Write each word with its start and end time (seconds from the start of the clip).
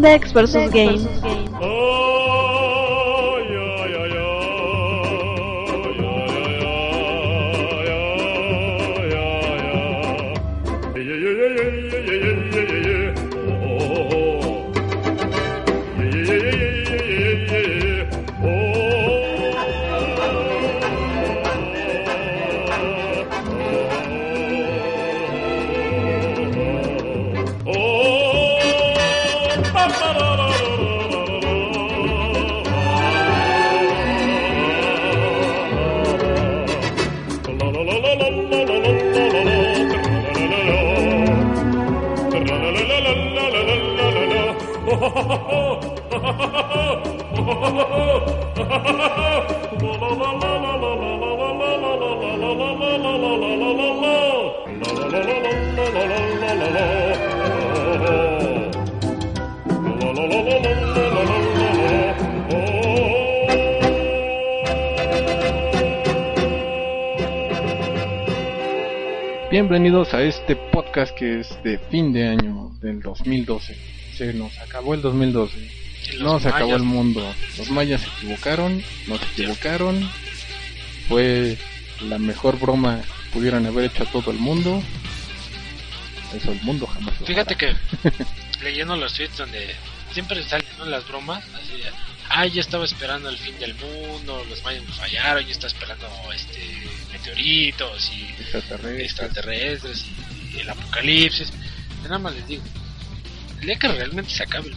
Dex 0.00 0.30
vs. 0.32 0.70
Game. 0.70 1.47
Bienvenidos 69.50 70.14
a 70.14 70.22
este 70.22 70.54
podcast 70.54 71.12
que 71.16 71.40
es 71.40 71.62
de 71.64 71.78
fin 71.78 72.12
de 72.12 72.28
año 72.28 72.70
del 72.80 73.00
2012. 73.00 73.76
Se 74.14 74.32
nos 74.32 74.56
acabó 74.60 74.94
el 74.94 75.02
2012. 75.02 75.78
No 76.20 76.38
se 76.38 76.48
acabó 76.48 76.76
el 76.76 76.84
mundo. 76.84 77.22
Los 77.68 77.76
mayas 77.76 78.00
se 78.00 78.08
equivocaron, 78.08 78.82
nos 79.06 79.20
equivocaron. 79.22 80.10
Fue 81.06 81.58
la 82.00 82.18
mejor 82.18 82.58
broma 82.58 83.02
que 83.02 83.30
pudieran 83.30 83.66
haber 83.66 83.84
hecho 83.84 84.04
a 84.04 84.06
todo 84.06 84.30
el 84.30 84.38
mundo. 84.38 84.82
Eso 86.34 86.52
el 86.52 86.62
mundo 86.62 86.86
jamás. 86.86 87.14
Fíjate 87.26 87.56
que 87.56 87.74
leyendo 88.62 88.96
los 88.96 89.12
tweets 89.12 89.36
donde 89.36 89.74
siempre 90.14 90.42
salen 90.44 90.66
¿no? 90.78 90.86
las 90.86 91.06
bromas, 91.06 91.44
así, 91.54 91.76
de, 91.76 91.90
ay, 92.30 92.50
yo 92.52 92.60
estaba 92.62 92.86
esperando 92.86 93.28
el 93.28 93.36
fin 93.36 93.58
del 93.58 93.74
mundo, 93.74 94.42
los 94.48 94.62
mayas 94.64 94.84
nos 94.84 94.96
fallaron, 94.96 95.44
yo 95.44 95.50
estaba 95.52 95.68
esperando 95.70 96.08
este 96.34 96.88
meteoritos 97.12 98.10
y 98.14 98.24
Extraterrestres. 98.42 99.02
extraterrestres 99.04 100.06
y 100.54 100.58
el 100.60 100.70
apocalipsis. 100.70 101.50
Yo 102.02 102.08
nada 102.08 102.18
más 102.18 102.34
les 102.34 102.46
digo, 102.48 102.62
el 103.60 103.66
día 103.66 103.78
que 103.78 103.88
realmente 103.88 104.30
se 104.30 104.42
acabe 104.42 104.68
el 104.70 104.76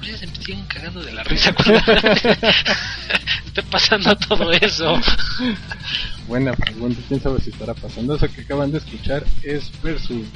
veces 0.00 0.20
se 0.20 0.26
me 0.26 0.34
siguen 0.36 0.64
cagando 0.66 1.02
de 1.02 1.12
la 1.12 1.22
risa 1.24 1.52
cuando 1.52 1.78
esté 3.46 3.62
pasando 3.70 4.16
todo 4.16 4.52
eso. 4.52 5.00
Buena 6.26 6.52
pregunta. 6.52 7.00
¿Quién 7.08 7.20
sabe 7.22 7.40
si 7.40 7.50
estará 7.50 7.74
pasando? 7.74 8.14
Eso 8.14 8.28
que 8.32 8.42
acaban 8.42 8.70
de 8.72 8.78
escuchar 8.78 9.24
es 9.42 9.70
Versus. 9.82 10.26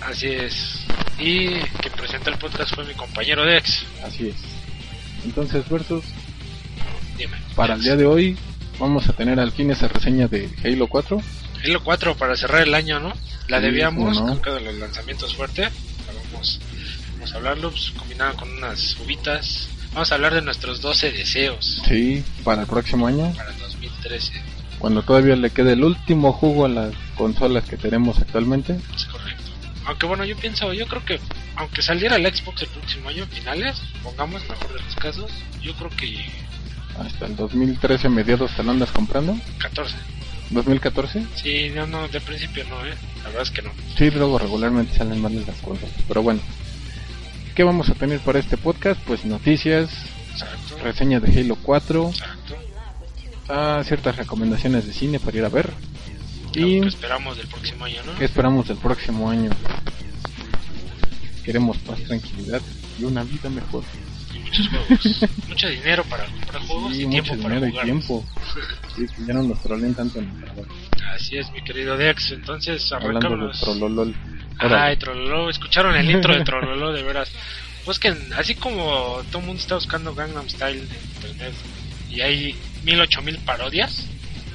Así 0.00 0.26
es. 0.28 0.80
Y 1.18 1.48
quien 1.48 1.92
presenta 1.96 2.30
el 2.30 2.38
podcast 2.38 2.74
fue 2.74 2.84
mi 2.84 2.94
compañero 2.94 3.44
Dex. 3.44 3.84
Así 4.04 4.28
es. 4.28 4.36
Entonces, 5.24 5.68
Versus, 5.68 6.04
Dime. 7.16 7.36
para 7.56 7.74
el 7.74 7.82
día 7.82 7.96
de 7.96 8.04
hoy 8.06 8.36
vamos 8.78 9.08
a 9.08 9.12
tener 9.12 9.38
al 9.40 9.52
fin 9.52 9.70
esa 9.70 9.88
reseña 9.88 10.28
de 10.28 10.50
Halo 10.64 10.86
4. 10.88 11.20
Halo 11.64 11.82
4 11.82 12.16
para 12.16 12.36
cerrar 12.36 12.62
el 12.62 12.74
año, 12.74 13.00
¿no? 13.00 13.12
La 13.48 13.58
Sí, 13.58 13.64
debíamos, 13.64 14.18
cómo 14.18 14.34
no. 14.34 14.40
creo 14.42 14.56
que 14.58 14.64
de 14.64 14.72
los 14.72 14.80
lanzamientos 14.80 15.34
fuertes. 15.34 15.70
Vamos, 16.32 16.60
vamos 17.24 17.32
a 17.32 17.36
hablarlo, 17.38 17.70
pues, 17.70 17.90
combinado 17.92 18.36
con 18.36 18.50
unas 18.50 18.96
uvitas. 19.00 19.68
Vamos 19.94 20.12
a 20.12 20.16
hablar 20.16 20.34
de 20.34 20.42
nuestros 20.42 20.80
12 20.82 21.10
deseos 21.12 21.80
Sí, 21.88 22.22
para 22.42 22.62
el 22.62 22.66
próximo 22.66 23.06
año. 23.06 23.32
para 23.34 23.50
2013. 23.52 24.32
Cuando 24.78 25.02
todavía 25.02 25.34
le 25.36 25.48
quede 25.50 25.72
el 25.72 25.84
último 25.84 26.32
jugo 26.34 26.66
a 26.66 26.68
las 26.68 26.92
consolas 27.16 27.64
que 27.64 27.78
tenemos 27.78 28.18
actualmente. 28.18 28.78
Es 28.94 29.04
correcto. 29.06 29.42
Aunque 29.86 30.04
bueno, 30.06 30.24
yo 30.26 30.36
pienso, 30.36 30.72
yo 30.74 30.86
creo 30.86 31.02
que 31.04 31.18
aunque 31.56 31.80
saliera 31.80 32.16
el 32.16 32.26
Xbox 32.26 32.62
el 32.62 32.68
próximo 32.68 33.08
año, 33.08 33.24
finales, 33.26 33.80
pongamos 34.02 34.42
mejor 34.48 34.74
de 34.74 34.82
los 34.82 34.94
casos, 34.96 35.30
yo 35.62 35.72
creo 35.76 35.90
que 35.90 36.26
Hasta 36.98 37.24
el 37.26 37.36
2013 37.36 38.08
mediados 38.10 38.50
te 38.54 38.62
lo 38.62 38.72
andas 38.72 38.90
comprando. 38.90 39.34
14. 39.58 39.94
2014. 40.50 41.24
Sí, 41.36 41.70
no, 41.74 41.86
no, 41.86 42.06
de 42.08 42.20
principio 42.20 42.64
no, 42.68 42.84
¿eh? 42.84 42.94
La 43.22 43.28
verdad 43.28 43.42
es 43.44 43.50
que 43.50 43.62
no. 43.62 43.70
Sí, 43.96 44.10
luego 44.10 44.38
regularmente 44.38 44.94
salen 44.98 45.22
mal 45.22 45.34
las 45.46 45.56
consolas. 45.62 45.94
Pero 46.06 46.22
bueno. 46.22 46.40
¿Qué 47.54 47.62
vamos 47.62 47.88
a 47.88 47.94
tener 47.94 48.18
para 48.20 48.40
este 48.40 48.56
podcast? 48.56 49.00
Pues 49.06 49.24
noticias, 49.24 49.90
Exacto. 50.32 50.78
reseña 50.82 51.20
de 51.20 51.40
Halo 51.40 51.56
4, 51.62 52.10
Exacto. 52.10 52.56
ah, 53.48 53.80
ciertas 53.84 54.16
recomendaciones 54.16 54.86
de 54.86 54.92
cine 54.92 55.20
para 55.20 55.36
ir 55.36 55.44
a 55.44 55.48
ver. 55.48 55.70
Y 56.52 56.80
que 56.80 56.88
esperamos 56.88 57.36
del 57.36 57.46
próximo 57.46 57.84
año, 57.84 57.96
¿no? 58.06 58.14
qué 58.18 58.24
esperamos 58.24 58.68
del 58.68 58.76
próximo 58.76 59.30
año. 59.30 59.50
Queremos 61.44 61.78
paz, 61.78 62.00
tranquilidad 62.04 62.60
y 62.98 63.04
una 63.04 63.22
vida 63.22 63.48
mejor. 63.50 63.84
Muchos 64.58 64.68
juegos. 64.68 65.30
Mucho 65.48 65.68
dinero 65.68 66.04
para 66.04 66.24
comprar 66.26 66.62
juegos 66.62 66.92
Sí, 66.96 67.02
y 67.02 67.06
tiempo 67.08 67.36
para 67.42 67.56
y 67.66 67.70
jugar. 67.70 67.84
tiempo. 67.84 68.24
Sí, 68.96 69.06
que 69.06 69.26
ya 69.26 69.34
no 69.34 69.42
nos 69.42 69.62
troleen 69.62 69.94
tanto 69.94 70.18
en 70.20 70.24
el. 70.26 71.04
Así 71.14 71.36
es, 71.36 71.50
mi 71.52 71.62
querido 71.62 71.96
Dex. 71.96 72.32
Entonces, 72.32 72.90
Hablando 72.92 73.20
de 73.20 73.26
arrancamos. 73.26 73.60
trololol. 73.60 74.14
Ay, 74.58 74.66
Órale. 74.66 74.96
Trololo. 74.96 75.50
Escucharon 75.50 75.96
el 75.96 76.10
intro 76.10 76.34
de 76.34 76.44
Trololo, 76.44 76.92
de 76.92 77.02
veras. 77.02 77.30
Busquen, 77.86 78.16
así 78.36 78.54
como 78.54 79.20
todo 79.30 79.40
el 79.40 79.46
mundo 79.46 79.60
está 79.60 79.74
buscando 79.74 80.14
Gangnam 80.14 80.48
Style 80.48 80.78
en 80.78 81.24
internet 81.28 81.52
y 82.10 82.20
hay 82.22 82.54
mil, 82.82 82.98
ocho 82.98 83.20
mil 83.20 83.36
parodias, 83.40 84.06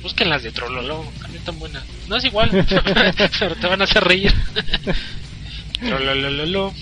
busquen 0.01 0.29
las 0.31 0.41
de 0.41 0.51
Trololo, 0.51 1.05
también 1.21 1.43
tan 1.43 1.59
buenas. 1.59 1.83
No 2.07 2.15
es 2.15 2.23
igual, 2.25 2.49
pero 3.39 3.55
te 3.55 3.67
van 3.67 3.81
a 3.81 3.83
hacer 3.83 4.03
reír. 4.03 4.33
Trolololo. 5.79 6.73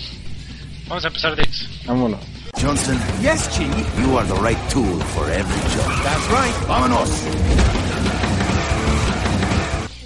Vamos 0.88 1.04
a 1.04 1.08
empezar, 1.08 1.36
Dex. 1.36 1.68
Vámonos. 1.84 2.20
Johnson. 2.58 2.98
Yes, 3.22 3.48
Chief. 3.56 3.70
You 4.00 4.18
are 4.18 4.26
the 4.26 4.34
right 4.42 4.58
tool 4.68 4.98
for 5.14 5.30
every 5.30 5.60
job. 5.70 5.86
That's 6.02 6.28
right. 6.28 6.54
Vámonos. 6.66 7.08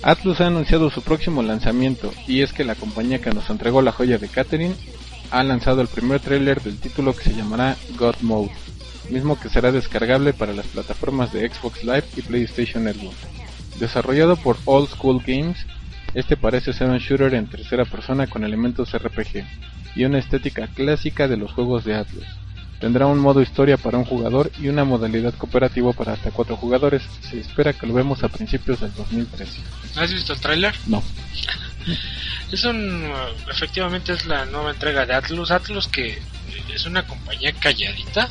Atlus 0.03 0.41
ha 0.41 0.49
anunciado 0.49 0.91
su 0.91 1.01
próximo 1.03 1.43
lanzamiento 1.43 2.13
y 2.27 2.43
es 2.43 2.53
que 2.53 2.65
la 2.65 2.75
compañía 2.75 3.21
que 3.21 3.31
nos 3.31 3.49
entregó 3.49 3.81
la 3.81 3.93
joya 3.93 4.19
de 4.19 4.29
Catherine 4.29 4.75
ha 5.31 5.43
lanzado 5.45 5.81
el 5.81 5.89
primer 5.89 6.21
tráiler 6.21 6.61
del 6.61 6.79
título 6.79 7.17
que 7.17 7.25
se 7.25 7.35
llamará 7.35 7.77
God 7.99 8.17
Mode, 8.21 8.51
mismo 9.09 9.41
que 9.41 9.49
será 9.49 9.73
descargable 9.73 10.35
para 10.35 10.53
las 10.53 10.67
plataformas 10.67 11.33
de 11.33 11.49
Xbox 11.49 11.85
Live 11.85 12.05
y 12.17 12.23
PlayStation 12.23 12.85
Network. 12.85 13.17
Desarrollado 13.79 14.37
por 14.37 14.59
Old 14.67 14.91
School 14.91 15.23
Games, 15.27 15.65
este 16.15 16.37
parece 16.37 16.75
ser 16.75 16.91
un 16.91 16.99
shooter 16.99 17.33
en 17.35 17.47
tercera 17.47 17.87
persona 17.87 18.27
con 18.27 18.45
elementos 18.45 18.93
RPG 18.93 19.45
y 19.95 20.05
una 20.05 20.19
estética 20.19 20.67
clásica 20.67 21.29
de 21.29 21.37
los 21.37 21.53
juegos 21.53 21.85
de 21.85 21.95
Atlus. 21.95 22.27
Tendrá 22.83 23.07
un 23.07 23.21
modo 23.21 23.41
historia 23.41 23.77
para 23.77 23.97
un 23.97 24.05
jugador 24.05 24.51
y 24.61 24.67
una 24.67 24.83
modalidad 24.83 25.33
cooperativa 25.35 25.93
para 25.93 26.15
hasta 26.15 26.33
cuatro 26.33 26.57
jugadores. 26.57 27.01
Se 27.31 27.39
espera 27.39 27.73
que 27.73 27.87
lo 27.87 27.95
vemos 27.95 28.25
a 28.25 28.29
principios 28.29 28.81
del 28.81 28.93
2013. 28.95 29.61
¿Has 29.95 30.13
visto 30.13 30.33
el 30.33 30.41
tráiler? 30.41 30.75
No. 30.87 31.01
Es 32.53 32.65
un, 32.65 33.11
efectivamente 33.51 34.13
es 34.13 34.27
la 34.27 34.45
nueva 34.45 34.73
entrega 34.73 35.07
de 35.07 35.15
Atlus. 35.15 35.51
Atlus 35.51 35.89
que 35.89 36.21
es 36.75 36.85
una 36.85 37.07
compañía 37.07 37.53
calladita, 37.53 38.29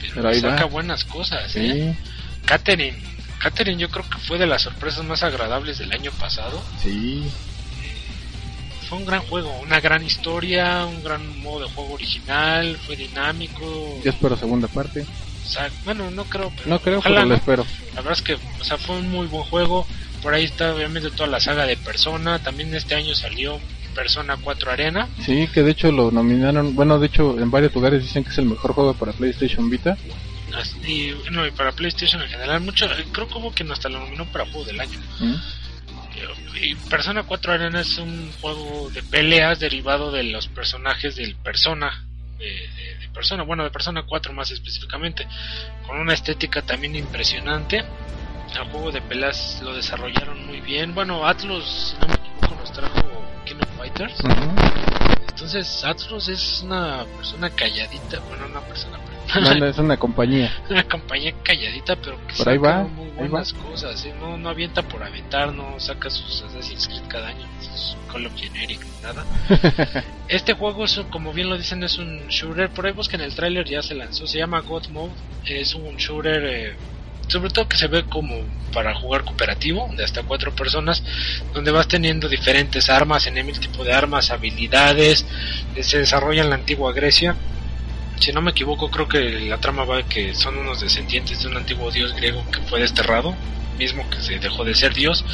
pero, 0.00 0.14
Pero 0.16 0.28
ahí 0.28 0.40
saca 0.40 0.64
va. 0.64 0.70
buenas 0.70 1.04
cosas. 1.04 1.56
¿eh? 1.56 1.94
Sí, 1.96 2.44
Catherine, 2.44 2.98
Catherine 3.38 3.80
yo 3.80 3.88
creo 3.88 4.04
que 4.08 4.18
fue 4.18 4.38
de 4.38 4.46
las 4.46 4.62
sorpresas 4.62 5.02
más 5.04 5.22
agradables 5.22 5.78
del 5.78 5.92
año 5.92 6.10
pasado. 6.12 6.62
sí. 6.82 7.30
Fue 8.92 8.98
un 8.98 9.06
gran 9.06 9.22
juego, 9.22 9.58
una 9.62 9.80
gran 9.80 10.04
historia, 10.04 10.84
un 10.84 11.02
gran 11.02 11.40
modo 11.40 11.60
de 11.60 11.72
juego 11.72 11.94
original, 11.94 12.76
fue 12.84 12.94
dinámico. 12.94 13.98
Yo 14.04 14.10
espero 14.10 14.36
segunda 14.36 14.68
parte. 14.68 15.06
O 15.46 15.48
sea, 15.48 15.70
bueno, 15.86 16.10
no 16.10 16.24
creo, 16.24 16.52
pero 16.54 16.68
No 16.68 16.78
creo, 16.78 16.98
ojalá, 16.98 17.20
pero 17.20 17.28
lo 17.28 17.34
espero. 17.34 17.66
La 17.94 18.02
verdad 18.02 18.12
es 18.12 18.20
que, 18.20 18.34
o 18.34 18.64
sea, 18.64 18.76
fue 18.76 18.98
un 18.98 19.10
muy 19.10 19.26
buen 19.28 19.44
juego. 19.44 19.86
Por 20.22 20.34
ahí 20.34 20.44
está 20.44 20.74
obviamente 20.74 21.10
toda 21.10 21.26
la 21.26 21.40
saga 21.40 21.64
de 21.64 21.78
Persona. 21.78 22.38
También 22.40 22.74
este 22.74 22.94
año 22.94 23.14
salió 23.14 23.58
Persona 23.94 24.36
4 24.36 24.70
Arena. 24.70 25.08
Sí, 25.24 25.48
que 25.54 25.62
de 25.62 25.70
hecho 25.70 25.90
lo 25.90 26.10
nominaron. 26.10 26.74
Bueno, 26.74 26.98
de 26.98 27.06
hecho, 27.06 27.40
en 27.40 27.50
varios 27.50 27.74
lugares 27.74 28.02
dicen 28.02 28.24
que 28.24 28.28
es 28.28 28.36
el 28.36 28.44
mejor 28.44 28.74
juego 28.74 28.92
para 28.92 29.12
PlayStation 29.14 29.70
Vita. 29.70 29.96
Y, 30.86 31.12
bueno, 31.12 31.46
y 31.46 31.50
para 31.50 31.72
PlayStation 31.72 32.20
en 32.20 32.28
general, 32.28 32.60
mucho, 32.60 32.86
creo 33.10 33.26
que 33.26 33.38
hubo 33.38 33.52
quien 33.52 33.72
hasta 33.72 33.88
lo 33.88 34.00
nominó 34.00 34.26
para 34.26 34.44
juego 34.44 34.66
del 34.66 34.80
año. 34.80 35.00
¿Mm? 35.18 35.34
Y 36.60 36.74
Persona 36.74 37.24
4 37.24 37.52
Arena 37.52 37.80
es 37.80 37.98
un 37.98 38.32
juego 38.40 38.90
de 38.90 39.02
peleas 39.02 39.58
derivado 39.60 40.10
de 40.12 40.22
los 40.24 40.46
personajes 40.48 41.16
del 41.16 41.34
Persona 41.36 42.04
de, 42.38 42.46
de- 42.46 42.96
de 43.00 43.08
Persona, 43.12 43.42
bueno, 43.42 43.64
de 43.64 43.70
Persona 43.70 44.04
4 44.06 44.32
más 44.32 44.50
específicamente, 44.50 45.26
con 45.86 45.98
una 45.98 46.14
estética 46.14 46.62
también 46.62 46.94
impresionante. 46.96 47.84
El 48.54 48.70
juego 48.70 48.90
de 48.92 49.00
pelas 49.02 49.60
lo 49.62 49.74
desarrollaron 49.74 50.46
muy 50.46 50.60
bien. 50.60 50.94
Bueno, 50.94 51.26
Atlus, 51.26 51.64
si 51.64 51.96
no 52.00 52.08
me 52.08 52.14
equivoco, 52.14 52.54
nos 52.60 52.72
trajo 52.72 53.24
King 53.46 53.56
of 53.62 53.76
Fighters. 53.78 54.14
Entonces, 55.28 55.84
Atlus 55.84 56.28
es 56.28 56.60
una 56.62 57.04
persona 57.16 57.50
calladita, 57.50 58.20
bueno, 58.28 58.46
una 58.46 58.60
persona, 58.60 58.98
Bueno, 59.34 59.66
es 59.66 59.78
una 59.78 59.96
compañía. 59.96 60.52
una 60.68 60.84
compañía 60.84 61.32
calladita, 61.42 61.96
pero 61.96 62.16
que 62.26 62.34
Por 62.34 62.48
ahí 62.48 62.56
saca 62.56 62.68
va, 62.68 62.82
muy 62.84 63.06
ahí 63.06 63.28
buenas 63.28 63.52
cosas. 63.52 64.04
¿eh? 64.04 64.14
No, 64.20 64.36
no 64.36 64.48
avienta 64.48 64.82
por 64.82 65.02
aventar, 65.02 65.52
no 65.52 65.78
saca 65.78 66.10
sus 66.10 66.42
Assassin's 66.42 66.88
Creed 66.88 67.02
cada 67.08 67.28
año, 67.28 67.46
sus 67.60 67.96
Call 68.10 68.26
of 68.26 68.34
Generic, 68.36 68.80
nada. 69.02 69.24
este 70.28 70.52
juego, 70.54 70.84
es, 70.84 71.00
como 71.10 71.32
bien 71.32 71.48
lo 71.48 71.56
dicen, 71.56 71.82
es 71.82 71.98
un 71.98 72.28
shooter. 72.28 72.70
Por 72.70 72.86
ahí 72.86 72.92
busquen 72.92 73.20
el 73.20 73.34
tráiler, 73.34 73.66
ya 73.66 73.82
se 73.82 73.94
lanzó. 73.94 74.26
Se 74.26 74.38
llama 74.38 74.60
God 74.60 74.88
Mode. 74.88 75.12
Es 75.46 75.74
un 75.74 75.96
shooter, 75.96 76.44
eh, 76.44 76.76
sobre 77.28 77.50
todo 77.50 77.68
que 77.68 77.76
se 77.76 77.88
ve 77.88 78.04
como 78.04 78.36
para 78.72 78.94
jugar 78.94 79.24
cooperativo, 79.24 79.88
de 79.96 80.04
hasta 80.04 80.22
cuatro 80.22 80.54
personas, 80.54 81.02
donde 81.52 81.70
vas 81.70 81.88
teniendo 81.88 82.28
diferentes 82.28 82.88
armas, 82.90 83.26
en 83.26 83.38
el 83.38 83.58
tipo 83.58 83.84
de 83.84 83.92
armas, 83.92 84.30
habilidades. 84.30 85.24
Se 85.80 85.98
desarrolla 85.98 86.42
en 86.42 86.50
la 86.50 86.56
antigua 86.56 86.92
Grecia 86.92 87.36
si 88.22 88.32
no 88.32 88.40
me 88.40 88.52
equivoco, 88.52 88.90
creo 88.90 89.08
que 89.08 89.20
la 89.48 89.58
trama 89.58 89.84
va 89.84 89.96
de 89.98 90.04
que 90.04 90.34
son 90.34 90.56
unos 90.58 90.80
descendientes 90.80 91.40
de 91.42 91.48
un 91.48 91.56
antiguo 91.56 91.90
dios 91.90 92.14
griego 92.14 92.44
que 92.50 92.60
fue 92.62 92.80
desterrado, 92.80 93.34
mismo 93.78 94.08
que 94.10 94.20
se 94.20 94.38
dejó 94.38 94.64
de 94.64 94.74
ser 94.74 94.94
dios. 94.94 95.24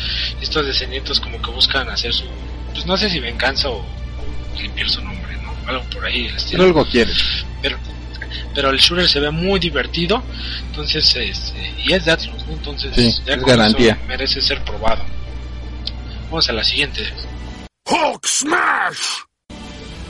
Y 0.41 0.45
estos 0.45 0.67
descendientes 0.67 1.21
como 1.21 1.41
que 1.43 1.51
buscan 1.51 1.89
hacer 1.91 2.13
su, 2.13 2.25
pues 2.73 2.87
no 2.87 2.97
sé 2.97 3.11
si 3.11 3.21
venganza 3.21 3.69
o, 3.69 3.79
o 3.81 4.61
limpiar 4.61 4.89
su 4.89 5.03
nombre, 5.03 5.37
¿no? 5.43 5.53
Algo 5.67 5.85
por 5.91 6.05
ahí, 6.07 6.21
el 6.27 6.27
Pero 6.29 6.37
estilo. 6.39 6.65
algo 6.65 6.87
quiere. 6.87 7.13
Pero, 7.63 7.79
pero 8.55 8.71
el 8.71 8.79
shooter 8.79 9.09
se 9.09 9.21
ve 9.21 9.31
muy 9.31 9.61
divertido, 9.61 10.23
entonces, 10.67 11.15
este, 11.17 11.75
y 11.85 11.93
es 11.93 12.05
de 12.05 12.13
Atlus, 12.13 12.47
¿no? 12.47 12.53
Entonces, 12.55 12.93
Sí, 12.95 13.03
ya 13.27 13.35
es 13.35 13.43
con 13.43 13.51
eso 13.51 13.59
garantía. 13.59 13.99
merece 14.07 14.41
ser 14.41 14.63
probado. 14.65 15.05
Vamos 16.31 16.49
a 16.49 16.53
la 16.53 16.65
siguiente. 16.65 17.03
Hulk 17.87 18.27
smash! 18.27 18.99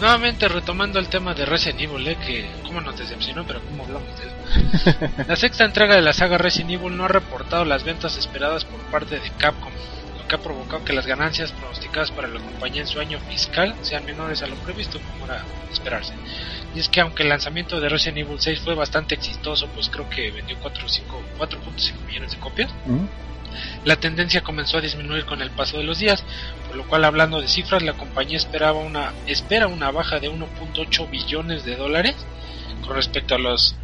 Nuevamente 0.01 0.47
retomando 0.49 1.01
el 1.01 1.09
tema 1.09 1.35
de 1.35 1.45
Resident 1.45 1.81
Evil, 1.81 2.07
¿eh? 2.07 2.17
que 2.25 2.49
cómo 2.63 2.81
nos 2.81 2.97
decepcionó, 2.97 3.45
pero 3.45 3.61
cómo 3.63 3.85
hablamos 3.85 4.09
de 4.19 4.25
él. 4.25 5.25
La 5.27 5.35
sexta 5.35 5.65
entrega 5.65 5.97
de 5.97 6.03
la 6.03 6.13
saga 6.13 6.39
Resident 6.39 6.71
Evil 6.71 6.97
no 6.97 7.05
ha 7.05 7.09
reportado 7.09 7.65
las 7.65 7.83
ventas 7.83 8.17
esperadas 8.17 8.65
por 8.65 8.81
parte 8.93 9.19
de 9.19 9.31
Capcom, 9.39 9.73
lo 10.17 10.29
que 10.29 10.35
ha 10.37 10.39
provocado 10.39 10.85
que 10.85 10.93
las 10.93 11.07
ganancias 11.07 11.51
pronosticadas 11.51 12.13
para 12.13 12.29
la 12.29 12.39
compañía 12.39 12.83
en 12.83 12.87
su 12.87 13.01
año 13.01 13.19
fiscal 13.29 13.75
sean 13.83 14.05
menores 14.05 14.41
a 14.43 14.47
lo 14.47 14.55
previsto, 14.57 15.01
como 15.01 15.25
era 15.25 15.43
esperarse. 15.73 16.15
Y 16.77 16.79
es 16.79 16.89
que 16.89 17.01
aunque 17.01 17.25
el 17.25 17.31
lanzamiento 17.31 17.81
de 17.81 17.89
Resident 17.89 18.19
Evil 18.19 18.41
6 18.41 18.61
fue 18.61 18.75
bastante 18.77 19.17
exitoso, 19.17 19.67
pues 19.75 19.89
creo 19.89 20.09
que 20.09 20.31
vendió 20.31 20.57
4 20.61 20.87
o 20.87 20.89
5 20.89 21.23
4.5 21.39 22.07
millones 22.07 22.31
de 22.33 22.39
copias, 22.39 22.71
¿Mm? 22.87 23.07
la 23.85 23.97
tendencia 23.97 24.43
comenzó 24.43 24.79
a 24.79 24.81
disminuir 24.81 25.25
con 25.25 25.43
el 25.43 25.51
paso 25.51 25.79
de 25.79 25.85
los 25.85 25.99
días, 25.99 26.23
por 26.69 26.77
lo 26.77 26.87
cual 26.87 27.05
hablando 27.05 27.41
de 27.41 27.49
cifras, 27.49 27.83
la 27.83 27.95
compañía 27.95 28.37
esperaba 28.37 28.79
una 28.79 29.13
espera 29.27 29.67
una 29.67 29.91
baja 29.91 30.21
de 30.21 30.31
1.8 30.31 31.11
billones 31.11 31.65
de 31.65 31.77
dólares 31.77 32.15
con 32.87 32.95
respecto 32.95 33.35
a 33.35 33.39
los 33.39 33.75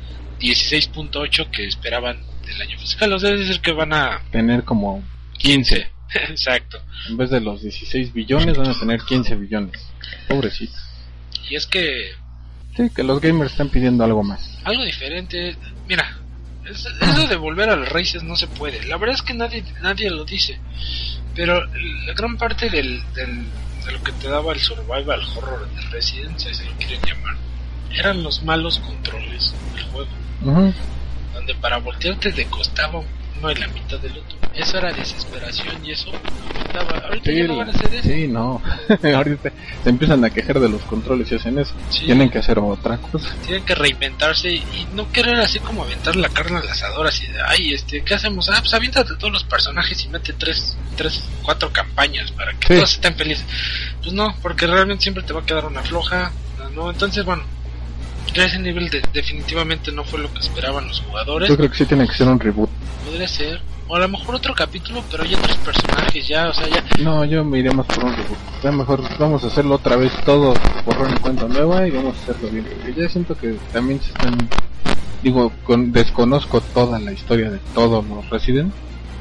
16.8 0.40 1.50
que 1.50 1.66
esperaban 1.66 2.18
del 2.46 2.60
año 2.62 2.78
fiscal. 2.78 3.12
O 3.12 3.18
sea, 3.18 3.30
es 3.30 3.40
decir 3.40 3.60
que 3.60 3.72
van 3.72 3.92
a 3.92 4.20
Tener 4.30 4.64
como 4.64 5.02
15. 5.38 5.90
Exacto. 6.30 6.78
En 7.08 7.16
vez 7.16 7.30
de 7.30 7.40
los 7.40 7.62
16 7.62 8.12
billones, 8.12 8.56
van 8.56 8.68
a 8.68 8.78
tener 8.78 9.00
15 9.02 9.34
billones. 9.36 9.80
Pobrecito. 10.28 10.74
Y 11.48 11.56
es 11.56 11.66
que 11.66 12.10
Sí, 12.76 12.90
que 12.94 13.02
los 13.04 13.20
gamers 13.20 13.52
están 13.52 13.68
pidiendo 13.68 14.02
algo 14.04 14.22
más. 14.24 14.58
algo 14.64 14.84
diferente, 14.84 15.56
mira, 15.88 16.18
es- 16.64 16.86
eso 17.00 17.28
de 17.28 17.36
volver 17.36 17.68
a 17.70 17.76
las 17.76 17.88
raíces 17.88 18.22
no 18.24 18.34
se 18.36 18.46
puede. 18.48 18.82
La 18.86 18.96
verdad 18.96 19.14
es 19.14 19.22
que 19.22 19.34
nadie 19.34 19.62
nadie 19.80 20.10
lo 20.10 20.24
dice. 20.24 20.58
Pero 21.34 21.60
la 22.06 22.12
gran 22.14 22.36
parte 22.36 22.70
del, 22.70 23.02
del- 23.14 23.48
de 23.84 23.92
lo 23.92 24.02
que 24.02 24.12
te 24.12 24.28
daba 24.28 24.52
el 24.52 24.60
survival 24.60 25.20
horror 25.36 25.68
de 25.74 25.80
Resident, 25.90 26.38
si 26.38 26.48
así 26.48 26.64
lo 26.64 26.72
quieren 26.74 27.00
llamar, 27.06 27.34
eran 27.92 28.22
los 28.22 28.42
malos 28.42 28.78
controles 28.80 29.54
del 29.74 29.84
juego. 29.84 30.10
Donde 31.34 31.54
para 31.56 31.78
voltearte 31.78 32.32
te 32.32 32.46
costaba 32.46 33.02
uno 33.40 33.50
y 33.50 33.54
la 33.56 33.66
mitad 33.68 33.98
del 33.98 34.12
otro. 34.12 34.36
Eso 34.54 34.78
era 34.78 34.92
desesperación 34.92 35.84
y 35.84 35.90
eso 35.92 36.10
aumentaba. 36.10 36.98
Ahorita 37.08 37.30
Sí, 37.30 37.36
ya 37.38 37.44
no 37.48 37.56
van 37.56 37.68
a 37.68 37.72
hacer 37.72 37.94
eso. 37.94 38.08
sí, 38.08 38.28
no. 38.28 38.62
Ahorita 39.16 39.52
se 39.82 39.88
empiezan 39.90 40.24
a 40.24 40.30
quejar 40.30 40.60
de 40.60 40.68
los 40.68 40.82
controles 40.82 41.30
y 41.32 41.34
hacen 41.34 41.58
eso. 41.58 41.72
Sí. 41.90 42.04
Tienen 42.06 42.30
que 42.30 42.38
hacer 42.38 42.58
otra 42.58 42.96
cosa. 42.98 43.34
tienen 43.44 43.64
que 43.64 43.74
reinventarse 43.74 44.52
y 44.52 44.86
no 44.94 45.10
querer 45.10 45.36
así 45.40 45.58
como 45.58 45.82
aventar 45.82 46.14
la 46.16 46.28
carne 46.28 46.58
al 46.58 46.68
asador 46.68 47.06
así 47.06 47.26
de 47.26 47.40
ay 47.42 47.74
este 47.74 48.02
qué 48.04 48.14
hacemos 48.14 48.48
ah 48.50 48.58
pues 48.60 48.72
aviéntate 48.74 49.14
todos 49.16 49.32
los 49.32 49.44
personajes 49.44 50.04
y 50.04 50.08
mete 50.08 50.32
tres 50.34 50.76
tres 50.96 51.22
cuatro 51.42 51.72
campañas 51.72 52.30
para 52.32 52.52
que 52.52 52.66
Sí. 52.68 52.74
todos 52.74 52.92
estén 52.94 53.14
felices 53.16 53.44
pues 54.00 54.12
no 54.12 54.34
porque 54.42 54.66
realmente 54.66 55.02
siempre 55.02 55.22
te 55.24 55.32
va 55.32 55.40
a 55.40 55.46
quedar 55.46 55.64
una 55.66 55.82
floja 55.82 56.30
no 56.74 56.90
entonces 56.90 57.24
bueno 57.24 57.42
Resident 58.34 58.66
Evil 58.66 58.90
de- 58.90 59.02
definitivamente 59.12 59.92
no 59.92 60.04
fue 60.04 60.20
lo 60.20 60.32
que 60.32 60.40
esperaban 60.40 60.86
los 60.88 61.00
jugadores 61.00 61.48
Yo 61.48 61.56
creo 61.56 61.70
que 61.70 61.76
sí 61.76 61.86
tiene 61.86 62.06
que 62.06 62.14
ser 62.14 62.28
un 62.28 62.38
reboot. 62.40 62.68
podría 63.04 63.28
ser 63.28 63.60
o 63.86 63.96
a 63.96 63.98
lo 63.98 64.08
mejor 64.08 64.34
otro 64.36 64.54
capítulo 64.54 65.04
pero 65.10 65.24
ya 65.24 65.36
otros 65.38 65.56
personajes 65.58 66.26
ya 66.26 66.48
o 66.48 66.54
sea 66.54 66.66
ya 66.68 66.82
No, 67.02 67.24
yo 67.24 67.44
me 67.44 67.58
iré 67.58 67.70
más 67.72 67.86
por 67.86 68.04
un 68.04 68.16
reboot. 68.16 68.38
Ya 68.62 68.72
mejor 68.72 69.02
vamos 69.18 69.44
a 69.44 69.48
hacerlo 69.48 69.74
otra 69.76 69.96
vez 69.96 70.12
todo 70.24 70.54
borrón 70.86 71.12
y 71.14 71.20
cuenta 71.20 71.46
nueva 71.46 71.86
y 71.86 71.90
vamos 71.90 72.16
a 72.16 72.22
hacerlo 72.22 72.48
bien. 72.50 72.64
Porque 72.64 73.00
ya 73.02 73.08
siento 73.08 73.36
que 73.36 73.56
también 73.72 74.00
se 74.00 74.08
están... 74.08 74.36
Digo, 75.22 75.52
con, 75.64 75.90
desconozco 75.92 76.60
toda 76.60 76.98
la 76.98 77.12
historia 77.12 77.50
de 77.50 77.58
todos 77.74 78.04
los 78.06 78.28
Resident. 78.30 78.72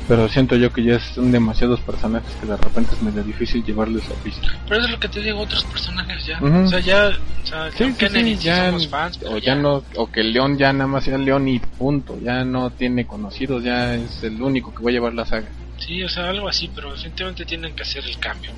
Pero 0.08 0.28
siento 0.28 0.56
yo 0.58 0.72
que 0.74 0.84
ya 0.84 1.00
son 1.00 1.32
demasiados 1.32 1.80
personajes 1.80 2.30
que 2.40 2.46
de 2.46 2.58
repente 2.58 2.94
es 2.94 3.02
medio 3.02 3.24
difícil 3.24 3.64
llevarles 3.64 4.04
a 4.10 4.16
pista. 4.22 4.48
pero 4.68 4.84
es 4.84 4.90
lo 4.90 5.00
que 5.00 5.08
te 5.08 5.22
digo 5.22 5.40
otros 5.40 5.64
personajes 5.64 6.26
ya 6.26 6.40
o 6.42 6.68
sea 6.68 6.80
ya 6.80 7.08
o 7.08 7.48
sea 7.48 7.72
Sí, 7.72 7.94
sí, 7.98 8.08
sí, 8.10 8.36
ya, 8.38 8.66
somos 8.66 8.88
fans 8.90 9.20
o 9.26 9.38
ya 9.38 9.56
no, 9.56 9.84
o 9.96 10.12
que 10.12 10.20
el 10.22 10.34
León 10.34 10.58
ya 10.58 10.74
nada 10.74 10.88
más 10.88 11.06
sea 11.06 11.18
León 11.18 11.48
y 11.48 11.60
punto, 11.60 12.20
ya 12.22 12.44
no 12.44 12.70
tiene 12.72 13.06
conocidos, 13.08 13.64
ya 13.64 13.96
es 13.96 14.24
el 14.24 14.42
único 14.42 14.74
que 14.74 14.84
va 14.84 14.90
a 14.90 14.94
llevar 14.94 15.14
la 15.14 15.26
saga. 15.26 15.48
Sí, 15.78 16.04
o 16.04 16.10
sea, 16.10 16.30
algo 16.30 16.48
así, 16.48 16.70
pero 16.74 16.92
definitivamente 16.92 17.46
tienen 17.46 17.76
que 17.76 17.84
hacer 17.84 18.04
el 18.06 18.18
cambio. 18.20 18.52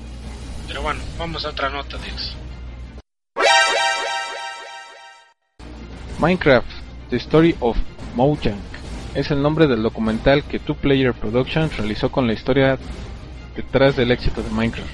Pero 0.68 0.82
bueno, 0.82 1.00
vamos 1.18 1.44
a 1.44 1.50
otra 1.50 1.70
nota 1.70 1.96
de 1.98 2.08
eso. 2.08 2.34
Minecraft, 6.18 6.66
The 7.10 7.16
Story 7.16 7.54
of 7.60 7.76
Mojang, 8.14 8.60
es 9.16 9.30
el 9.30 9.42
nombre 9.42 9.66
del 9.66 9.82
documental 9.82 10.44
que 10.44 10.58
Two 10.58 10.76
Player 10.76 11.14
Productions 11.14 11.76
realizó 11.76 12.10
con 12.12 12.26
la 12.26 12.34
historia 12.34 12.78
detrás 13.56 13.96
del 13.96 14.10
éxito 14.12 14.42
de 14.42 14.50
Minecraft. 14.50 14.90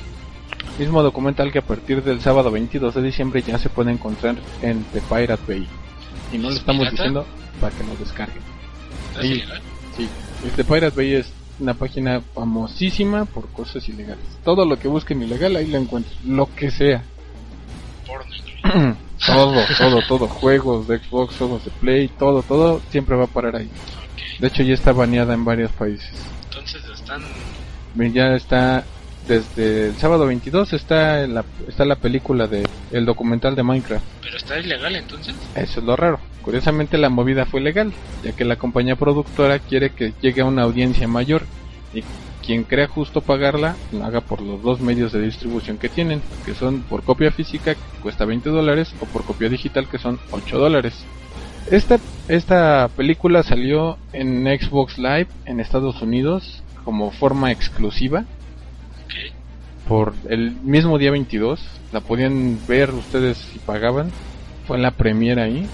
Mismo 0.79 1.03
documental 1.03 1.51
que 1.51 1.59
a 1.59 1.63
partir 1.67 2.03
del 2.03 2.21
sábado 2.21 2.51
22 2.51 2.95
de 2.95 3.03
diciembre 3.03 3.43
ya 3.43 3.59
se 3.59 3.69
puede 3.69 3.91
encontrar 3.91 4.37
en 4.63 4.85
The 4.93 5.01
Pirate 5.01 5.43
Bay. 5.47 5.67
Y 6.33 6.39
no 6.39 6.49
le 6.49 6.55
¿Es 6.55 6.61
estamos 6.61 6.89
pirata? 6.89 6.91
diciendo 6.93 7.27
para 7.61 7.77
que 7.77 7.85
lo 7.85 7.97
descarguen. 7.97 8.43
¿Es 9.21 9.23
Sí. 9.23 9.43
Sí, 9.97 10.09
The 10.57 10.65
Pirate 10.65 10.97
Bay 10.97 11.15
es 11.15 11.33
una 11.59 11.75
página 11.75 12.21
famosísima 12.21 13.25
por 13.25 13.49
cosas 13.49 13.87
ilegales. 13.89 14.25
Todo 14.45 14.65
lo 14.65 14.79
que 14.79 14.89
busquen 14.89 15.23
ilegal 15.23 15.57
ahí 15.57 15.67
lo 15.67 15.79
encuentran, 15.79 16.15
lo 16.25 16.49
que 16.55 16.71
sea. 16.71 17.03
Porno 18.07 18.97
todo, 19.27 19.65
todo, 19.77 20.01
todo, 20.07 20.29
juegos 20.29 20.87
de 20.87 20.99
Xbox, 20.99 21.37
juegos 21.37 21.65
de 21.65 21.71
Play, 21.73 22.09
todo, 22.09 22.43
todo 22.43 22.81
siempre 22.91 23.17
va 23.17 23.25
a 23.25 23.29
parar 23.29 23.57
ahí. 23.57 23.69
De 24.39 24.49
hecho 24.49 24.63
ya 24.63 24.75
está 24.75 24.93
baneada 24.93 25.35
en 25.35 25.45
varios 25.45 25.71
países. 25.73 26.13
entonces 26.45 26.83
están... 26.93 27.23
Ya 28.15 28.35
está 28.35 28.85
desde 29.29 29.89
el 29.89 29.97
sábado 29.97 30.27
22 30.27 30.73
está 30.73 31.23
en 31.23 31.35
la 31.35 31.45
está 31.69 31.85
la 31.85 31.97
película 31.97 32.47
de 32.47 32.67
el 32.91 33.05
documental 33.05 33.55
de 33.55 33.63
Minecraft. 33.63 34.05
Pero 34.23 34.37
está 34.37 34.59
ilegal 34.59 34.97
entonces. 34.97 35.35
Eso 35.55 35.81
es 35.81 35.87
lo 35.87 35.97
raro. 35.97 36.19
Curiosamente 36.43 36.99
la 36.99 37.09
movida 37.09 37.47
fue 37.47 37.61
legal, 37.61 37.93
ya 38.25 38.33
que 38.33 38.45
la 38.45 38.57
compañía 38.57 38.97
productora 38.97 39.59
quiere 39.61 39.91
que 39.91 40.13
llegue 40.21 40.41
a 40.41 40.47
una 40.47 40.63
audiencia 40.63 41.07
mayor 41.07 41.43
y 41.95 42.03
quien 42.45 42.65
crea 42.65 42.89
justo 42.89 43.21
pagarla 43.21 43.77
lo 43.93 44.05
haga 44.05 44.21
por 44.21 44.41
los 44.41 44.61
dos 44.63 44.81
medios 44.81 45.13
de 45.13 45.21
distribución 45.21 45.79
que 45.79 45.89
tienen, 45.89 46.21
que 46.45 46.55
son 46.55 46.83
por 46.83 47.05
copia 47.05 47.31
física 47.31 47.75
que 47.75 48.01
cuesta 48.03 48.25
20 48.25 48.51
dólares 48.51 48.93
o 49.01 49.07
por 49.07 49.25
copia 49.25 49.49
digital 49.49 49.89
que 49.89 49.99
son 49.99 50.19
8 50.33 50.59
dólares. 50.59 51.05
Esta, 51.71 52.01
esta 52.29 52.89
película 52.97 53.43
salió 53.43 53.97
en 54.13 54.45
Xbox 54.45 54.99
Live 54.99 55.29
en 55.47 55.61
Estados 55.61 56.03
Unidos 56.03 56.63
como 56.85 57.11
forma 57.13 57.53
exclusiva 57.53 58.25
por 59.87 60.15
el 60.29 60.53
mismo 60.63 60.99
día 60.99 61.11
22. 61.11 61.61
La 61.93 62.01
podían 62.01 62.59
ver 62.67 62.91
ustedes 62.91 63.39
si 63.39 63.59
pagaban. 63.59 64.11
Fue 64.67 64.77
en 64.77 64.83
la 64.83 64.93
premiere 64.93 65.43
ahí. 65.43 65.69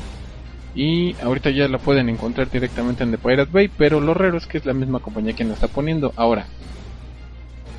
Y 0.75 1.17
ahorita 1.23 1.51
ya 1.51 1.69
la 1.69 1.79
pueden 1.79 2.09
encontrar 2.09 2.51
directamente 2.51 3.03
en 3.03 3.11
The 3.11 3.19
Pirate 3.19 3.51
Bay. 3.53 3.71
Pero 3.77 4.01
lo 4.01 4.15
raro 4.15 4.37
es 4.37 4.47
que 4.47 4.59
es 4.59 4.67
la 4.67 4.75
misma 4.75 5.01
compañía 5.01 5.35
quien 5.35 5.49
la 5.49 5.55
está 5.55 5.69
poniendo. 5.69 6.13
Ahora, 6.17 6.47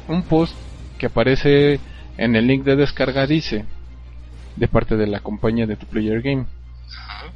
un 0.08 0.24
post 0.24 0.56
que 0.98 1.08
aparece 1.08 1.80
en 2.18 2.36
el 2.36 2.48
link 2.48 2.63
de 2.63 2.75
descarga 2.75 3.28
dice: 3.28 3.66
De 4.56 4.68
parte 4.68 4.98
de 4.98 5.08
la 5.08 5.20
compañía 5.20 5.68
de 5.68 5.75
Tu 5.75 5.86
Player 5.86 6.22
Game. 6.22 6.46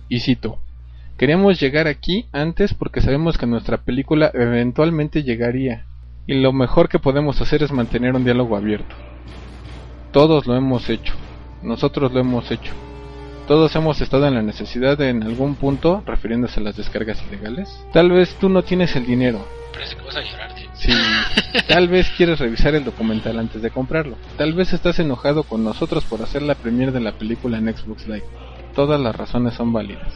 Y 0.10 0.19
cito, 0.19 0.60
queríamos 1.17 1.60
llegar 1.60 1.88
aquí 1.88 2.25
antes 2.31 2.74
porque 2.74 3.01
sabemos 3.01 3.38
que 3.38 3.45
nuestra 3.45 3.77
película 3.77 4.31
eventualmente 4.33 5.24
llegaría. 5.24 5.86
Y 6.25 6.36
lo 6.36 6.53
mejor 6.53 6.88
que 6.88 7.00
podemos 7.00 7.41
hacer 7.41 7.63
es 7.63 7.72
mantener 7.72 8.15
un 8.15 8.24
diálogo 8.24 8.55
abierto. 8.55 8.95
Todos 10.12 10.48
lo 10.48 10.55
hemos 10.55 10.89
hecho. 10.89 11.13
Nosotros 11.63 12.13
lo 12.13 12.19
hemos 12.19 12.50
hecho. 12.51 12.74
Todos 13.48 13.75
hemos 13.75 14.00
estado 14.00 14.27
en 14.27 14.36
la 14.36 14.41
necesidad 14.41 14.98
de 14.98 15.10
en 15.10 15.24
algún 15.24 15.55
punto, 15.55 16.01
refiriéndose 16.05 16.62
a 16.62 16.63
las 16.63 16.77
descargas 16.77 17.22
ilegales. 17.27 17.69
Tal 17.91 18.10
vez 18.10 18.36
tú 18.39 18.48
no 18.48 18.63
tienes 18.63 18.95
el 18.95 19.05
dinero. 19.05 19.45
Parece 19.74 19.98
que 19.98 20.01
vas 20.03 20.15
a 20.15 20.22
llorar, 20.22 20.53
tío. 20.55 20.69
Sí, 20.75 20.93
tal 21.67 21.89
vez 21.89 22.10
quieres 22.15 22.39
revisar 22.39 22.74
el 22.75 22.86
documental 22.86 23.39
antes 23.39 23.62
de 23.62 23.69
comprarlo. 23.69 24.15
Tal 24.38 24.53
vez 24.53 24.72
estás 24.72 24.98
enojado 25.00 25.43
con 25.43 25.63
nosotros 25.63 26.05
por 26.05 26.22
hacer 26.22 26.41
la 26.41 26.55
premiere 26.55 26.93
de 26.93 27.01
la 27.01 27.12
película 27.13 27.57
en 27.57 27.75
Xbox 27.75 28.07
Live. 28.07 28.24
Todas 28.75 29.00
las 29.00 29.15
razones 29.15 29.53
son 29.53 29.72
válidas. 29.72 30.12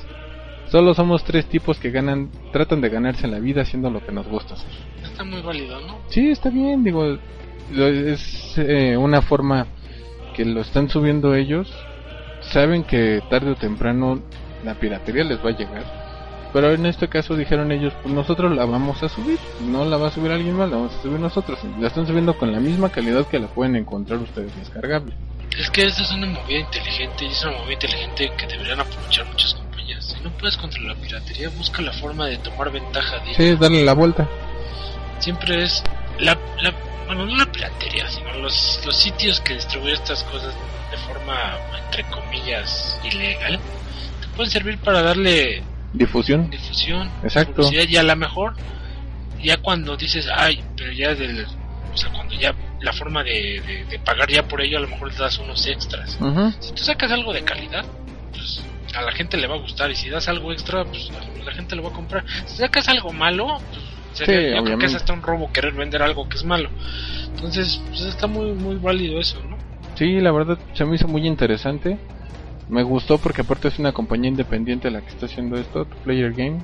Solo 0.70 0.94
somos 0.94 1.24
tres 1.24 1.46
tipos 1.46 1.80
que 1.80 1.92
ganan, 1.92 2.30
tratan 2.52 2.82
de 2.82 2.90
ganarse 2.90 3.28
la 3.28 3.40
vida 3.40 3.62
haciendo 3.62 3.90
lo 3.90 4.06
que 4.06 4.12
nos 4.12 4.28
gusta 4.28 4.56
hacer. 4.56 4.70
Está 5.02 5.24
muy 5.24 5.42
válido, 5.42 5.80
¿no? 5.82 5.98
Sí, 6.10 6.30
está 6.30 6.50
bien, 6.50 6.84
digo, 6.84 7.18
es 7.76 8.58
eh, 8.58 8.98
una 8.98 9.22
forma 9.22 9.68
que 10.36 10.44
lo 10.44 10.62
están 10.62 10.90
subiendo 10.90 11.36
ellos. 11.36 11.72
Saben 12.42 12.84
que 12.84 13.22
tarde 13.30 13.52
o 13.52 13.56
temprano 13.56 14.22
la 14.64 14.76
piratería 14.76 15.24
les 15.24 15.44
va 15.44 15.50
a 15.50 15.58
llegar. 15.58 15.84
Pero 16.54 16.72
en 16.72 16.86
este 16.86 17.08
caso 17.08 17.36
dijeron 17.36 17.72
ellos, 17.72 17.94
pues 18.02 18.14
nosotros 18.14 18.56
la 18.56 18.66
vamos 18.66 19.04
a 19.04 19.10
subir. 19.10 19.40
No 19.70 19.86
la 19.86 19.98
va 19.98 20.08
a 20.08 20.12
subir 20.12 20.32
alguien 20.32 20.56
más, 20.56 20.70
la 20.70 20.78
vamos 20.78 20.96
a 20.96 21.02
subir 21.02 21.20
nosotros. 21.20 21.60
La 21.80 21.88
están 21.88 22.08
subiendo 22.08 22.38
con 22.38 22.52
la 22.52 22.60
misma 22.60 22.90
calidad 22.90 23.28
que 23.28 23.40
la 23.40 23.48
pueden 23.48 23.76
encontrar 23.76 24.20
ustedes 24.20 24.56
descargable. 24.58 25.14
Es 25.58 25.70
que 25.72 25.86
esa 25.86 26.04
es 26.04 26.12
una 26.12 26.28
movida 26.28 26.60
inteligente 26.60 27.26
y 27.26 27.30
es 27.30 27.44
una 27.44 27.58
movida 27.58 27.74
inteligente 27.74 28.32
que 28.38 28.46
deberían 28.48 28.80
aprovechar 28.80 29.26
muchas 29.26 29.54
compañías. 29.56 30.06
Si 30.06 30.20
no 30.24 30.30
puedes 30.38 30.56
controlar 30.58 30.96
la 30.96 31.02
piratería, 31.02 31.50
busca 31.50 31.82
la 31.82 31.92
forma 31.94 32.28
de 32.28 32.38
tomar 32.38 32.72
ventaja 32.72 33.18
de 33.20 33.34
Sí, 33.34 33.56
darle 33.56 33.84
la 33.84 33.94
vuelta. 33.94 34.28
Siempre 35.20 35.64
es 35.64 35.84
la, 36.20 36.38
la 36.62 36.74
bueno, 37.08 37.26
no 37.26 37.36
la 37.38 37.52
piratería, 37.52 38.08
sino 38.12 38.34
los, 38.34 38.82
los 38.86 38.96
sitios 38.96 39.40
que 39.42 39.56
distribuyen 39.56 39.96
estas 39.96 40.24
cosas 40.26 40.54
de 40.92 40.98
forma, 40.98 41.58
entre 41.86 42.04
comillas, 42.04 43.00
ilegal, 43.04 43.60
te 44.22 44.28
pueden 44.36 44.52
servir 44.52 44.78
para 44.78 45.02
darle 45.02 45.64
Difusión. 45.94 46.50
difusión, 46.50 47.10
Exacto. 47.24 47.70
y 47.72 47.96
a 47.98 48.04
lo 48.04 48.16
mejor, 48.16 48.54
ya 49.42 49.58
cuando 49.58 49.96
dices, 49.98 50.28
ay, 50.36 50.64
pero 50.76 50.92
ya 50.92 51.16
del, 51.16 51.48
o 51.98 52.00
sea, 52.00 52.12
cuando 52.12 52.36
ya 52.36 52.54
la 52.82 52.94
forma 52.94 53.24
de, 53.24 53.60
de, 53.66 53.86
de 53.86 54.00
pagar 54.00 54.30
ya 54.30 54.48
por 54.48 54.62
ello, 54.62 54.78
a 54.78 54.82
lo 54.82 54.88
mejor 54.88 55.12
te 55.12 55.22
das 55.22 55.38
unos 55.40 55.66
extras. 55.66 56.18
Si 56.60 56.72
tú 56.74 56.84
sacas 56.84 57.12
algo 57.12 57.34
de 57.34 57.42
calidad, 57.44 57.84
pues 58.32 58.64
a 58.96 59.02
la 59.02 59.12
gente 59.12 59.36
le 59.38 59.48
va 59.48 59.56
a 59.56 59.60
gustar. 59.60 59.90
Y 59.92 59.96
si 59.96 60.10
das 60.10 60.28
algo 60.28 60.52
extra, 60.54 60.86
pues 60.86 61.10
a 61.10 61.44
la 61.44 61.52
gente 61.54 61.76
lo 61.76 61.84
va 61.84 61.90
a 61.90 61.94
comprar. 61.94 62.24
Si 62.46 62.58
sacas 62.58 62.88
algo 62.88 63.12
malo, 63.12 63.48
pues 63.70 63.82
sería- 64.14 64.36
Sí, 64.52 64.56
yo 64.56 64.64
creo 64.64 64.78
que 64.78 64.86
es 64.86 64.96
hasta 64.96 65.14
un 65.14 65.22
robo 65.24 65.52
querer 65.52 65.74
vender 65.74 66.02
algo 66.04 66.30
que 66.30 66.38
es 66.38 66.44
malo. 66.44 66.70
Entonces, 67.36 67.82
pues 67.90 68.02
está 68.02 68.28
muy, 68.28 68.52
muy 68.54 68.76
válido 68.76 69.20
eso, 69.20 69.42
¿no? 69.44 69.58
Sí, 69.96 70.20
la 70.22 70.32
verdad 70.32 70.60
se 70.74 70.86
me 70.86 70.96
hizo 70.96 71.08
muy 71.08 71.26
interesante. 71.28 71.98
Me 72.70 72.84
gustó 72.84 73.18
porque 73.18 73.42
aparte 73.42 73.70
es 73.70 73.80
una 73.80 73.92
compañía 73.94 74.30
independiente 74.30 74.92
la 74.92 75.02
que 75.02 75.08
está 75.10 75.26
haciendo 75.26 75.58
esto, 75.58 75.86
Player 76.04 76.34
Game. 76.34 76.60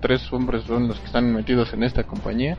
Tres 0.00 0.32
hombres 0.32 0.62
son 0.64 0.86
los 0.88 0.98
que 1.00 1.06
están 1.06 1.32
metidos 1.34 1.72
en 1.72 1.82
esta 1.82 2.04
compañía. 2.04 2.56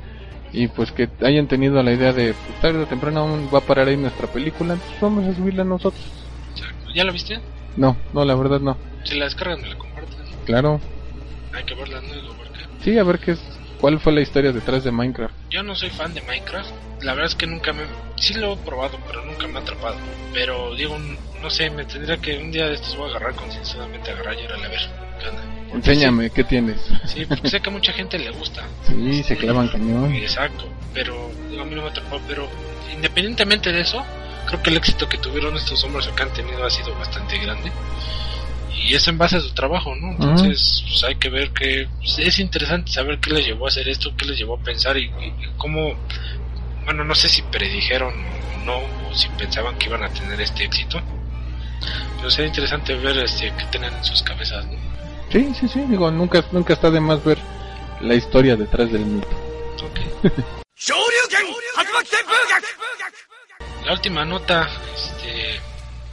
Y 0.51 0.67
pues 0.67 0.91
que 0.91 1.07
hayan 1.21 1.47
tenido 1.47 1.81
la 1.83 1.93
idea 1.93 2.11
de, 2.11 2.33
pues 2.33 2.59
tarde 2.59 2.79
o 2.79 2.87
temprano 2.87 3.21
aún 3.21 3.49
va 3.53 3.59
a 3.59 3.65
parar 3.65 3.87
ahí 3.87 3.97
nuestra 3.97 4.27
película, 4.27 4.73
entonces 4.73 4.99
vamos 4.99 5.27
a 5.27 5.35
subirla 5.35 5.63
nosotros. 5.63 6.03
Exacto. 6.51 6.91
¿Ya 6.93 7.03
la 7.03 7.11
viste? 7.11 7.39
No, 7.77 7.95
no, 8.13 8.25
la 8.25 8.35
verdad 8.35 8.59
no. 8.59 8.77
Si 9.03 9.17
la 9.17 9.25
descargan, 9.25 9.61
me 9.61 9.69
la 9.69 9.77
comparten. 9.77 10.17
Claro. 10.45 10.81
Hay 11.53 11.63
que 11.63 11.75
verla, 11.75 12.01
¿no? 12.01 12.13
Digo, 12.13 12.33
porque 12.35 12.59
Sí, 12.83 12.97
a 12.97 13.03
ver 13.03 13.19
qué 13.19 13.31
es, 13.31 13.39
cuál 13.79 13.99
fue 13.99 14.13
la 14.13 14.21
historia 14.21 14.51
detrás 14.51 14.83
de 14.83 14.91
Minecraft. 14.91 15.35
Yo 15.49 15.63
no 15.63 15.75
soy 15.75 15.89
fan 15.89 16.13
de 16.13 16.21
Minecraft. 16.21 16.71
La 17.01 17.13
verdad 17.13 17.27
es 17.27 17.35
que 17.35 17.47
nunca 17.47 17.71
me... 17.71 17.83
Sí 18.17 18.33
lo 18.33 18.53
he 18.53 18.57
probado, 18.57 18.97
pero 19.07 19.23
nunca 19.25 19.47
me 19.47 19.59
ha 19.59 19.61
atrapado. 19.61 19.97
Pero 20.33 20.75
digo, 20.75 20.97
no 21.41 21.49
sé, 21.49 21.69
me 21.69 21.85
tendría 21.85 22.17
que 22.17 22.37
un 22.37 22.51
día 22.51 22.67
de 22.67 22.75
estos 22.75 22.97
voy 22.97 23.07
a 23.07 23.15
agarrar 23.15 23.35
concienzudamente, 23.35 24.11
agarrar 24.11 24.35
y 24.35 24.45
a 24.45 24.67
ver. 24.67 24.79
¿qué 25.21 25.29
onda? 25.29 25.58
Enséñame, 25.73 26.29
¿qué 26.31 26.43
tienes? 26.43 26.81
Sí, 27.05 27.19
sí, 27.19 27.25
porque 27.25 27.49
sé 27.49 27.59
que 27.59 27.69
a 27.69 27.71
mucha 27.71 27.93
gente 27.93 28.17
le 28.17 28.31
gusta. 28.31 28.63
Sí, 28.87 29.23
se 29.23 29.37
clavan 29.37 29.67
cañón. 29.67 30.13
Exacto, 30.15 30.67
pero 30.93 31.31
digo, 31.49 31.61
a 31.61 31.65
mí 31.65 31.75
no 31.75 31.83
me 31.83 31.89
atrapó, 31.89 32.19
pero 32.27 32.49
independientemente 32.93 33.71
de 33.71 33.81
eso, 33.81 34.03
creo 34.47 34.61
que 34.63 34.69
el 34.71 34.77
éxito 34.77 35.07
que 35.07 35.17
tuvieron 35.17 35.55
estos 35.55 35.83
hombres 35.83 36.07
o 36.07 36.15
que 36.15 36.23
han 36.23 36.33
tenido 36.33 36.65
ha 36.65 36.69
sido 36.69 36.95
bastante 36.95 37.37
grande. 37.37 37.71
Y 38.83 38.95
es 38.95 39.07
en 39.07 39.17
base 39.17 39.37
a 39.37 39.41
su 39.41 39.53
trabajo, 39.53 39.95
¿no? 39.95 40.11
Entonces, 40.11 40.83
pues 40.87 41.03
hay 41.03 41.15
que 41.15 41.29
ver 41.29 41.51
que 41.51 41.87
pues, 41.99 42.17
es 42.19 42.39
interesante 42.39 42.91
saber 42.91 43.19
qué 43.19 43.31
les 43.31 43.45
llevó 43.45 43.65
a 43.65 43.67
hacer 43.67 43.87
esto, 43.89 44.15
qué 44.15 44.25
les 44.25 44.37
llevó 44.37 44.55
a 44.55 44.63
pensar 44.63 44.97
y, 44.97 45.05
y 45.05 45.33
cómo, 45.57 45.95
bueno, 46.85 47.03
no 47.03 47.13
sé 47.13 47.29
si 47.29 47.41
predijeron 47.43 48.13
o 48.13 48.65
no, 48.65 48.77
o 48.77 49.15
si 49.15 49.27
pensaban 49.29 49.77
que 49.77 49.87
iban 49.87 50.03
a 50.03 50.09
tener 50.09 50.39
este 50.41 50.63
éxito. 50.63 51.01
Pero 52.17 52.29
sería 52.31 52.47
interesante 52.47 52.95
ver 52.95 53.17
este 53.17 53.53
qué 53.57 53.65
tenían 53.65 53.93
en 53.93 54.03
sus 54.03 54.23
cabezas, 54.23 54.65
¿no? 54.65 54.88
Sí, 55.31 55.53
sí, 55.59 55.67
sí, 55.67 55.81
digo, 55.87 56.09
nunca, 56.09 56.43
nunca 56.51 56.73
está 56.73 56.89
de 56.89 56.99
más 56.99 57.23
ver 57.23 57.37
la 58.01 58.15
historia 58.15 58.55
detrás 58.55 58.91
del 58.91 59.05
mito. 59.05 59.27
Okay. 59.91 60.31
la 63.85 63.93
última 63.93 64.25
nota, 64.25 64.67
este, 64.95 65.59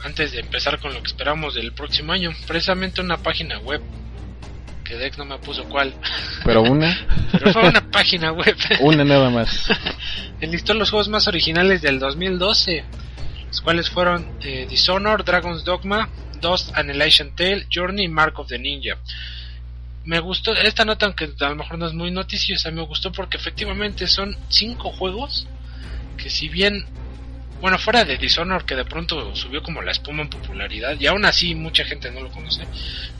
antes 0.03 0.31
de 0.31 0.39
empezar 0.39 0.79
con 0.79 0.93
lo 0.93 1.01
que 1.01 1.07
esperamos 1.07 1.55
del 1.55 1.73
próximo 1.73 2.13
año, 2.13 2.31
precisamente 2.47 3.01
una 3.01 3.17
página 3.17 3.59
web, 3.59 3.81
que 4.83 4.95
Dex 4.95 5.17
no 5.17 5.25
me 5.25 5.37
puso 5.39 5.63
cuál. 5.65 5.93
Pero 6.43 6.61
una. 6.61 6.97
Pero 7.31 7.53
fue 7.53 7.69
una 7.69 7.89
página 7.91 8.31
web. 8.31 8.55
una 8.79 9.03
nada 9.03 9.29
más. 9.29 9.69
Enlistó 10.41 10.73
los 10.73 10.89
juegos 10.89 11.09
más 11.09 11.27
originales 11.27 11.81
del 11.81 11.99
2012, 11.99 12.83
los 13.47 13.61
cuales 13.61 13.89
fueron 13.89 14.27
eh, 14.41 14.65
Dishonor, 14.69 15.23
Dragon's 15.23 15.63
Dogma, 15.63 16.09
Dust, 16.39 16.71
Annihilation 16.75 17.35
Tale, 17.35 17.67
Journey 17.73 18.05
y 18.05 18.07
Mark 18.07 18.39
of 18.39 18.47
the 18.47 18.59
Ninja. 18.59 18.97
Me 20.05 20.19
gustó 20.19 20.53
esta 20.53 20.85
nota, 20.85 21.05
aunque 21.05 21.29
a 21.39 21.49
lo 21.49 21.55
mejor 21.55 21.77
no 21.77 21.87
es 21.87 21.93
muy 21.93 22.11
noticiosa, 22.11 22.71
me 22.71 22.81
gustó 22.83 23.11
porque 23.11 23.37
efectivamente 23.37 24.07
son 24.07 24.37
cinco 24.49 24.91
juegos 24.91 25.47
que 26.17 26.29
si 26.29 26.47
bien 26.49 26.85
bueno, 27.59 27.79
fuera 27.79 28.05
de 28.05 28.17
Dishonored 28.17 28.65
que 28.65 28.75
de 28.75 28.85
pronto 28.85 29.35
subió 29.35 29.63
como 29.63 29.81
la 29.81 29.91
espuma 29.91 30.21
en 30.21 30.29
popularidad 30.29 30.95
y 30.99 31.07
aún 31.07 31.25
así 31.25 31.55
mucha 31.55 31.83
gente 31.85 32.11
no 32.11 32.21
lo 32.21 32.29
conoce. 32.29 32.63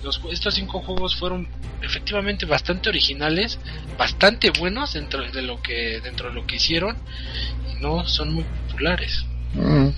Los, 0.03 0.21
estos 0.31 0.53
cinco 0.53 0.79
juegos 0.81 1.15
fueron 1.15 1.47
efectivamente 1.81 2.45
bastante 2.45 2.89
originales, 2.89 3.57
bastante 3.97 4.51
buenos 4.51 4.93
dentro 4.93 5.29
de 5.29 5.41
lo 5.41 5.61
que 5.61 6.01
dentro 6.01 6.29
de 6.29 6.35
lo 6.35 6.45
que 6.45 6.57
hicieron 6.57 6.97
y 7.71 7.81
no 7.81 8.07
son 8.07 8.33
muy 8.33 8.45
populares. 8.67 9.25
Mm, 9.53 9.89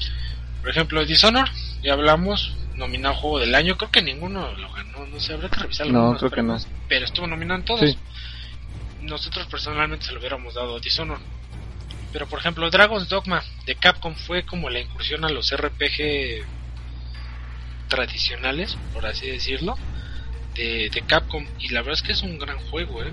Por 0.62 0.70
ejemplo, 0.70 1.06
Dishonored, 1.06 1.52
ya 1.82 1.94
hablamos, 1.94 2.56
nominado 2.76 3.16
juego 3.16 3.40
del 3.40 3.56
año, 3.56 3.78
creo 3.78 3.92
que 3.92 4.02
ninguno 4.02 4.52
lo 4.54 4.72
ganó, 4.72 5.06
no 5.06 5.20
sé, 5.20 5.34
habrá 5.34 5.50
que 5.50 5.60
revisar 5.60 5.88
No, 5.88 6.16
creo 6.18 6.30
que 6.30 6.36
premios, 6.36 6.68
pero 6.88 7.06
estuvo 7.06 7.28
nominado 7.28 7.60
en 7.60 7.66
todos. 7.66 7.80
Sí. 7.82 7.98
Nosotros 9.02 9.48
personalmente 9.48 10.06
se 10.06 10.12
lo 10.12 10.20
hubiéramos 10.20 10.56
dado 10.56 10.76
a 10.76 10.80
Dishonored. 10.80 11.22
Pero 12.12 12.28
por 12.28 12.40
ejemplo, 12.40 12.70
Dragon's 12.70 13.08
Dogma 13.08 13.44
de 13.66 13.76
Capcom 13.76 14.16
fue 14.16 14.44
como 14.44 14.70
la 14.70 14.80
incursión 14.80 15.24
a 15.26 15.30
los 15.30 15.56
RPG 15.56 16.44
tradicionales, 17.88 18.78
por 18.94 19.06
así 19.06 19.28
decirlo, 19.30 19.78
de, 20.56 20.90
de 20.90 21.02
Capcom. 21.02 21.46
Y 21.60 21.70
la 21.70 21.82
verdad 21.82 21.96
es 21.96 22.02
que 22.02 22.14
es 22.14 22.24
un 22.24 22.40
gran 22.40 22.58
juego, 22.70 23.04
¿eh? 23.04 23.12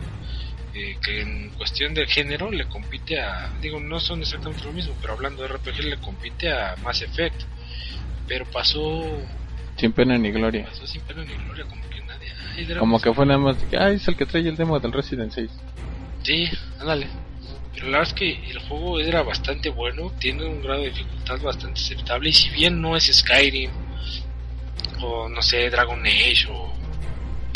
Eh, 0.78 0.98
que 1.02 1.22
en 1.22 1.48
cuestión 1.56 1.94
de 1.94 2.06
género 2.06 2.50
le 2.50 2.66
compite 2.66 3.18
a, 3.18 3.50
digo, 3.62 3.80
no 3.80 3.98
son 3.98 4.20
exactamente 4.20 4.62
lo 4.64 4.72
mismo, 4.72 4.94
pero 5.00 5.14
hablando 5.14 5.40
de 5.42 5.48
RPG 5.48 5.84
le 5.84 5.96
compite 5.96 6.52
a 6.52 6.76
Mass 6.82 7.00
Effect. 7.00 7.42
Pero 8.28 8.44
pasó, 8.44 9.04
sin 9.78 9.92
pena 9.92 10.18
ni 10.18 10.30
gloria. 10.32 10.66
pasó 10.66 10.86
sin 10.86 11.00
pena 11.02 11.24
ni 11.24 11.32
gloria, 11.44 11.64
como 11.64 11.80
que 11.88 12.00
nadie. 12.02 12.28
"Ay, 12.54 12.64
Dragon's 12.66 12.78
Como 12.80 13.00
que 13.00 13.14
fue 13.14 13.24
nada 13.24 13.38
más 13.38 13.56
ay, 13.78 13.94
es 13.96 14.06
el 14.08 14.16
que 14.16 14.26
trae 14.26 14.46
el 14.46 14.56
demo 14.56 14.78
del 14.78 14.92
Resident 14.92 15.32
6. 15.32 15.50
Sí, 16.22 16.46
ándale. 16.78 17.06
Pero 17.72 17.86
la 17.86 17.98
verdad 17.98 18.12
es 18.12 18.18
que 18.18 18.50
el 18.50 18.58
juego 18.58 19.00
era 19.00 19.22
bastante 19.22 19.70
bueno, 19.70 20.10
tiene 20.18 20.44
un 20.44 20.60
grado 20.62 20.80
de 20.82 20.90
dificultad 20.90 21.40
bastante 21.40 21.80
aceptable 21.80 22.28
y 22.28 22.32
si 22.34 22.50
bien 22.50 22.82
no 22.82 22.96
es 22.96 23.04
Skyrim 23.04 23.70
o 25.00 25.28
no 25.28 25.40
sé, 25.40 25.70
Dragon 25.70 26.00
Age 26.04 26.48
o 26.50 26.72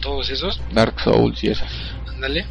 todos 0.01 0.31
esos, 0.31 0.61
Dark 0.73 0.99
Souls 1.01 1.43
y 1.45 1.49
esas. 1.49 1.71
ándale. 2.09 2.47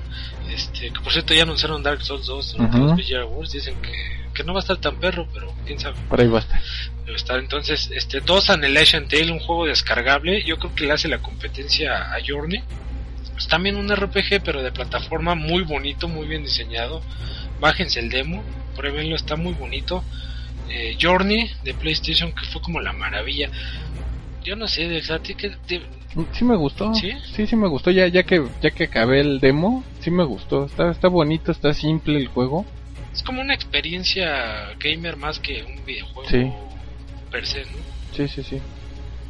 Este, 0.54 0.92
que 0.92 1.00
por 1.02 1.12
cierto 1.12 1.34
ya 1.34 1.44
anunciaron 1.44 1.84
Dark 1.84 2.02
Souls 2.02 2.26
2 2.26 2.56
en 2.56 2.66
Ujú. 2.66 2.78
los 2.78 2.96
VGA 2.98 3.22
Awards, 3.22 3.52
dicen 3.52 3.76
que, 3.82 3.92
que 4.34 4.44
no 4.44 4.54
va 4.54 4.60
a 4.60 4.62
estar 4.62 4.78
tan 4.78 5.00
perro, 5.00 5.28
pero 5.34 5.54
quién 5.66 5.80
sabe. 5.80 5.96
Por 6.10 6.20
ahí 6.20 6.28
basta. 6.28 6.62
Debe 7.06 7.16
estar 7.18 7.40
entonces, 7.40 7.90
este, 7.94 8.20
dos 8.22 8.50
Annihilation 8.50 9.08
Tale, 9.08 9.32
un 9.32 9.40
juego 9.40 9.66
descargable, 9.66 10.44
yo 10.44 10.58
creo 10.58 10.74
que 10.76 10.86
le 10.86 10.94
hace 10.94 11.08
la 11.08 11.20
competencia 11.20 12.14
a 12.14 12.18
Journey. 12.26 12.64
Es 13.38 13.48
también 13.48 13.78
un 13.78 13.94
RPG, 13.96 14.42
pero 14.44 14.62
de 14.62 14.72
plataforma 14.72 15.34
muy 15.36 15.64
bonito, 15.64 16.08
muy 16.08 16.28
bien 16.28 16.44
diseñado. 16.44 17.02
Bájense 17.60 18.00
el 18.00 18.10
demo, 18.10 18.44
pruébenlo, 18.76 19.16
está 19.16 19.36
muy 19.36 19.54
bonito. 19.54 20.04
Eh, 20.70 20.98
Journey 21.02 21.50
de 21.64 21.74
PlayStation, 21.74 22.32
que 22.34 22.46
fue 22.46 22.62
como 22.62 22.80
la 22.82 22.94
maravilla. 22.94 23.50
Yo 24.44 24.56
no 24.56 24.68
sé, 24.68 24.88
Dex, 24.88 25.12
¿a 25.12 25.20
ti 25.20 25.36
te- 25.36 25.56
Sí 26.34 26.44
me 26.44 26.56
gustó. 26.56 26.94
¿Sí? 26.96 27.12
Sí, 27.36 27.46
sí 27.46 27.56
me 27.56 27.68
gustó. 27.68 27.92
Ya, 27.92 28.08
ya 28.08 28.24
que, 28.24 28.44
ya 28.62 28.72
que 28.72 28.86
acabé 28.86 29.20
el 29.22 29.40
demo, 29.40 29.84
sí 30.00 30.10
me 30.12 30.24
gustó. 30.24 30.66
Está, 30.66 30.90
está 30.92 31.08
bonito, 31.08 31.52
está 31.52 31.74
simple 31.74 32.18
el 32.18 32.28
juego. 32.28 32.66
Es 33.14 33.22
como 33.24 33.42
una 33.42 33.54
experiencia 33.54 34.74
gamer 34.80 35.18
más 35.18 35.40
que 35.40 35.64
un 35.64 35.84
videojuego 35.86 36.30
Sí. 36.30 36.52
per 37.32 37.46
se, 37.46 37.62
¿no? 37.62 37.72
Sí, 38.16 38.28
sí, 38.28 38.44
sí. 38.44 38.60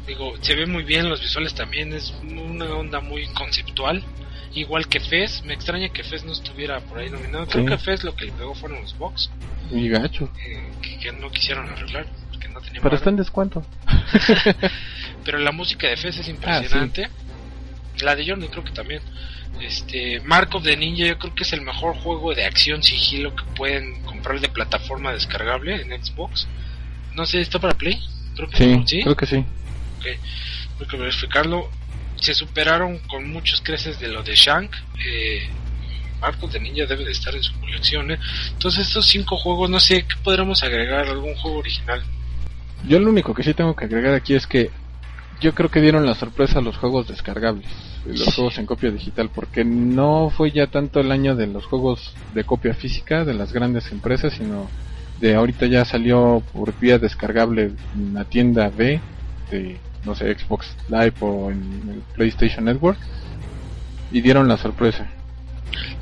Digo, 0.06 0.32
se 0.40 0.54
ve 0.54 0.66
muy 0.66 0.82
bien, 0.84 1.08
los 1.08 1.20
visuales 1.20 1.54
también, 1.54 1.92
es 1.92 2.14
una 2.22 2.64
onda 2.74 3.00
muy 3.00 3.26
conceptual. 3.28 4.02
Igual 4.54 4.88
que 4.88 4.98
Fez, 5.00 5.44
me 5.44 5.54
extraña 5.54 5.90
que 5.90 6.02
Fez 6.02 6.24
no 6.24 6.32
estuviera 6.32 6.80
por 6.80 6.98
ahí 6.98 7.08
nominado. 7.10 7.46
Creo 7.46 7.64
Sí. 7.64 7.70
que 7.70 7.78
Fez 7.78 8.04
lo 8.04 8.16
que 8.16 8.24
le 8.26 8.32
pegó 8.32 8.54
fueron 8.54 8.80
los 8.80 8.96
box, 8.98 9.30
Y 9.70 9.88
gacho. 9.88 10.28
eh, 10.44 10.70
que, 10.82 10.98
que 10.98 11.12
no 11.12 11.30
quisieron 11.30 11.68
arreglar, 11.68 12.06
porque 12.40 12.48
no 12.54 12.60
tenían 12.60 12.82
Pero 12.82 12.96
está 12.96 13.10
en 13.10 13.16
descuento. 13.16 13.64
Pero 15.24 15.38
la 15.38 15.52
música 15.52 15.88
de 15.88 15.96
Fez 15.96 16.16
es 16.18 16.26
Ah, 16.26 16.30
impresionante. 16.30 17.08
La 18.00 18.16
de 18.16 18.26
Journey 18.26 18.48
creo 18.48 18.64
que 18.64 18.72
también. 18.72 19.02
Este, 19.60 20.20
Mark 20.20 20.48
of 20.54 20.62
the 20.62 20.76
Ninja 20.76 21.04
yo 21.06 21.18
creo 21.18 21.34
que 21.34 21.42
es 21.42 21.52
el 21.52 21.60
mejor 21.60 21.94
juego 21.96 22.34
de 22.34 22.44
acción 22.46 22.82
sigilo 22.82 23.34
que 23.34 23.42
pueden 23.56 24.02
comprar 24.04 24.40
de 24.40 24.48
plataforma 24.48 25.12
descargable 25.12 25.82
en 25.82 26.02
Xbox. 26.02 26.46
No 27.14 27.26
sé, 27.26 27.40
¿está 27.40 27.58
para 27.58 27.74
Play? 27.74 28.00
Creo 28.36 28.48
que 28.48 28.56
Sí, 28.56 28.76
no, 28.76 28.86
¿sí? 28.86 29.02
creo 29.02 29.16
que 29.16 29.26
sí. 29.26 29.36
Ok, 29.98 30.06
Tengo 30.78 30.90
que 30.90 30.96
verificarlo. 30.96 31.70
Se 32.16 32.32
superaron 32.34 32.98
con 33.00 33.30
muchos 33.30 33.60
creces 33.60 33.98
de 33.98 34.08
lo 34.08 34.22
de 34.22 34.34
Shank. 34.34 34.74
Eh, 35.04 35.48
Mark 36.20 36.36
of 36.42 36.52
the 36.52 36.60
Ninja 36.60 36.86
debe 36.86 37.04
de 37.04 37.12
estar 37.12 37.34
en 37.34 37.42
su 37.42 37.52
colección. 37.60 38.10
¿eh? 38.12 38.18
Entonces 38.52 38.86
estos 38.86 39.06
cinco 39.06 39.36
juegos, 39.36 39.68
no 39.68 39.80
sé, 39.80 40.04
¿qué 40.06 40.16
podremos 40.22 40.62
agregar? 40.62 41.06
¿Algún 41.08 41.34
juego 41.34 41.58
original? 41.58 42.02
Yo 42.88 42.98
lo 42.98 43.10
único 43.10 43.34
que 43.34 43.42
sí 43.42 43.54
tengo 43.54 43.76
que 43.76 43.84
agregar 43.84 44.14
aquí 44.14 44.34
es 44.34 44.46
que 44.46 44.70
yo 45.40 45.54
creo 45.54 45.70
que 45.70 45.80
dieron 45.80 46.06
la 46.06 46.14
sorpresa 46.14 46.58
a 46.58 46.62
los 46.62 46.76
juegos 46.76 47.08
descargables, 47.08 47.66
los 48.04 48.34
juegos 48.34 48.58
en 48.58 48.66
copia 48.66 48.90
digital, 48.90 49.30
porque 49.34 49.64
no 49.64 50.30
fue 50.30 50.50
ya 50.50 50.66
tanto 50.66 51.00
el 51.00 51.10
año 51.10 51.34
de 51.34 51.46
los 51.46 51.64
juegos 51.66 52.14
de 52.34 52.44
copia 52.44 52.74
física 52.74 53.24
de 53.24 53.34
las 53.34 53.52
grandes 53.52 53.90
empresas, 53.90 54.34
sino 54.34 54.68
de 55.20 55.34
ahorita 55.34 55.66
ya 55.66 55.84
salió 55.84 56.42
por 56.52 56.78
vía 56.78 56.98
descargable 56.98 57.72
en 57.94 58.14
la 58.14 58.24
tienda 58.24 58.68
B 58.68 59.00
de, 59.50 59.78
no 60.04 60.14
sé, 60.14 60.34
Xbox 60.34 60.76
Live 60.88 61.14
o 61.20 61.50
en 61.50 61.60
el 61.90 62.02
PlayStation 62.14 62.64
Network, 62.66 62.98
y 64.12 64.20
dieron 64.20 64.48
la 64.48 64.56
sorpresa. 64.56 65.06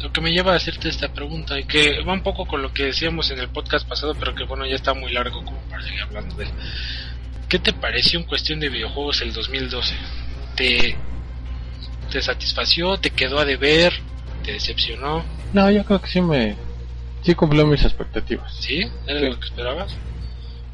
Lo 0.02 0.12
que 0.12 0.20
me 0.20 0.30
lleva 0.30 0.52
a 0.52 0.56
hacerte 0.56 0.88
esta 0.88 1.08
pregunta, 1.12 1.58
y 1.58 1.64
que 1.64 2.02
va 2.02 2.12
un 2.12 2.22
poco 2.22 2.46
con 2.46 2.62
lo 2.62 2.72
que 2.72 2.84
decíamos 2.86 3.30
en 3.30 3.38
el 3.40 3.48
podcast 3.48 3.86
pasado, 3.88 4.14
pero 4.18 4.34
que 4.34 4.44
bueno, 4.44 4.66
ya 4.66 4.74
está 4.76 4.94
muy 4.94 5.12
largo 5.12 5.44
como 5.44 5.58
para 5.70 5.82
seguir 5.82 6.02
hablando 6.02 6.34
de 6.36 6.44
él. 6.44 6.50
¿Qué 7.48 7.58
te 7.58 7.72
pareció 7.72 8.18
en 8.20 8.26
cuestión 8.26 8.60
de 8.60 8.68
videojuegos 8.68 9.20
el 9.22 9.32
2012? 9.32 9.94
¿Te, 10.56 10.96
te 12.10 12.22
satisfació? 12.22 12.98
¿Te 12.98 13.10
quedó 13.10 13.38
a 13.38 13.44
deber? 13.44 13.92
¿Te 14.44 14.52
decepcionó? 14.52 15.24
No, 15.52 15.70
yo 15.70 15.84
creo 15.84 16.00
que 16.00 16.08
sí 16.08 16.20
me... 16.20 16.56
Sí 17.22 17.34
cumplió 17.34 17.66
mis 17.66 17.82
expectativas. 17.84 18.54
¿Sí? 18.60 18.82
¿Era 19.06 19.20
Sí. 19.20 19.26
lo 19.26 19.40
que 19.40 19.46
esperabas? 19.46 19.96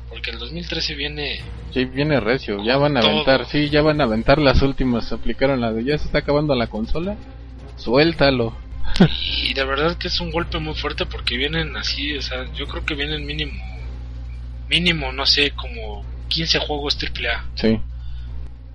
Porque 0.08 0.30
el 0.30 0.38
2013 0.38 0.94
viene... 0.94 1.40
Sí, 1.72 1.84
viene 1.86 2.20
recio, 2.20 2.62
ya 2.62 2.76
van 2.76 2.96
a 2.96 3.00
Todo. 3.00 3.10
aventar, 3.10 3.46
sí, 3.46 3.68
ya 3.70 3.82
van 3.82 4.00
a 4.00 4.04
aventar 4.04 4.38
las 4.38 4.62
últimas, 4.62 5.10
aplicaron 5.12 5.60
la 5.60 5.72
de 5.72 5.84
ya 5.84 5.98
se 5.98 6.06
está 6.06 6.18
acabando 6.18 6.54
la 6.54 6.66
consola, 6.68 7.16
suéltalo. 7.76 8.56
Y 9.42 9.54
de 9.54 9.64
verdad 9.64 9.96
que 9.98 10.08
es 10.08 10.20
un 10.20 10.30
golpe 10.30 10.58
muy 10.58 10.74
fuerte 10.74 11.06
porque 11.06 11.36
vienen 11.36 11.76
así, 11.76 12.16
o 12.16 12.22
sea, 12.22 12.44
yo 12.54 12.66
creo 12.66 12.84
que 12.84 12.94
vienen 12.94 13.26
mínimo, 13.26 13.52
mínimo, 14.68 15.12
no 15.12 15.26
sé, 15.26 15.50
como 15.52 16.04
15 16.28 16.58
juegos 16.60 16.96
AAA. 17.02 17.44
Sí, 17.56 17.80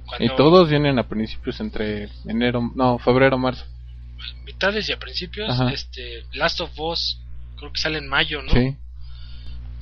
Cuando 0.05 0.25
y 0.25 0.35
todos 0.35 0.69
vienen 0.69 0.99
a 0.99 1.07
principios 1.07 1.59
entre 1.59 2.09
enero, 2.25 2.71
no, 2.75 2.99
febrero, 2.99 3.37
marzo. 3.37 3.65
mitades 4.45 4.89
y 4.89 4.91
a 4.93 4.99
principios, 4.99 5.49
Ajá. 5.49 5.71
este, 5.71 6.25
Last 6.33 6.59
of 6.61 6.71
Us, 6.77 7.21
creo 7.57 7.71
que 7.71 7.79
sale 7.79 7.97
en 7.99 8.07
mayo, 8.07 8.41
¿no? 8.41 8.51
Sí, 8.51 8.75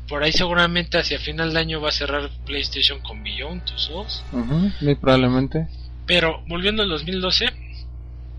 Por 0.07 0.23
ahí 0.23 0.31
seguramente 0.31 0.97
hacia 0.99 1.19
final 1.19 1.53
de 1.53 1.59
año 1.59 1.81
va 1.81 1.89
a 1.89 1.93
cerrar 1.93 2.29
PlayStation 2.45 2.99
con 3.01 3.23
Beyond 3.23 3.65
Two 3.65 3.77
Souls. 3.77 4.23
ujú, 4.31 4.71
muy 4.81 4.95
probablemente. 4.95 5.67
Pero 6.05 6.43
volviendo 6.47 6.83
al 6.83 6.89
2012, 6.89 7.45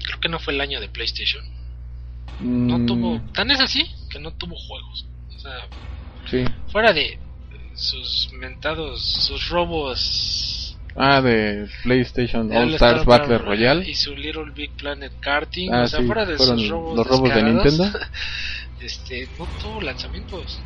creo 0.05 0.21
que 0.21 0.29
no 0.29 0.39
fue 0.39 0.55
el 0.55 0.61
año 0.61 0.81
de 0.81 0.89
PlayStation. 0.89 1.45
No 2.41 2.79
Mm, 2.79 2.87
tuvo, 2.87 3.21
tan 3.35 3.51
es 3.51 3.61
así 3.61 3.85
que 4.11 4.19
no 4.21 4.31
tuvo 4.33 4.55
juegos. 4.57 5.07
O 5.37 5.39
sea, 5.41 5.53
Sí. 6.31 6.45
fuera 6.71 6.93
de 6.93 7.19
sus 7.75 8.29
mentados, 8.33 9.03
sus 9.27 9.49
robos 9.49 10.79
Ah, 11.01 11.21
de 11.21 11.69
PlayStation 11.85 12.51
All 12.57 12.75
Stars 12.75 13.03
Star 13.03 13.07
Battle 13.21 13.39
Royale. 13.39 13.89
y 13.89 13.95
su 13.95 14.17
Little 14.17 14.51
Big 14.53 14.73
Planet 14.77 15.13
Karting, 15.21 15.73
Ah, 15.73 15.83
o 15.85 15.87
sea, 15.89 16.01
sí, 16.01 16.07
fuera 16.07 16.25
de 16.27 16.37
sus 16.39 16.69
robos, 16.69 16.97
los 16.97 17.07
robos 17.07 17.33
de 17.35 17.43
Nintendo. 17.43 17.85
este, 18.81 19.29
no 19.39 19.49
tuvo 19.61 19.81
lanzamientos. 19.81 20.61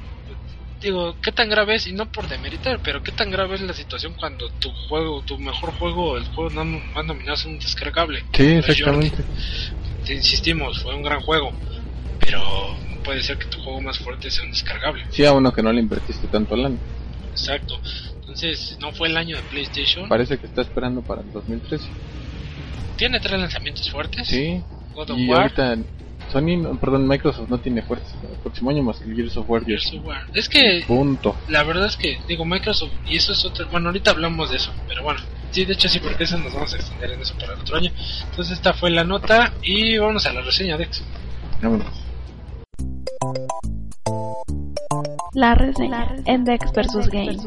Digo, 0.81 1.17
¿qué 1.23 1.31
tan 1.33 1.49
grave 1.49 1.77
es? 1.77 1.87
Y 1.87 1.93
no 1.93 2.11
por 2.11 2.27
demeritar, 2.29 2.81
pero 2.83 3.03
¿qué 3.03 3.13
tan 3.13 3.31
grave 3.31 3.55
es 3.57 3.61
la 3.61 3.73
situación 3.73 4.15
cuando 4.19 4.49
tu 4.59 4.73
juego, 4.89 5.23
tu 5.23 5.39
mejor 5.39 5.73
juego, 5.73 6.17
el 6.17 6.25
juego 6.25 6.51
no 6.51 6.65
más 6.65 7.05
nominado 7.05 7.35
es 7.35 7.45
un 7.45 7.59
descargable? 7.59 8.25
Sí, 8.33 8.43
Como 8.47 8.59
es 8.61 8.67
Journey. 8.81 9.07
exactamente. 9.09 9.25
Te 10.05 10.15
insistimos, 10.15 10.79
fue 10.83 10.95
un 10.95 11.03
gran 11.03 11.21
juego, 11.21 11.53
pero 12.19 12.43
puede 13.05 13.23
ser 13.23 13.39
que 13.39 13.47
tu 13.47 13.59
juego 13.61 13.81
más 13.81 13.99
fuerte 13.99 14.31
sea 14.31 14.45
un 14.45 14.51
descargable. 14.51 15.03
Sí, 15.11 15.25
a 15.25 15.33
uno 15.33 15.53
que 15.53 15.63
no 15.63 15.73
le 15.73 15.81
invertiste 15.81 16.29
tanto 16.29 16.57
lana. 16.57 16.79
Exacto. 17.31 17.81
Entonces, 18.21 18.77
no 18.81 18.93
fue 18.93 19.09
el 19.09 19.17
año 19.17 19.37
de 19.37 19.43
PlayStation. 19.43 20.09
Parece 20.09 20.39
que 20.39 20.47
está 20.47 20.63
esperando 20.63 21.03
para 21.03 21.23
el 21.23 21.31
2013. 21.33 21.89
Tiene 22.97 23.21
tres 23.21 23.39
lanzamientos 23.39 23.91
fuertes. 23.91 24.29
Sí, 24.29 24.63
God 24.95 25.11
of 25.11 25.19
y 25.19 25.29
War, 25.29 25.43
ahorita 25.43 25.77
Sony, 26.33 26.57
no- 26.57 26.77
perdón, 26.79 27.07
Microsoft 27.07 27.49
no 27.49 27.59
tiene 27.59 27.83
fuerzas 27.83 28.13
para 28.15 28.33
el 28.35 28.41
próximo 28.41 28.71
año 28.71 28.83
más 28.83 28.99
que 28.99 29.05
el 29.11 29.15
Gears 29.17 29.37
of 29.37 29.49
War. 29.51 29.65
Gears 29.65 29.93
of 29.95 30.05
War. 30.07 30.27
Es 30.35 30.49
que 30.49 30.83
Punto. 30.87 31.37
la 31.49 31.63
verdad 31.63 31.87
es 31.87 31.97
que, 31.97 32.19
digo, 32.27 32.45
Microsoft, 32.45 32.93
y 33.07 33.17
eso 33.17 33.33
es 33.33 33.45
otro. 33.45 33.69
Bueno, 33.71 33.89
ahorita 33.91 34.11
hablamos 34.13 34.51
de 34.51 34.57
eso, 34.57 34.73
pero 34.89 35.03
bueno. 35.03 35.21
Sí, 35.51 35.67
de 35.67 35.75
hecho 35.75 35.87
sí, 35.89 35.99
porque 35.99 36.25
eso 36.25 36.39
nos 36.39 36.55
vamos 36.55 36.73
a 36.73 36.77
extender 36.77 37.11
en 37.13 37.21
eso 37.21 37.35
para 37.39 37.53
el 37.53 37.61
otro 37.61 37.77
año. 37.77 37.91
Entonces, 38.31 38.55
esta 38.57 38.73
fue 38.73 38.91
la 38.91 39.05
nota 39.05 39.53
y 39.63 39.99
vamos 39.99 40.25
a 40.25 40.33
la 40.33 40.41
reseña, 40.41 40.79
Dex. 40.79 41.03
Vámonos. 41.61 41.87
La 45.35 45.55
reseña 45.55 46.17
en 46.25 46.45
Dex 46.45 46.73
vs 46.73 47.09
Games. 47.11 47.43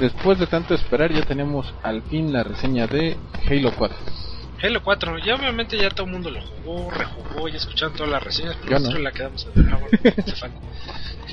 Después 0.00 0.38
de 0.38 0.46
tanto 0.46 0.74
esperar, 0.74 1.12
ya 1.12 1.22
tenemos 1.24 1.72
al 1.82 2.02
fin 2.02 2.32
la 2.32 2.42
reseña 2.42 2.86
de 2.86 3.16
Halo 3.48 3.72
4. 3.76 3.96
Halo 4.62 4.82
4, 4.82 5.18
ya 5.18 5.34
obviamente 5.34 5.76
ya 5.76 5.90
todo 5.90 6.06
el 6.06 6.12
mundo 6.12 6.30
lo 6.30 6.40
jugó, 6.40 6.90
rejugó, 6.90 7.48
ya 7.48 7.56
escucharon 7.56 7.94
todas 7.96 8.10
las 8.12 8.22
reseñas, 8.22 8.56
pero 8.60 8.72
no. 8.74 8.78
nosotros 8.78 9.02
la 9.02 9.10
quedamos 9.12 9.44
a 9.46 9.48
ver. 9.50 9.64
Bueno, 9.64 9.86
hace 10.18 10.36
falta. 10.36 10.58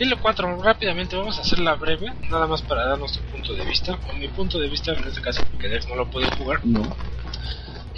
Halo 0.01 0.17
4, 0.21 0.63
rápidamente, 0.63 1.15
vamos 1.15 1.37
a 1.37 1.41
hacerla 1.41 1.75
breve, 1.75 2.11
nada 2.29 2.47
más 2.47 2.61
para 2.63 2.85
dar 2.85 2.97
nuestro 2.97 3.21
punto 3.23 3.53
de 3.53 3.65
vista, 3.65 3.99
o 4.09 4.13
mi 4.13 4.27
punto 4.29 4.57
de 4.59 4.67
vista 4.67 4.93
en 4.93 5.03
este 5.07 5.21
caso, 5.21 5.43
porque 5.51 5.67
Dex 5.67 5.87
no 5.87 5.95
lo 5.95 6.09
puede 6.09 6.27
jugar. 6.37 6.65
No. 6.65 6.81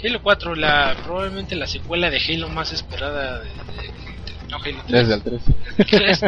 Halo 0.04 0.20
4, 0.22 0.54
la, 0.56 0.96
probablemente 1.04 1.54
la 1.54 1.66
secuela 1.66 2.10
de 2.10 2.18
Halo 2.28 2.48
más 2.48 2.72
esperada 2.72 3.38
de, 3.38 3.48
de- 3.48 3.88
de- 3.88 4.48
no, 4.50 4.56
Halo 4.58 4.82
3. 4.86 5.08
Desde 5.08 5.14
el 5.14 5.22
3. 5.22 5.42
Tres. 5.88 6.20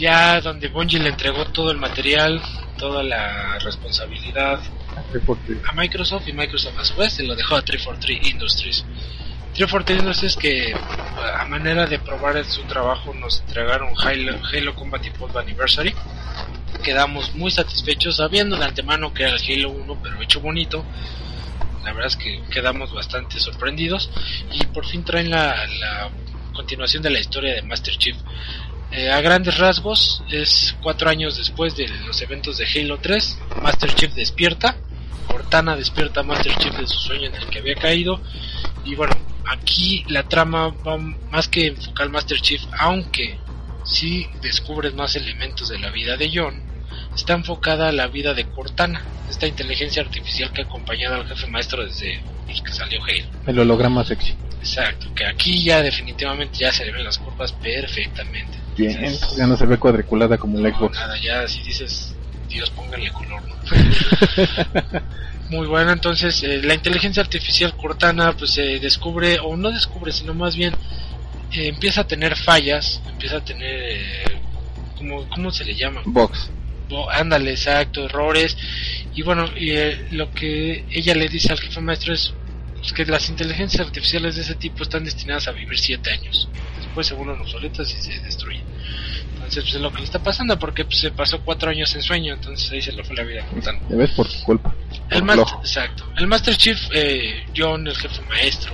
Ya 0.00 0.40
donde 0.40 0.68
Bungie 0.68 0.98
le 0.98 1.10
entregó 1.10 1.44
todo 1.44 1.70
el 1.70 1.76
material, 1.76 2.40
toda 2.78 3.02
la 3.02 3.58
responsabilidad 3.58 4.58
a 5.68 5.72
Microsoft 5.74 6.26
y 6.26 6.32
Microsoft 6.32 6.78
a 6.78 6.84
su 6.84 6.96
vez 6.96 7.12
se 7.12 7.22
lo 7.22 7.36
dejó 7.36 7.56
a 7.56 7.62
343 7.62 8.32
Industries. 8.32 8.84
343 9.54 9.98
Industries 10.00 10.36
que 10.36 10.74
a 10.74 11.44
manera 11.44 11.86
de 11.86 11.98
probar 11.98 12.42
su 12.46 12.62
trabajo 12.62 13.12
nos 13.12 13.40
entregaron 13.40 13.90
Halo, 13.98 14.40
Halo 14.52 14.74
Combat 14.74 15.04
Evolved 15.04 15.36
Anniversary. 15.36 15.94
Quedamos 16.82 17.34
muy 17.34 17.50
satisfechos 17.50 18.16
sabiendo 18.16 18.56
de 18.56 18.64
antemano 18.64 19.12
que 19.12 19.24
era 19.24 19.36
el 19.36 19.42
Halo 19.42 19.70
1 19.70 19.98
pero 20.02 20.22
hecho 20.22 20.40
bonito. 20.40 20.82
La 21.84 21.92
verdad 21.92 22.06
es 22.06 22.16
que 22.16 22.42
quedamos 22.50 22.92
bastante 22.94 23.38
sorprendidos 23.38 24.10
y 24.52 24.64
por 24.66 24.86
fin 24.86 25.04
traen 25.04 25.30
la, 25.30 25.66
la 25.66 26.10
continuación 26.54 27.02
de 27.02 27.10
la 27.10 27.20
historia 27.20 27.54
de 27.54 27.62
Master 27.62 27.96
Chief. 27.96 28.16
Eh, 28.92 29.08
a 29.08 29.20
grandes 29.20 29.56
rasgos, 29.58 30.22
es 30.30 30.76
cuatro 30.82 31.10
años 31.10 31.36
después 31.36 31.76
de 31.76 31.86
los 32.06 32.20
eventos 32.22 32.58
de 32.58 32.66
Halo 32.66 32.98
3. 32.98 33.38
Master 33.62 33.94
Chief 33.94 34.12
despierta. 34.14 34.76
Cortana 35.28 35.76
despierta 35.76 36.20
a 36.20 36.22
Master 36.24 36.52
Chief 36.56 36.74
de 36.76 36.88
su 36.88 36.98
sueño 36.98 37.28
en 37.28 37.36
el 37.36 37.46
que 37.46 37.60
había 37.60 37.76
caído. 37.76 38.20
Y 38.84 38.96
bueno, 38.96 39.14
aquí 39.46 40.04
la 40.08 40.24
trama 40.24 40.68
va 40.68 40.96
más 40.96 41.46
que 41.46 41.68
enfocar 41.68 42.08
Master 42.08 42.40
Chief, 42.40 42.62
aunque 42.78 43.38
sí 43.84 44.26
descubres 44.42 44.92
más 44.94 45.14
elementos 45.14 45.68
de 45.68 45.78
la 45.78 45.90
vida 45.90 46.16
de 46.16 46.30
John. 46.34 46.60
Está 47.14 47.34
enfocada 47.34 47.88
a 47.88 47.92
la 47.92 48.08
vida 48.08 48.34
de 48.34 48.46
Cortana, 48.46 49.02
esta 49.28 49.46
inteligencia 49.46 50.02
artificial 50.02 50.52
que 50.52 50.62
ha 50.62 50.64
acompañado 50.64 51.14
al 51.16 51.28
jefe 51.28 51.46
maestro 51.46 51.84
desde 51.84 52.20
que 52.46 52.72
salió 52.72 53.00
Halo. 53.04 53.26
El 53.46 53.58
holograma 53.60 54.04
sexy. 54.04 54.34
Exacto, 54.60 55.06
que 55.14 55.24
aquí 55.26 55.62
ya 55.62 55.82
definitivamente 55.82 56.58
ya 56.58 56.70
se 56.72 56.84
le 56.84 56.92
ven 56.92 57.04
las 57.04 57.18
curvas 57.18 57.52
perfectamente. 57.52 58.58
Bien. 58.76 58.92
Entonces, 59.04 59.36
Ya 59.38 59.46
no 59.46 59.56
se 59.56 59.66
ve 59.66 59.78
cuadriculada 59.78 60.36
como 60.38 60.58
el 60.58 60.64
no, 60.64 60.78
Xbox. 60.78 60.94
nada, 60.96 61.18
ya 61.20 61.48
si 61.48 61.62
dices 61.62 62.14
Dios, 62.48 62.70
pónganle 62.70 63.10
color, 63.10 63.42
¿no? 63.48 63.54
Muy 65.50 65.66
bueno, 65.66 65.90
entonces 65.92 66.42
eh, 66.44 66.60
la 66.62 66.74
inteligencia 66.74 67.22
artificial 67.22 67.74
Cortana 67.76 68.32
pues 68.36 68.52
se 68.52 68.78
descubre, 68.78 69.38
o 69.42 69.56
no 69.56 69.70
descubre, 69.72 70.12
sino 70.12 70.32
más 70.34 70.54
bien 70.56 70.72
eh, 71.52 71.66
empieza 71.68 72.02
a 72.02 72.06
tener 72.06 72.36
fallas, 72.36 73.00
empieza 73.08 73.38
a 73.38 73.44
tener, 73.44 73.80
eh, 73.82 74.24
como, 74.96 75.28
¿cómo 75.28 75.50
se 75.50 75.64
le 75.64 75.74
llama? 75.74 76.02
Box. 76.04 76.50
Bo- 76.88 77.10
ándale, 77.10 77.50
exacto, 77.52 78.04
errores. 78.04 78.56
Y 79.14 79.22
bueno, 79.22 79.46
y, 79.56 79.70
eh, 79.72 80.06
lo 80.12 80.30
que 80.32 80.84
ella 80.92 81.14
le 81.14 81.28
dice 81.28 81.52
al 81.52 81.58
jefe 81.60 81.80
maestro 81.80 82.14
es 82.14 82.32
pues, 82.80 82.92
que 82.92 83.04
las 83.06 83.28
inteligencias 83.28 83.86
artificiales 83.86 84.36
de 84.36 84.42
ese 84.42 84.54
tipo 84.56 84.82
están 84.82 85.04
destinadas 85.04 85.46
a 85.48 85.52
vivir 85.52 85.78
siete 85.78 86.10
años. 86.10 86.48
Después 86.78 87.06
se 87.06 87.14
vuelven 87.14 87.40
obsoletas 87.40 87.92
y 87.92 88.00
se 88.02 88.18
destruyen. 88.20 88.62
Entonces, 89.34 89.64
pues 89.64 89.74
es 89.74 89.80
lo 89.80 89.90
que 89.92 89.98
le 89.98 90.04
está 90.04 90.22
pasando, 90.22 90.58
porque 90.58 90.84
pues, 90.84 90.98
se 90.98 91.10
pasó 91.10 91.40
cuatro 91.42 91.70
años 91.70 91.94
en 91.94 92.02
sueño, 92.02 92.34
entonces 92.34 92.70
ahí 92.72 92.82
se 92.82 92.92
le 92.92 93.02
fue 93.04 93.16
la 93.16 93.22
vida. 93.24 93.44
Ya 93.88 93.96
ves 93.96 94.10
por 94.10 94.28
tu 94.28 94.40
culpa. 94.44 94.74
El 95.10 95.18
Por 95.18 95.22
Master, 95.24 95.46
flojo. 95.46 95.60
exacto. 95.60 96.04
El 96.18 96.26
Master 96.26 96.56
Chief, 96.56 96.78
eh, 96.92 97.46
John, 97.56 97.86
el 97.86 97.96
jefe 97.96 98.20
maestro, 98.28 98.72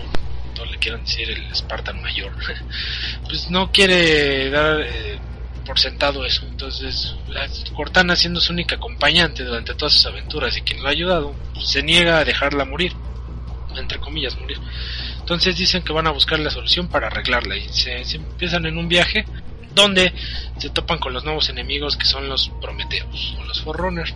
todos 0.55 0.71
le 0.71 0.79
quieran 0.79 1.03
decir 1.05 1.31
el 1.31 1.55
Spartan 1.55 2.01
mayor, 2.03 2.33
pues 3.29 3.49
no 3.51 3.71
quiere 3.73 4.51
dar 4.51 4.81
eh, 4.83 5.19
por 5.65 5.79
sentado 5.79 6.25
eso. 6.27 6.45
Entonces, 6.47 7.15
la- 7.29 7.47
Cortana, 7.75 8.15
siendo 8.17 8.41
su 8.41 8.53
única 8.53 8.77
acompañante 8.77 9.45
durante 9.45 9.75
todas 9.75 9.95
sus 9.95 10.07
aventuras 10.07 10.57
y 10.57 10.63
quien 10.63 10.83
lo 10.83 10.89
ha 10.89 10.93
ayudado, 10.93 11.35
pues, 11.55 11.69
se 11.69 11.83
niega 11.83 12.19
a 12.19 12.25
dejarla 12.25 12.65
morir, 12.65 12.93
entre 13.79 13.99
comillas, 13.99 14.39
morir. 14.39 14.59
Entonces 15.19 15.57
dicen 15.57 15.83
que 15.83 15.93
van 15.93 16.07
a 16.07 16.11
buscar 16.11 16.39
la 16.39 16.51
solución 16.51 16.89
para 16.89 17.09
arreglarla 17.09 17.57
y 17.57 17.69
se, 17.69 18.05
se 18.05 18.17
empiezan 18.17 18.67
en 18.67 18.79
un 18.79 18.89
viaje 18.89 19.25
donde 19.75 20.13
se 20.57 20.71
topan 20.71 20.99
con 20.99 21.13
los 21.13 21.25
nuevos 21.25 21.49
enemigos 21.49 21.97
que 21.97 22.07
son 22.07 22.29
los 22.29 22.51
Prometeos 22.61 23.37
o 23.39 23.45
los 23.45 23.61
Forerunner 23.61 24.15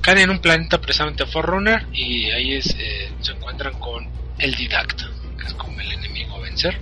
caen 0.00 0.18
en 0.18 0.30
un 0.30 0.38
planeta 0.38 0.80
precisamente 0.80 1.26
Forerunner 1.26 1.86
y 1.92 2.30
ahí 2.30 2.54
es, 2.54 2.74
eh, 2.78 3.12
se 3.20 3.32
encuentran 3.32 3.78
con 3.78 4.08
el 4.38 4.54
Didacta, 4.54 5.08
que 5.38 5.46
es 5.46 5.54
como 5.54 5.80
el 5.80 5.92
enemigo 5.92 6.36
a 6.36 6.40
vencer, 6.40 6.78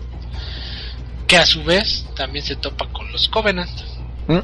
que 1.26 1.36
a 1.36 1.46
su 1.46 1.64
vez 1.64 2.06
también 2.14 2.44
se 2.44 2.56
topa 2.56 2.86
con 2.92 3.10
los 3.10 3.28
Covenant. 3.28 3.80
¿Mm? 4.28 4.40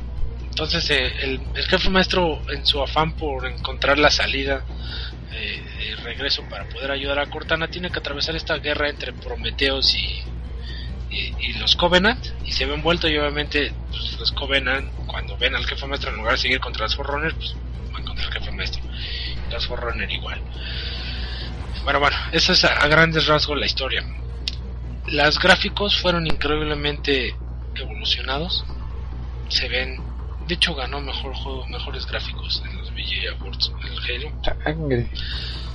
Entonces 0.48 0.90
eh, 0.90 1.12
el, 1.22 1.40
el 1.54 1.64
jefe 1.66 1.90
maestro 1.90 2.42
en 2.50 2.66
su 2.66 2.82
afán 2.82 3.12
por 3.12 3.46
encontrar 3.46 3.98
la 3.98 4.10
salida 4.10 4.64
eh, 5.32 5.62
de 5.82 5.96
regreso 5.96 6.42
para 6.48 6.64
poder 6.68 6.90
ayudar 6.90 7.18
a 7.18 7.26
Cortana 7.26 7.68
tiene 7.68 7.90
que 7.90 7.98
atravesar 7.98 8.36
esta 8.36 8.56
guerra 8.58 8.88
entre 8.88 9.12
Prometeos 9.12 9.94
y, 9.94 10.22
los 11.58 11.76
Covenant 11.76 12.24
y 12.44 12.52
se 12.52 12.64
ve 12.64 12.74
envuelto 12.74 13.06
y 13.06 13.18
obviamente 13.18 13.72
pues, 13.90 14.18
los 14.18 14.32
Covenant 14.32 14.90
cuando 15.06 15.36
ven 15.36 15.54
al 15.54 15.66
jefe 15.66 15.86
maestro 15.86 16.10
en 16.10 16.16
lugar 16.16 16.32
de 16.32 16.38
seguir 16.38 16.60
contra 16.60 16.84
los 16.84 16.96
Forerunners 16.96 17.34
pues 17.34 17.54
van 17.92 18.04
contra 18.04 18.26
el 18.26 18.32
jefe 18.32 18.50
maestro. 18.52 18.82
Y 19.48 19.52
los 19.52 19.66
Forerunner 19.66 20.10
igual. 20.10 20.40
Bueno 21.84 22.00
bueno 22.00 22.16
esa 22.32 22.52
es 22.52 22.64
a, 22.64 22.86
grandes 22.88 23.26
rasgos 23.26 23.58
la 23.58 23.66
historia. 23.66 24.04
Los 25.06 25.38
gráficos 25.38 26.00
fueron 26.00 26.26
increíblemente 26.26 27.36
evolucionados. 27.74 28.64
Se 29.48 29.68
ven 29.68 30.00
de 30.48 30.54
hecho 30.54 30.74
ganó 30.74 31.00
mejor 31.00 31.34
juego 31.34 31.66
mejores 31.68 32.06
gráficos 32.06 32.62
en 32.64 32.76
los 32.78 32.90
VGA 32.90 33.32
Awards 33.38 33.72
el 33.84 34.24
Halo. 34.24 34.32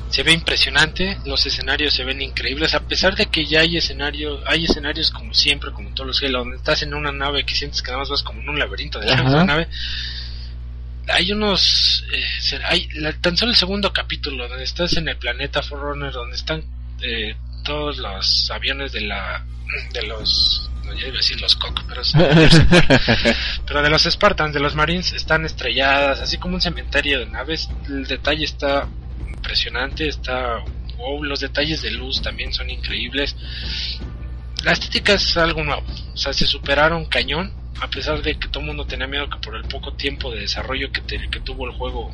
Se 0.10 0.24
ve 0.24 0.32
impresionante, 0.32 1.18
los 1.26 1.46
escenarios 1.46 1.94
se 1.94 2.04
ven 2.06 2.22
increíbles, 2.22 2.74
a 2.74 2.80
pesar 2.82 3.16
de 3.16 3.26
que 3.28 3.46
ya 3.46 3.62
hay 3.62 3.78
escenarios, 3.78 4.42
hay 4.46 4.64
escenarios 4.66 5.12
como 5.12 5.34
siempre, 5.34 5.72
como 5.72 5.90
todos 5.94 6.08
los 6.08 6.24
Halo, 6.24 6.40
donde 6.40 6.58
estás 6.58 6.82
en 6.84 6.94
una 6.94 7.12
nave 7.12 7.46
que 7.46 7.56
sientes 7.56 7.82
que 7.82 7.88
nada 7.92 8.00
más 8.00 8.10
vas 8.10 8.24
como 8.24 8.42
en 8.42 8.50
un 8.50 8.58
laberinto 8.60 9.00
de 9.00 9.08
la 9.08 9.18
misma 9.24 9.44
nave. 9.46 9.68
Hay 11.10 11.32
unos, 11.32 12.04
eh, 12.14 12.60
hay 12.66 12.88
la- 12.96 13.14
tan 13.14 13.38
solo 13.38 13.52
el 13.52 13.58
segundo 13.58 13.94
capítulo 13.94 14.48
donde 14.48 14.64
estás 14.64 14.94
en 14.98 15.08
el 15.08 15.18
planeta 15.18 15.62
Forerunner, 15.62 16.12
donde 16.12 16.36
están 16.36 16.64
eh, 17.02 17.36
todos 17.64 17.98
los 17.98 18.50
aviones 18.52 18.92
de 18.92 19.02
la, 19.02 19.46
de 19.94 20.02
los, 20.04 20.70
no 20.86 20.94
ya 20.94 21.08
iba 21.08 21.16
a 21.16 21.18
decir 21.18 21.40
los 21.40 21.56
Cock, 21.56 21.84
pero 21.88 22.02
pero 23.68 23.82
de 23.82 23.90
los 23.90 24.04
Spartans, 24.06 24.54
de 24.54 24.60
los 24.60 24.76
Marines, 24.76 25.14
están 25.14 25.46
estrelladas, 25.46 26.20
así 26.22 26.38
como 26.38 26.56
un 26.56 26.62
cementerio 26.62 27.20
de 27.20 27.26
naves. 27.28 27.70
El 27.88 28.06
detalle 28.08 28.46
está 28.46 28.88
impresionante, 29.48 30.10
está 30.10 30.62
wow, 30.98 31.24
los 31.24 31.40
detalles 31.40 31.82
de 31.82 31.92
luz 31.92 32.22
también 32.22 32.54
son 32.54 32.70
increíbles. 32.70 33.36
La 34.64 34.74
estética 34.74 35.14
es 35.14 35.38
algo 35.38 35.64
nuevo, 35.64 35.84
o 36.14 36.18
sea, 36.18 36.34
se 36.34 36.46
superaron 36.46 37.06
cañón, 37.06 37.54
a 37.80 37.88
pesar 37.88 38.22
de 38.22 38.38
que 38.38 38.50
todo 38.50 38.62
el 38.62 38.68
mundo 38.68 38.86
tenía 38.86 39.08
miedo 39.08 39.30
que 39.30 39.38
por 39.38 39.56
el 39.56 39.64
poco 39.64 39.94
tiempo 39.94 40.32
de 40.32 40.42
desarrollo 40.42 40.92
que, 40.92 41.02
que 41.02 41.40
tuvo 41.40 41.68
el 41.68 41.74
juego, 41.74 42.14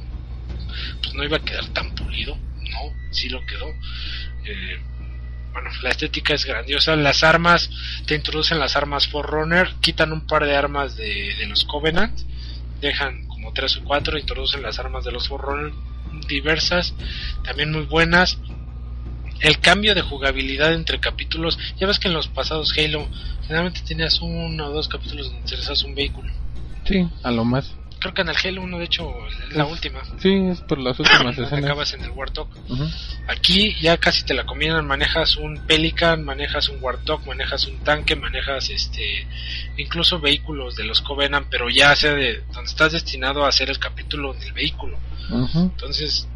pues 1.01 1.13
no 1.15 1.23
iba 1.23 1.37
a 1.37 1.43
quedar 1.43 1.65
tan 1.69 1.95
pulido, 1.95 2.35
no, 2.35 2.79
sí 3.11 3.29
lo 3.29 3.43
quedó. 3.45 3.67
Eh, 4.45 4.79
bueno, 5.53 5.69
la 5.81 5.89
estética 5.89 6.33
es 6.33 6.45
grandiosa, 6.45 6.95
las 6.95 7.23
armas, 7.23 7.69
te 8.05 8.15
introducen 8.15 8.59
las 8.59 8.75
armas 8.75 9.07
Forerunner, 9.07 9.73
quitan 9.81 10.11
un 10.11 10.27
par 10.27 10.45
de 10.45 10.55
armas 10.55 10.95
de, 10.97 11.35
de 11.35 11.47
los 11.47 11.63
Covenant, 11.63 12.19
dejan 12.81 13.25
como 13.27 13.53
tres 13.53 13.77
o 13.77 13.83
cuatro, 13.83 14.19
introducen 14.19 14.61
las 14.61 14.77
armas 14.79 15.05
de 15.05 15.11
los 15.11 15.27
Forerunner 15.27 15.73
diversas, 16.27 16.93
también 17.43 17.71
muy 17.71 17.85
buenas. 17.85 18.37
El 19.39 19.59
cambio 19.59 19.93
de 19.93 20.01
jugabilidad 20.01 20.73
entre 20.73 20.99
capítulos, 20.99 21.59
ya 21.79 21.87
ves 21.87 21.99
que 21.99 22.07
en 22.07 22.13
los 22.13 22.27
pasados 22.27 22.73
Halo 22.77 23.07
generalmente 23.41 23.81
tenías 23.81 24.21
uno 24.21 24.67
o 24.67 24.71
dos 24.71 24.87
capítulos 24.87 25.27
donde 25.27 25.41
utilizas 25.43 25.83
un 25.83 25.95
vehículo. 25.95 26.31
Sí, 26.85 27.07
a 27.23 27.31
lo 27.31 27.43
más. 27.43 27.73
Creo 27.99 28.13
que 28.13 28.21
en 28.21 28.29
el 28.29 28.35
Halo 28.35 28.63
1 28.63 28.79
de 28.79 28.83
hecho 28.83 29.13
es 29.27 29.55
la 29.55 29.65
última. 29.65 30.01
Sí, 30.19 30.33
es 30.33 30.59
por 30.59 30.77
las 30.77 30.99
últimas 30.99 31.37
escenas. 31.37 31.63
acabas 31.63 31.93
en 31.93 32.03
el 32.03 32.11
Warthog. 32.11 32.49
Ujú. 32.67 32.85
Aquí 33.27 33.75
ya 33.81 33.95
casi 33.95 34.25
te 34.25 34.33
la 34.33 34.45
combinan, 34.45 34.85
manejas 34.85 35.37
un 35.37 35.65
Pelican, 35.65 36.21
manejas 36.21 36.67
un 36.67 36.79
Warthog, 36.81 37.25
manejas 37.25 37.65
un 37.65 37.77
tanque, 37.79 38.17
manejas 38.17 38.69
este 38.69 39.25
incluso 39.77 40.19
vehículos 40.19 40.75
de 40.75 40.83
los 40.83 41.01
Covenant, 41.01 41.47
pero 41.49 41.69
ya 41.69 41.95
sea 41.95 42.13
de 42.13 42.41
donde 42.53 42.69
estás 42.69 42.91
destinado 42.91 43.45
a 43.45 43.49
hacer 43.49 43.69
el 43.69 43.79
capítulo 43.79 44.33
del 44.33 44.53
vehículo. 44.53 44.97
Entonces, 45.55 46.27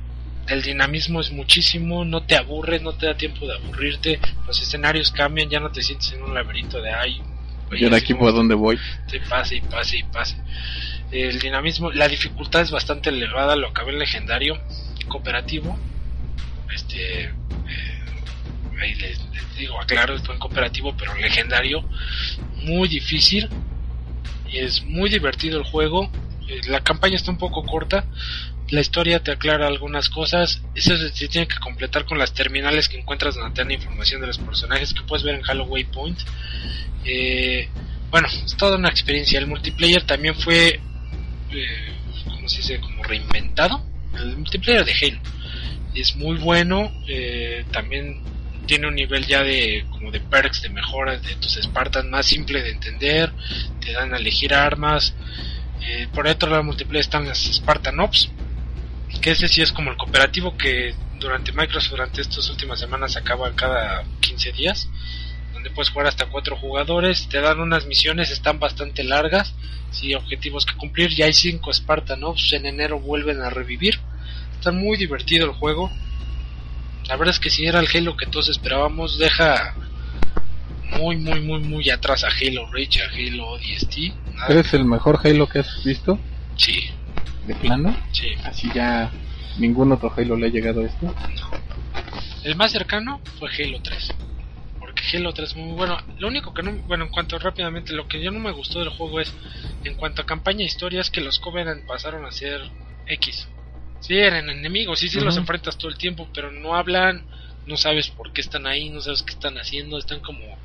el 0.48 0.62
dinamismo 0.62 1.22
es 1.22 1.32
muchísimo, 1.32 2.06
no 2.06 2.24
te 2.24 2.36
aburres, 2.36 2.82
no 2.82 2.94
te 2.94 3.06
da 3.06 3.18
tiempo 3.18 3.46
de 3.46 3.56
aburrirte, 3.56 4.20
los 4.46 4.62
escenarios 4.62 5.12
cambian, 5.12 5.50
ya 5.50 5.60
no 5.60 5.72
te 5.72 5.82
sientes 5.82 6.14
en 6.14 6.24
un 6.24 6.34
laberinto 6.34 6.82
de 6.82 6.92
ay, 6.92 7.22
¿Y 7.72 7.84
ahora 7.84 7.98
aquí 7.98 8.14
por 8.14 8.34
dónde 8.34 8.56
voy? 8.56 8.80
te 9.10 9.20
pase 9.20 9.58
y 9.58 9.62
pase 9.62 9.98
y 9.98 10.04
pase. 10.04 10.38
El 11.12 11.40
dinamismo, 11.40 11.92
la 11.92 12.08
dificultad 12.08 12.62
es 12.62 12.72
bastante 12.72 13.10
elevada, 13.10 13.56
lo 13.56 13.68
acabé 13.68 13.92
en 13.92 14.00
legendario, 14.00 14.58
cooperativo. 15.08 15.78
Este, 16.74 17.24
eh, 17.24 17.34
ahí 18.82 18.96
les, 18.96 19.20
digo, 19.58 19.80
aclaro, 19.80 20.16
esto 20.16 20.32
en 20.32 20.40
cooperativo, 20.40 20.96
pero 20.98 21.16
en 21.16 21.22
legendario, 21.22 21.84
muy 22.64 22.88
difícil. 22.88 23.50
Es 24.52 24.84
muy 24.84 25.10
divertido 25.10 25.60
el 25.60 25.66
juego. 25.66 26.10
Eh, 26.48 26.62
La 26.68 26.82
campaña 26.82 27.16
está 27.16 27.32
un 27.32 27.38
poco 27.38 27.64
corta. 27.64 28.06
La 28.70 28.82
historia 28.82 29.24
te 29.24 29.32
aclara 29.32 29.68
algunas 29.68 30.10
cosas. 30.10 30.62
Eso 30.76 30.98
se, 30.98 31.28
tiene 31.28 31.48
que 31.48 31.58
completar 31.58 32.06
con 32.06 32.18
las 32.18 32.34
terminales 32.34 32.90
que 32.90 32.98
encuentras 33.00 33.36
donde 33.36 33.54
te 33.54 33.62
dan 33.62 33.72
información 33.72 34.22
de 34.22 34.28
los 34.28 34.38
personajes 34.38 34.94
que 34.94 35.04
puedes 35.04 35.24
ver 35.24 35.36
en 35.36 35.42
Halloween 35.42 35.88
Point. 35.92 36.20
Eh, 37.06 37.70
bueno, 38.12 38.28
es 38.28 38.56
toda 38.58 38.78
una 38.78 38.90
experiencia. 38.90 39.40
El 39.40 39.48
multiplayer 39.48 40.04
también 40.04 40.36
fue, 40.36 40.80
eh, 41.52 41.94
¿cómo 42.26 42.48
se 42.48 42.58
dice? 42.58 42.80
Como 42.80 43.04
reinventado. 43.04 43.86
El 44.16 44.38
multiplayer 44.38 44.86
de 44.86 44.94
Halo 44.94 45.20
es 45.94 46.16
muy 46.16 46.38
bueno. 46.38 46.92
también 47.72 48.22
tiene 48.68 48.88
un 48.88 48.96
nivel 48.96 49.26
ya 49.26 49.42
de 49.42 49.86
como 49.90 50.12
de 50.12 50.20
perks, 50.20 50.62
de 50.62 50.70
mejoras 50.70 51.24
de 51.24 51.36
tus 51.36 51.56
Spartans 51.56 52.10
más 52.10 52.26
simple 52.26 52.62
de 52.62 52.72
entender. 52.72 53.32
Te 53.82 53.94
dan 53.94 54.14
a 54.14 54.18
elegir 54.18 54.54
armas. 54.54 55.16
Eh, 55.82 56.08
por 56.14 56.28
otro 56.28 56.50
lado, 56.50 56.64
multiplayer 56.64 57.02
están 57.02 57.28
las 57.28 57.40
Spartan 57.40 58.00
Ops, 58.00 58.30
que 59.22 59.32
ese 59.32 59.48
sí 59.48 59.62
es 59.62 59.72
como 59.72 59.92
el 59.92 59.98
cooperativo 59.98 60.58
que 60.58 60.94
durante 61.20 61.52
Microsoft 61.52 61.92
durante 61.92 62.22
estas 62.22 62.50
últimas 62.50 62.80
semanas 62.80 63.16
acaba 63.16 63.56
cada 63.56 64.04
15 64.22 64.52
días 64.52 64.88
donde 65.58 65.72
puedes 65.72 65.90
jugar 65.90 66.06
hasta 66.08 66.28
cuatro 66.28 66.56
jugadores, 66.56 67.28
te 67.30 67.42
dan 67.42 67.60
unas 67.60 67.88
misiones, 67.88 68.30
están 68.30 68.60
bastante 68.60 69.04
largas, 69.04 69.56
sí, 69.90 70.14
objetivos 70.14 70.68
que 70.68 70.76
cumplir, 70.76 71.10
ya 71.10 71.26
hay 71.26 71.34
cinco 71.34 71.74
Spartan 71.74 72.24
Ops, 72.24 72.54
en 72.54 72.68
enero 72.68 73.00
vuelven 73.00 73.42
a 73.42 73.50
revivir, 73.50 74.00
está 74.54 74.72
muy 74.72 74.98
divertido 74.98 75.46
el 75.46 75.54
juego, 75.54 75.92
la 77.08 77.16
verdad 77.16 77.34
es 77.34 77.40
que 77.40 77.50
si 77.50 77.66
era 77.66 77.80
el 77.80 77.88
Halo 77.94 78.18
que 78.18 78.26
todos 78.26 78.50
esperábamos, 78.50 79.18
deja 79.18 79.76
muy, 80.98 81.18
muy, 81.18 81.40
muy, 81.42 81.60
muy 81.62 81.90
atrás 81.90 82.24
a 82.24 82.28
Halo 82.28 82.70
Reach, 82.72 83.00
a 83.02 83.06
Halo 83.14 83.50
ODST, 83.52 84.14
¿Eres 84.50 84.74
el 84.74 84.86
mejor 84.86 85.20
Halo 85.24 85.48
que 85.48 85.60
has 85.60 85.84
visto? 85.84 86.20
sí, 86.56 86.90
¿De 87.46 87.56
plano? 87.56 87.96
sí, 88.12 88.28
Así 88.44 88.70
ya 88.74 89.12
ningún 89.58 89.92
otro 89.92 90.14
Halo 90.16 90.36
le 90.38 90.48
ha 90.48 90.50
llegado 90.50 90.82
a 90.82 90.86
esto. 90.86 91.14
el 92.44 92.56
más 92.56 92.72
cercano 92.72 93.20
fue 93.40 93.50
Halo 93.58 93.80
3. 93.82 94.14
Porque 94.80 95.02
Halo 95.18 95.34
3 95.34 95.50
es 95.50 95.56
muy 95.56 95.74
bueno. 95.76 95.98
Lo 96.18 96.28
único 96.28 96.54
que 96.54 96.62
no, 96.64 96.72
bueno, 96.88 97.06
en 97.06 97.10
cuanto 97.10 97.38
rápidamente, 97.40 97.94
lo 97.94 98.08
que 98.08 98.22
yo 98.22 98.32
no 98.32 98.40
me 98.40 98.52
gustó 98.52 98.80
del 98.80 98.90
juego 98.90 99.20
es, 99.20 99.34
en 99.84 99.96
cuanto 99.96 100.22
a 100.22 100.26
campaña 100.26 100.62
e 100.62 100.66
historia, 100.68 101.02
es 101.02 101.10
que 101.10 101.22
los 101.22 101.40
Covenant 101.40 101.86
pasaron 101.86 102.26
a 102.26 102.32
ser 102.32 102.62
X. 103.08 103.48
Sí, 104.00 104.18
eran 104.18 104.50
enemigos, 104.50 105.00
sí, 105.00 105.10
sí 105.10 105.20
los 105.20 105.38
enfrentas 105.38 105.78
todo 105.78 105.90
el 105.90 105.98
tiempo, 105.98 106.28
pero 106.34 106.52
no 106.52 106.76
hablan, 106.76 107.24
no 107.66 107.78
sabes 107.78 108.10
por 108.10 108.32
qué 108.32 108.42
están 108.42 108.68
ahí, 108.68 108.90
no 108.90 109.02
sabes 109.02 109.24
qué 109.24 109.34
están 109.34 109.58
haciendo, 109.58 109.98
están 109.98 110.20
como... 110.20 110.58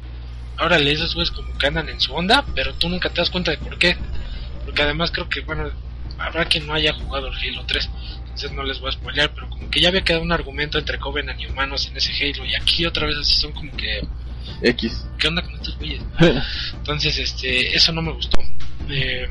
Órale, 0.59 0.93
esos 0.93 1.15
güeyes 1.15 1.31
como 1.31 1.57
que 1.57 1.67
andan 1.67 1.89
en 1.89 2.01
su 2.01 2.15
onda, 2.15 2.45
pero 2.55 2.75
tú 2.75 2.89
nunca 2.89 3.09
te 3.09 3.21
das 3.21 3.31
cuenta 3.31 3.51
de 3.51 3.59
por 3.59 3.79
qué. 3.79 3.97
Porque 4.65 4.83
además 4.83 5.11
creo 5.11 5.29
que, 5.29 5.41
bueno, 5.41 5.71
habrá 6.19 6.45
quien 6.45 6.67
no 6.67 6.75
haya 6.75 6.93
jugado 6.93 7.29
el 7.29 7.35
Halo 7.35 7.65
3, 7.67 7.91
entonces 8.21 8.53
no 8.53 8.63
les 8.63 8.79
voy 8.79 8.91
a 8.91 8.93
spoilear, 8.93 9.33
pero 9.35 9.49
como 9.49 9.71
que 9.71 9.81
ya 9.81 9.89
había 9.89 10.05
quedado 10.05 10.23
un 10.23 10.33
argumento 10.33 10.79
entre 10.79 10.99
Covenant 10.99 11.41
y 11.41 11.47
humanos 11.47 11.87
en 11.87 11.97
ese 11.97 12.13
Halo, 12.13 12.45
y 12.45 12.55
aquí 12.55 12.87
otra 12.87 13.07
vez 13.07 13.17
así 13.17 13.35
son 13.35 13.53
como 13.53 13.73
que... 13.77 14.07
X. 14.63 15.07
¿Qué 15.19 15.29
onda 15.29 15.43
con 15.43 15.55
estos 15.55 15.77
güeyes? 15.79 16.03
Entonces, 16.75 17.19
este, 17.19 17.75
eso 17.75 17.93
no 17.93 18.03
me 18.03 18.13
gustó. 18.13 18.39
Eh, 18.89 19.29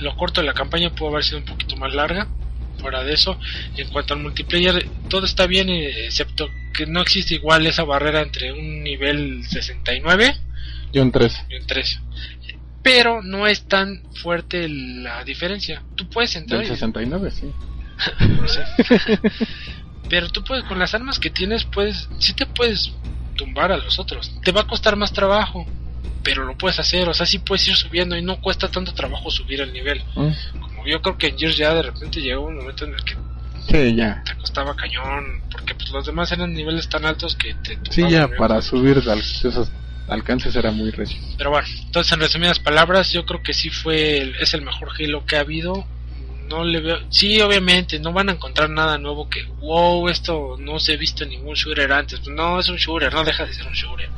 lo 0.00 0.16
corto 0.16 0.40
de 0.40 0.46
la 0.46 0.54
campaña 0.54 0.90
pudo 0.90 1.10
haber 1.10 1.24
sido 1.24 1.38
un 1.38 1.44
poquito 1.44 1.76
más 1.76 1.94
larga. 1.94 2.28
Fuera 2.78 3.02
de 3.02 3.14
eso, 3.14 3.38
en 3.76 3.88
cuanto 3.88 4.14
al 4.14 4.20
multiplayer, 4.20 4.86
todo 5.08 5.26
está 5.26 5.46
bien, 5.46 5.68
eh, 5.68 6.06
excepto 6.06 6.48
que 6.72 6.86
no 6.86 7.00
existe 7.02 7.34
igual 7.34 7.66
esa 7.66 7.84
barrera 7.84 8.22
entre 8.22 8.52
un 8.52 8.82
nivel 8.84 9.44
69 9.48 10.36
y 10.92 10.98
un 11.00 11.10
3. 11.10 11.44
y 11.50 11.56
un 11.56 11.66
3. 11.66 12.00
Pero 12.82 13.20
no 13.22 13.46
es 13.46 13.64
tan 13.66 14.02
fuerte 14.14 14.68
la 14.68 15.24
diferencia. 15.24 15.82
Tú 15.96 16.08
puedes 16.08 16.36
entrar. 16.36 16.60
Del 16.60 16.68
y- 16.68 16.70
69, 16.70 17.30
sí. 17.30 17.50
no 18.28 18.46
sé. 18.48 18.60
Pero 20.08 20.28
tú 20.30 20.42
puedes, 20.44 20.64
con 20.64 20.78
las 20.78 20.94
armas 20.94 21.18
que 21.18 21.30
tienes, 21.30 21.64
puedes, 21.64 22.08
sí 22.18 22.32
te 22.32 22.46
puedes 22.46 22.92
tumbar 23.36 23.72
a 23.72 23.76
los 23.76 23.98
otros. 23.98 24.32
Te 24.42 24.52
va 24.52 24.62
a 24.62 24.66
costar 24.66 24.96
más 24.96 25.12
trabajo, 25.12 25.66
pero 26.22 26.44
lo 26.44 26.56
puedes 26.56 26.78
hacer. 26.78 27.08
O 27.08 27.14
sea, 27.14 27.26
sí 27.26 27.38
puedes 27.38 27.66
ir 27.68 27.76
subiendo 27.76 28.16
y 28.16 28.22
no 28.22 28.40
cuesta 28.40 28.68
tanto 28.68 28.92
trabajo 28.92 29.30
subir 29.30 29.60
el 29.60 29.72
nivel. 29.72 30.02
Mm. 30.14 30.60
Como 30.60 30.86
yo 30.86 31.00
creo 31.02 31.16
que 31.18 31.28
en 31.28 31.38
Gears 31.38 31.56
ya 31.56 31.74
de 31.74 31.82
repente 31.82 32.20
llegó 32.20 32.46
un 32.46 32.56
momento 32.56 32.84
en 32.84 32.94
el 32.94 33.04
que 33.04 33.16
Sí, 33.68 33.94
ya. 33.96 34.22
te 34.24 34.34
costaba 34.36 34.74
cañón, 34.74 35.42
porque 35.50 35.74
pues 35.74 35.90
los 35.90 36.06
demás 36.06 36.32
eran 36.32 36.54
niveles 36.54 36.88
tan 36.88 37.04
altos 37.04 37.36
que 37.36 37.54
te 37.54 37.78
Sí, 37.90 38.08
ya 38.08 38.26
para 38.38 38.62
subir 38.62 39.02
al- 39.08 39.18
esos 39.18 39.70
alcances 40.08 40.56
era 40.56 40.70
muy 40.70 40.90
recio. 40.90 41.18
Pero 41.36 41.50
bueno, 41.50 41.68
entonces 41.84 42.12
en 42.14 42.20
resumidas 42.20 42.58
palabras, 42.60 43.12
yo 43.12 43.26
creo 43.26 43.42
que 43.42 43.52
sí 43.52 43.68
fue, 43.68 44.18
el- 44.18 44.36
es 44.36 44.54
el 44.54 44.62
mejor 44.62 44.88
Halo 44.98 45.26
que 45.26 45.36
ha 45.36 45.40
habido. 45.40 45.86
No 46.48 46.64
le 46.64 46.80
veo, 46.80 46.98
sí, 47.10 47.38
obviamente, 47.42 47.98
no 48.00 48.10
van 48.14 48.30
a 48.30 48.32
encontrar 48.32 48.70
nada 48.70 48.96
nuevo 48.96 49.28
que, 49.28 49.44
wow, 49.60 50.08
esto 50.08 50.56
no 50.58 50.80
se 50.80 50.94
ha 50.94 50.96
visto 50.96 51.24
en 51.24 51.30
ningún 51.30 51.54
shooter 51.54 51.92
antes. 51.92 52.20
Pues 52.20 52.34
no, 52.34 52.58
es 52.58 52.70
un 52.70 52.76
shooter, 52.76 53.12
no 53.12 53.22
deja 53.22 53.44
de 53.44 53.52
ser 53.52 53.66
un 53.66 53.74
shooter. 53.74 54.08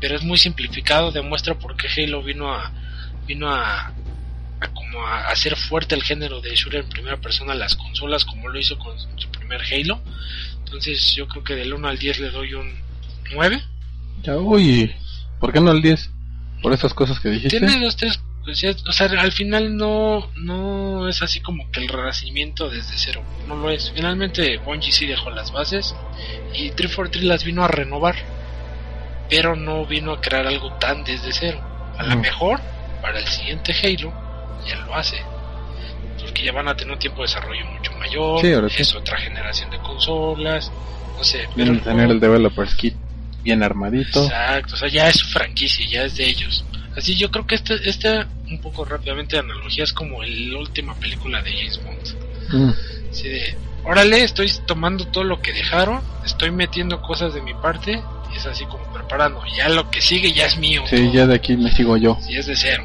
Pero 0.00 0.16
es 0.16 0.22
muy 0.22 0.38
simplificado, 0.38 1.12
demuestra 1.12 1.58
por 1.58 1.76
qué 1.76 1.88
Halo 1.88 2.22
vino 2.22 2.52
a, 2.52 2.72
vino 3.26 3.48
a, 3.48 3.92
a 4.60 4.68
como 4.72 5.06
a 5.06 5.28
hacer 5.28 5.56
fuerte 5.56 5.94
el 5.94 6.02
género 6.02 6.40
de 6.40 6.54
shooter 6.54 6.84
en 6.84 6.88
primera 6.88 7.16
persona 7.18 7.52
a 7.52 7.56
las 7.56 7.76
consolas, 7.76 8.24
como 8.24 8.48
lo 8.48 8.58
hizo 8.58 8.78
con 8.78 8.98
su 9.16 9.28
primer 9.30 9.60
Halo. 9.62 10.00
Entonces 10.64 11.14
yo 11.14 11.26
creo 11.26 11.42
que 11.42 11.54
del 11.54 11.74
1 11.74 11.88
al 11.88 11.98
10 11.98 12.20
le 12.20 12.30
doy 12.30 12.54
un 12.54 12.72
9. 13.32 13.62
Ya, 14.22 14.36
uy, 14.36 14.92
¿por 15.38 15.52
qué 15.52 15.60
no 15.60 15.72
el 15.72 15.82
10? 15.82 16.10
Por 16.62 16.72
esas 16.72 16.94
cosas 16.94 17.20
que 17.20 17.30
dijiste. 17.30 17.58
Tiene 17.58 17.80
dos, 17.80 17.96
tres 17.96 18.20
O 18.86 18.92
sea, 18.92 19.06
al 19.06 19.32
final 19.32 19.76
no, 19.76 20.30
no 20.36 21.08
es 21.08 21.22
así 21.22 21.40
como 21.40 21.70
que 21.70 21.80
el 21.80 21.88
renacimiento 21.88 22.68
desde 22.68 22.94
cero. 22.96 23.22
No 23.48 23.56
lo 23.56 23.70
es. 23.70 23.92
Finalmente 23.94 24.58
Bungie 24.58 24.92
sí 24.92 25.06
dejó 25.06 25.30
las 25.30 25.52
bases 25.52 25.94
y 26.54 26.70
343 26.70 27.24
las 27.24 27.44
vino 27.44 27.64
a 27.64 27.68
renovar. 27.68 28.16
Pero 29.30 29.54
no 29.56 29.86
vino 29.86 30.12
a 30.12 30.20
crear 30.20 30.46
algo 30.46 30.72
tan 30.74 31.04
desde 31.04 31.32
cero. 31.32 31.60
A 31.96 32.02
lo 32.02 32.16
Mm. 32.16 32.20
mejor 32.20 32.60
para 33.00 33.18
el 33.18 33.26
siguiente 33.28 33.72
Halo 33.82 34.12
ya 34.66 34.76
lo 34.84 34.94
hace. 34.94 35.22
Porque 36.20 36.42
ya 36.44 36.52
van 36.52 36.68
a 36.68 36.76
tener 36.76 36.92
un 36.92 36.98
tiempo 36.98 37.22
de 37.22 37.28
desarrollo 37.28 37.64
mucho 37.66 37.92
mayor. 37.92 38.40
Sí, 38.40 38.52
ahora 38.52 38.68
sí. 38.68 38.82
Es 38.82 38.94
otra 38.94 39.16
generación 39.18 39.70
de 39.70 39.78
consolas. 39.78 40.70
No 41.16 41.24
sé. 41.24 41.48
Pero 41.56 41.72
no- 41.74 41.80
tener 41.80 42.10
el 42.10 42.20
developer's 42.20 42.74
kit 42.74 42.94
bien 43.42 43.62
armadito. 43.62 44.24
Exacto, 44.24 44.74
o 44.74 44.76
sea, 44.76 44.88
ya 44.88 45.08
es 45.08 45.16
su 45.16 45.26
franquicia, 45.28 45.86
ya 45.88 46.02
es 46.04 46.16
de 46.16 46.24
ellos. 46.28 46.64
Así 46.96 47.14
yo 47.16 47.30
creo 47.30 47.46
que 47.46 47.54
este, 47.54 47.76
este 47.88 48.26
un 48.50 48.60
poco 48.60 48.84
rápidamente 48.84 49.36
de 49.36 49.40
analogía 49.40 49.84
es 49.84 49.92
como 49.92 50.22
la 50.22 50.58
última 50.58 50.94
película 50.96 51.40
de 51.40 51.52
James 51.52 51.80
Bond. 51.84 52.52
Mm. 52.52 52.72
Así 53.10 53.28
de, 53.28 53.56
órale, 53.84 54.22
estoy 54.24 54.50
tomando 54.66 55.06
todo 55.06 55.24
lo 55.24 55.40
que 55.40 55.52
dejaron, 55.52 56.00
estoy 56.26 56.50
metiendo 56.50 57.00
cosas 57.00 57.32
de 57.32 57.40
mi 57.42 57.54
parte, 57.54 58.02
y 58.32 58.36
es 58.36 58.46
así 58.46 58.64
como 58.66 58.84
preparando. 58.92 59.42
Ya 59.56 59.68
lo 59.68 59.90
que 59.90 60.00
sigue 60.00 60.32
ya 60.32 60.46
es 60.46 60.56
mío. 60.58 60.82
Sí, 60.88 60.96
todo. 60.96 61.12
ya 61.12 61.26
de 61.26 61.34
aquí 61.34 61.56
me 61.56 61.70
sigo 61.70 61.96
yo. 61.96 62.18
Sí, 62.26 62.36
es 62.36 62.46
de 62.46 62.56
cero. 62.56 62.84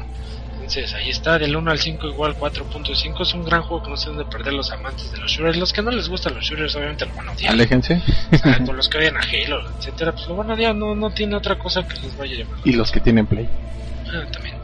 Entonces, 0.66 0.94
ahí 0.94 1.10
está, 1.10 1.38
del 1.38 1.54
1 1.54 1.70
al 1.70 1.78
5 1.78 2.08
igual 2.08 2.34
4.5. 2.36 3.22
Es 3.22 3.34
un 3.34 3.44
gran 3.44 3.62
juego 3.62 3.84
que 3.84 3.90
no 3.90 3.96
se 3.96 4.10
deben 4.10 4.24
de 4.24 4.30
perder 4.30 4.52
los 4.52 4.68
amantes 4.72 5.12
de 5.12 5.18
los 5.18 5.30
shooters. 5.30 5.56
Los 5.56 5.72
que 5.72 5.80
no 5.80 5.92
les 5.92 6.08
gustan 6.08 6.34
los 6.34 6.44
shooters, 6.44 6.74
obviamente 6.74 7.06
lo 7.06 7.14
van 7.14 7.28
a 7.28 7.32
odiar. 7.32 7.52
Aléjense. 7.52 8.02
Exacto, 8.32 8.72
los 8.72 8.88
que 8.90 8.98
odian 8.98 9.16
a 9.16 9.20
Halo, 9.20 9.70
etcétera, 9.78 10.10
pues 10.12 10.26
lo 10.26 10.34
van 10.34 10.50
a 10.50 10.54
odiar. 10.54 10.74
No, 10.74 10.96
no 10.96 11.10
tiene 11.10 11.36
otra 11.36 11.56
cosa 11.56 11.86
que 11.86 11.94
les 12.00 12.16
vaya 12.18 12.34
a 12.34 12.38
llamar. 12.38 12.58
y 12.64 12.72
los 12.72 12.90
que 12.90 12.98
tienen 12.98 13.26
play. 13.26 13.48
Ah, 14.08 14.24
también. 14.32 14.56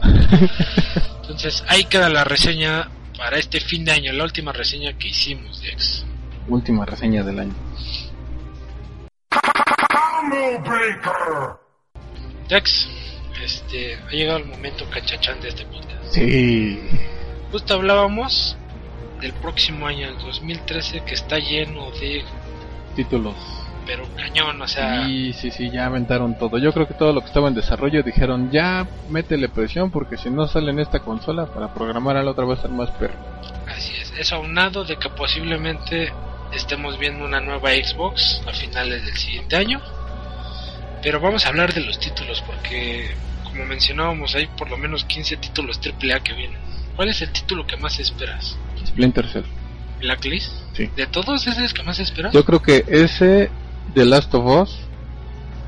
Entonces, 1.21 1.63
ahí 1.69 1.85
queda 1.85 2.09
la 2.09 2.25
reseña 2.25 2.89
para 3.17 3.37
este 3.37 3.61
fin 3.61 3.85
de 3.85 3.93
año, 3.93 4.11
la 4.11 4.25
última 4.25 4.51
reseña 4.51 4.91
que 4.97 5.07
hicimos, 5.07 5.61
Dex. 5.61 6.05
Última 6.49 6.85
reseña 6.85 7.23
del 7.23 7.39
año. 7.39 7.53
Dex, 12.47 12.87
este, 13.43 13.95
ha 13.95 14.11
llegado 14.11 14.39
el 14.39 14.45
momento 14.45 14.85
cachachán 14.89 15.39
de 15.41 15.49
este 15.49 15.65
podcast. 15.65 16.05
Sí. 16.11 16.79
Justo 17.51 17.73
hablábamos 17.73 18.55
del 19.21 19.33
próximo 19.33 19.87
año, 19.87 20.09
el 20.09 20.17
2013, 20.19 21.03
que 21.05 21.13
está 21.13 21.39
lleno 21.39 21.89
de, 21.91 22.23
Títulos. 22.95 23.35
pero 23.85 24.03
cañón, 24.15 24.61
o 24.61 24.67
sea, 24.67 25.05
Sí, 25.05 25.33
sí, 25.33 25.49
sí, 25.49 25.71
ya 25.71 25.85
aventaron 25.87 26.37
todo. 26.37 26.57
Yo 26.57 26.73
creo 26.73 26.87
que 26.87 26.93
todo 26.93 27.13
lo 27.13 27.21
que 27.21 27.27
estaba 27.27 27.47
en 27.47 27.55
desarrollo 27.55 28.03
dijeron, 28.03 28.51
ya 28.51 28.85
métele 29.09 29.49
presión 29.49 29.91
porque 29.91 30.17
si 30.17 30.29
no 30.29 30.47
sale 30.47 30.71
en 30.71 30.79
esta 30.79 30.99
consola 30.99 31.45
para 31.47 31.73
programar 31.73 32.17
a 32.17 32.23
la 32.23 32.31
otra 32.31 32.45
va 32.45 32.53
a 32.53 32.57
ser 32.57 32.71
más 32.71 32.91
perro. 32.91 33.15
así 33.67 33.93
es. 34.01 34.13
Eso 34.19 34.35
aunado 34.35 34.83
de 34.83 34.97
que 34.97 35.09
posiblemente 35.09 36.11
estemos 36.53 36.99
viendo 36.99 37.25
una 37.25 37.39
nueva 37.39 37.71
Xbox 37.71 38.41
a 38.47 38.51
finales 38.53 39.05
del 39.05 39.15
siguiente 39.17 39.55
año. 39.55 39.81
Pero 41.03 41.19
vamos 41.19 41.45
a 41.45 41.49
hablar 41.49 41.73
de 41.73 41.81
los 41.81 41.99
títulos 41.99 42.41
porque, 42.45 43.11
como 43.43 43.65
mencionábamos, 43.65 44.33
hay 44.35 44.47
por 44.47 44.69
lo 44.69 44.77
menos 44.77 45.03
15 45.03 45.37
títulos 45.37 45.79
AAA 45.83 46.21
que 46.21 46.33
vienen. 46.33 46.57
¿Cuál 46.95 47.09
es 47.09 47.21
el 47.21 47.31
título 47.31 47.67
que 47.67 47.75
más 47.77 47.99
esperas? 47.99 48.57
Splinter 48.85 49.27
Cell. 49.27 49.43
¿Blacklist? 49.99 50.51
Sí. 50.75 50.89
¿De 50.95 51.05
todos 51.07 51.45
ese 51.47 51.51
es 51.63 51.71
el 51.71 51.73
que 51.73 51.83
más 51.83 51.99
esperas? 51.99 52.33
Yo 52.33 52.43
creo 52.45 52.61
que 52.61 52.85
ese, 52.87 53.49
The 53.93 54.05
Last 54.05 54.33
of 54.33 54.45
Us, 54.45 54.77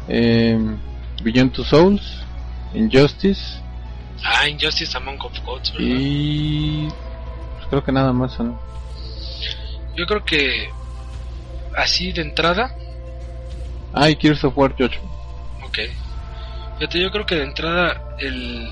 eh, 0.08 0.58
Beyond 1.22 1.52
Two 1.54 1.64
Souls, 1.66 2.02
Injustice 2.74 3.42
Ah, 4.24 4.48
Injustice 4.48 4.96
Among 4.98 5.20
of 5.22 5.38
Gods, 5.46 5.74
¿verdad? 5.74 5.88
y 5.90 6.88
pues 6.88 7.68
creo 7.70 7.84
que 7.84 7.92
nada 7.92 8.12
más 8.14 8.34
son. 8.34 8.58
Yo 9.96 10.06
creo 10.06 10.24
que 10.24 10.70
así 11.78 12.12
de 12.12 12.22
entrada, 12.22 12.74
Ah, 13.94 14.10
y 14.10 14.16
Gears 14.20 14.44
of 14.44 14.58
War 14.58 14.74
8. 14.78 14.90
Ok. 15.76 16.78
Fíjate, 16.80 17.02
yo 17.02 17.12
creo 17.12 17.26
que 17.26 17.36
de 17.36 17.44
entrada 17.44 18.16
el 18.20 18.70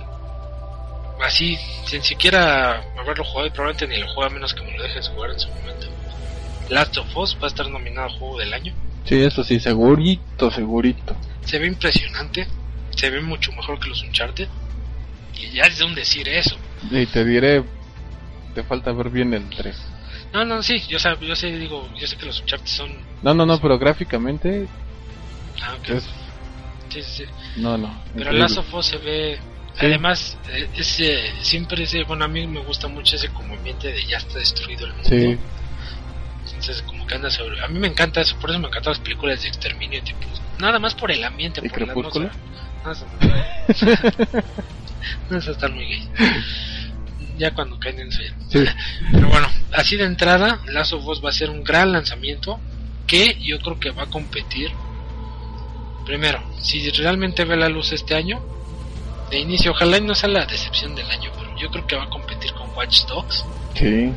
así, 1.24 1.58
sin 1.86 2.04
siquiera 2.04 2.84
haberlo 3.00 3.24
jugado 3.24 3.48
y 3.48 3.52
probablemente 3.52 3.88
ni 3.88 4.02
lo 4.02 4.14
juega 4.14 4.30
menos 4.30 4.54
que 4.54 4.62
me 4.62 4.78
lo 4.78 4.84
dejes 4.84 5.08
jugar 5.10 5.32
en 5.32 5.40
su 5.40 5.48
momento. 5.50 5.88
Last 6.70 6.98
of 6.98 7.16
Us 7.16 7.38
va 7.42 7.46
a 7.46 7.48
estar 7.48 7.70
nominado 7.70 8.08
a 8.08 8.10
juego 8.10 8.40
del 8.40 8.54
año. 8.54 8.74
Sí, 9.06 9.22
eso 9.22 9.44
sí, 9.44 9.60
segurito, 9.60 10.52
segurito. 10.52 11.16
Se 11.46 11.60
ve 11.60 11.68
impresionante, 11.68 12.48
se 12.96 13.10
ve 13.10 13.22
mucho 13.22 13.52
mejor 13.54 13.80
que 13.80 13.90
los 13.90 14.02
Uncharted. 14.04 14.48
Y 15.36 15.52
ya 15.52 15.64
es 15.64 15.78
de 15.78 15.86
un 15.86 15.96
decir 15.96 16.28
eso. 16.28 16.58
Y 16.92 17.06
te 17.06 17.24
diré, 17.24 17.64
te 18.54 18.64
falta 18.64 18.92
ver 18.92 19.10
bien 19.10 19.34
el 19.34 19.50
3. 19.50 19.76
No, 20.34 20.46
no, 20.46 20.64
sí, 20.64 20.82
yo, 20.90 21.00
sé, 21.00 21.10
yo 21.22 21.36
sé, 21.36 21.48
digo, 21.58 21.88
yo 21.98 22.08
sé 22.08 22.18
que 22.18 22.26
los 22.26 22.40
Uncharted 22.42 22.68
son... 22.68 22.92
No, 23.22 23.34
no, 23.34 23.46
no, 23.46 23.60
pero 23.60 23.78
gráficamente 23.78 24.68
Ah, 25.62 25.78
es... 25.88 26.04
Sí, 26.94 27.02
sí. 27.04 27.24
No, 27.58 27.78
no. 27.78 27.88
Pero 28.14 28.20
increíble. 28.20 28.40
Last 28.40 28.58
of 28.58 28.74
Us 28.74 28.86
se 28.88 28.98
ve. 28.98 29.40
Sí. 29.74 29.86
Además, 29.88 30.38
eh, 30.50 30.70
ese, 30.76 31.34
siempre 31.42 31.84
ese. 31.84 32.04
Bueno, 32.04 32.26
a 32.26 32.28
mí 32.28 32.46
me 32.46 32.60
gusta 32.62 32.88
mucho 32.88 33.16
ese 33.16 33.30
como 33.30 33.56
ambiente 33.56 33.88
de 33.92 34.06
ya 34.06 34.18
está 34.18 34.38
destruido 34.40 34.86
el 34.86 34.94
mundo. 34.94 35.10
Sí, 35.10 35.38
Entonces, 36.46 36.82
como 36.84 37.06
que 37.08 37.16
anda 37.16 37.30
sobre. 37.30 37.60
A 37.64 37.68
mí 37.68 37.80
me 37.80 37.88
encanta 37.88 38.22
eso, 38.22 38.38
por 38.38 38.52
eso 38.52 38.60
me 38.60 38.68
encantan 38.68 38.92
las 38.94 39.00
películas 39.02 39.42
de 39.42 39.48
exterminio. 39.48 40.02
Tipo, 40.04 40.20
nada 40.60 40.78
más 40.80 40.94
por 40.94 41.12
el 41.12 41.24
ambiente. 41.24 41.62
¿Y 41.64 41.70
por 41.70 41.82
la 41.82 41.94
Crepúsculo? 41.94 42.30
atmósfera. 42.86 43.14
No, 45.30 45.38
eso 45.38 45.52
está 45.52 45.68
muy 45.70 45.86
gay. 45.86 46.10
Ya 47.38 47.52
cuando 47.54 47.80
caen 47.80 48.00
en 48.00 48.10
ya. 48.12 48.18
sí. 48.50 48.64
Pero 49.12 49.28
bueno, 49.30 49.48
así 49.72 49.96
de 49.98 50.04
entrada, 50.06 50.60
Last 50.68 50.94
of 50.94 51.06
Us 51.08 51.24
va 51.24 51.30
a 51.30 51.34
ser 51.34 51.50
un 51.50 51.64
gran 51.64 51.92
lanzamiento 51.92 52.60
que 53.08 53.38
yo 53.42 53.60
creo 53.60 53.80
que 53.80 53.90
va 53.92 54.04
a 54.04 54.08
competir. 54.08 54.70
Primero, 56.06 56.42
si 56.62 56.90
realmente 56.92 57.46
ve 57.46 57.56
la 57.56 57.70
luz 57.70 57.92
este 57.92 58.16
año, 58.16 58.42
de 59.30 59.40
inicio, 59.40 59.72
ojalá 59.72 59.98
y 59.98 60.02
no 60.02 60.14
sea 60.16 60.30
la 60.30 60.46
decepción 60.46 60.94
del 60.96 61.10
año, 61.10 61.32
pero 61.38 61.58
yo 61.58 61.70
creo 61.70 61.88
que 61.88 61.96
va 61.96 62.04
a 62.04 62.10
competir 62.10 62.54
con 62.54 62.70
Watch 62.76 63.06
Dogs, 63.08 63.46
Sí. 63.76 64.12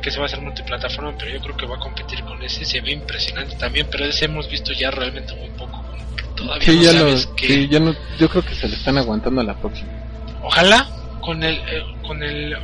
que 0.00 0.10
se 0.10 0.18
va 0.18 0.24
a 0.24 0.26
hacer 0.26 0.40
multiplataforma, 0.40 1.14
pero 1.18 1.30
yo 1.32 1.40
creo 1.40 1.56
que 1.56 1.66
va 1.66 1.76
a 1.76 1.80
competir 1.80 2.22
con 2.24 2.40
ese. 2.42 2.64
Se 2.64 2.80
ve 2.80 2.92
impresionante 2.92 3.56
también, 3.56 3.88
pero 3.90 4.04
ese 4.06 4.26
hemos 4.26 4.48
visto 4.48 4.72
ya 4.72 4.90
realmente 4.90 5.34
muy 5.34 5.48
poco. 5.50 5.84
Todavía 6.36 6.64
Sí, 6.64 6.76
no 6.76 6.82
ya 6.82 6.92
sabes 6.92 7.26
lo, 7.26 7.34
qué- 7.34 7.46
sí, 7.48 7.68
ya 7.68 7.80
no, 7.80 7.94
yo 8.18 8.28
creo 8.28 8.44
que 8.44 8.54
se 8.54 8.68
le 8.68 8.76
están 8.76 8.96
aguantando 8.96 9.40
a 9.40 9.44
la 9.44 9.54
próxima. 9.54 9.88
Ojalá 10.44 10.88
con 11.20 11.42
el, 11.42 11.56
eh, 11.56 11.82
con 12.06 12.22
el 12.22 12.56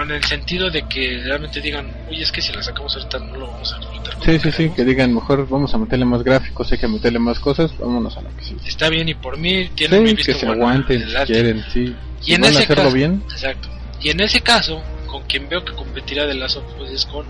con 0.00 0.10
el 0.10 0.24
sentido 0.24 0.70
de 0.70 0.82
que 0.88 1.20
realmente 1.22 1.60
digan, 1.60 1.92
oye, 2.08 2.22
es 2.22 2.32
que 2.32 2.40
si 2.40 2.52
la 2.52 2.62
sacamos 2.62 2.96
ahorita 2.96 3.18
no 3.18 3.36
lo 3.36 3.50
vamos 3.50 3.72
a 3.72 3.80
como 3.80 4.02
Sí, 4.24 4.38
sí, 4.38 4.38
sí, 4.38 4.50
queremos". 4.50 4.76
que 4.76 4.84
digan, 4.84 5.14
mejor 5.14 5.48
vamos 5.48 5.74
a 5.74 5.78
meterle 5.78 6.06
más 6.06 6.22
gráficos, 6.22 6.72
hay 6.72 6.78
que 6.78 6.88
meterle 6.88 7.18
más 7.18 7.38
cosas, 7.38 7.76
vámonos 7.78 8.16
a 8.16 8.22
la 8.22 8.30
que 8.30 8.44
sigue. 8.44 8.60
Está 8.66 8.88
bien 8.88 9.08
y 9.10 9.14
por 9.14 9.36
mí 9.36 9.68
tienen 9.74 10.02
mi 10.02 10.10
Sí, 10.10 10.14
visto 10.16 10.32
que 10.32 10.38
se 10.38 10.46
bueno 10.46 10.62
aguanten 10.62 11.06
si 11.06 11.16
quieren, 11.26 11.64
sí. 11.70 11.94
Y 12.24 12.34
en 12.34 12.40
van 12.40 12.50
a 12.50 12.52
ese 12.54 12.62
hacerlo 12.64 12.84
caso, 12.84 12.96
bien, 12.96 13.22
exacto. 13.30 13.68
Y 14.00 14.08
en 14.10 14.20
ese 14.20 14.40
caso, 14.40 14.82
con 15.06 15.22
quien 15.24 15.48
veo 15.48 15.64
que 15.64 15.74
competiría 15.74 16.26
de 16.26 16.34
las 16.34 16.56
of 16.56 16.64
Us 16.80 16.90
es 16.90 17.04
con 17.04 17.26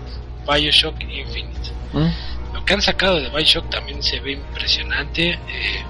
Bioshock 0.47 0.95
Infinite. 1.01 1.69
¿Mm? 1.91 2.53
Lo 2.53 2.65
que 2.65 2.73
han 2.73 2.81
sacado 2.81 3.19
de 3.19 3.29
Bioshock 3.29 3.69
también 3.69 4.01
se 4.01 4.19
ve 4.21 4.31
impresionante. 4.33 5.31
eh, 5.31 5.85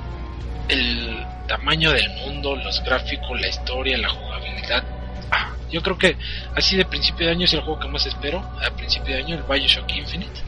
el 0.69 1.25
tamaño 1.47 1.91
del 1.91 2.09
mundo, 2.11 2.55
los 2.55 2.81
gráficos, 2.83 3.39
la 3.39 3.47
historia, 3.49 3.97
la 3.97 4.09
jugabilidad. 4.09 4.83
Ah, 5.29 5.49
yo 5.71 5.81
creo 5.81 5.97
que 5.97 6.17
así 6.55 6.75
de 6.75 6.85
principio 6.85 7.25
de 7.25 7.33
año 7.33 7.45
es 7.45 7.53
el 7.53 7.61
juego 7.61 7.79
que 7.79 7.87
más 7.87 8.05
espero. 8.05 8.39
A 8.39 8.69
principio 8.75 9.15
de 9.15 9.23
año, 9.23 9.35
el 9.35 9.43
Bioshock 9.43 9.91
Infinite. 9.95 10.41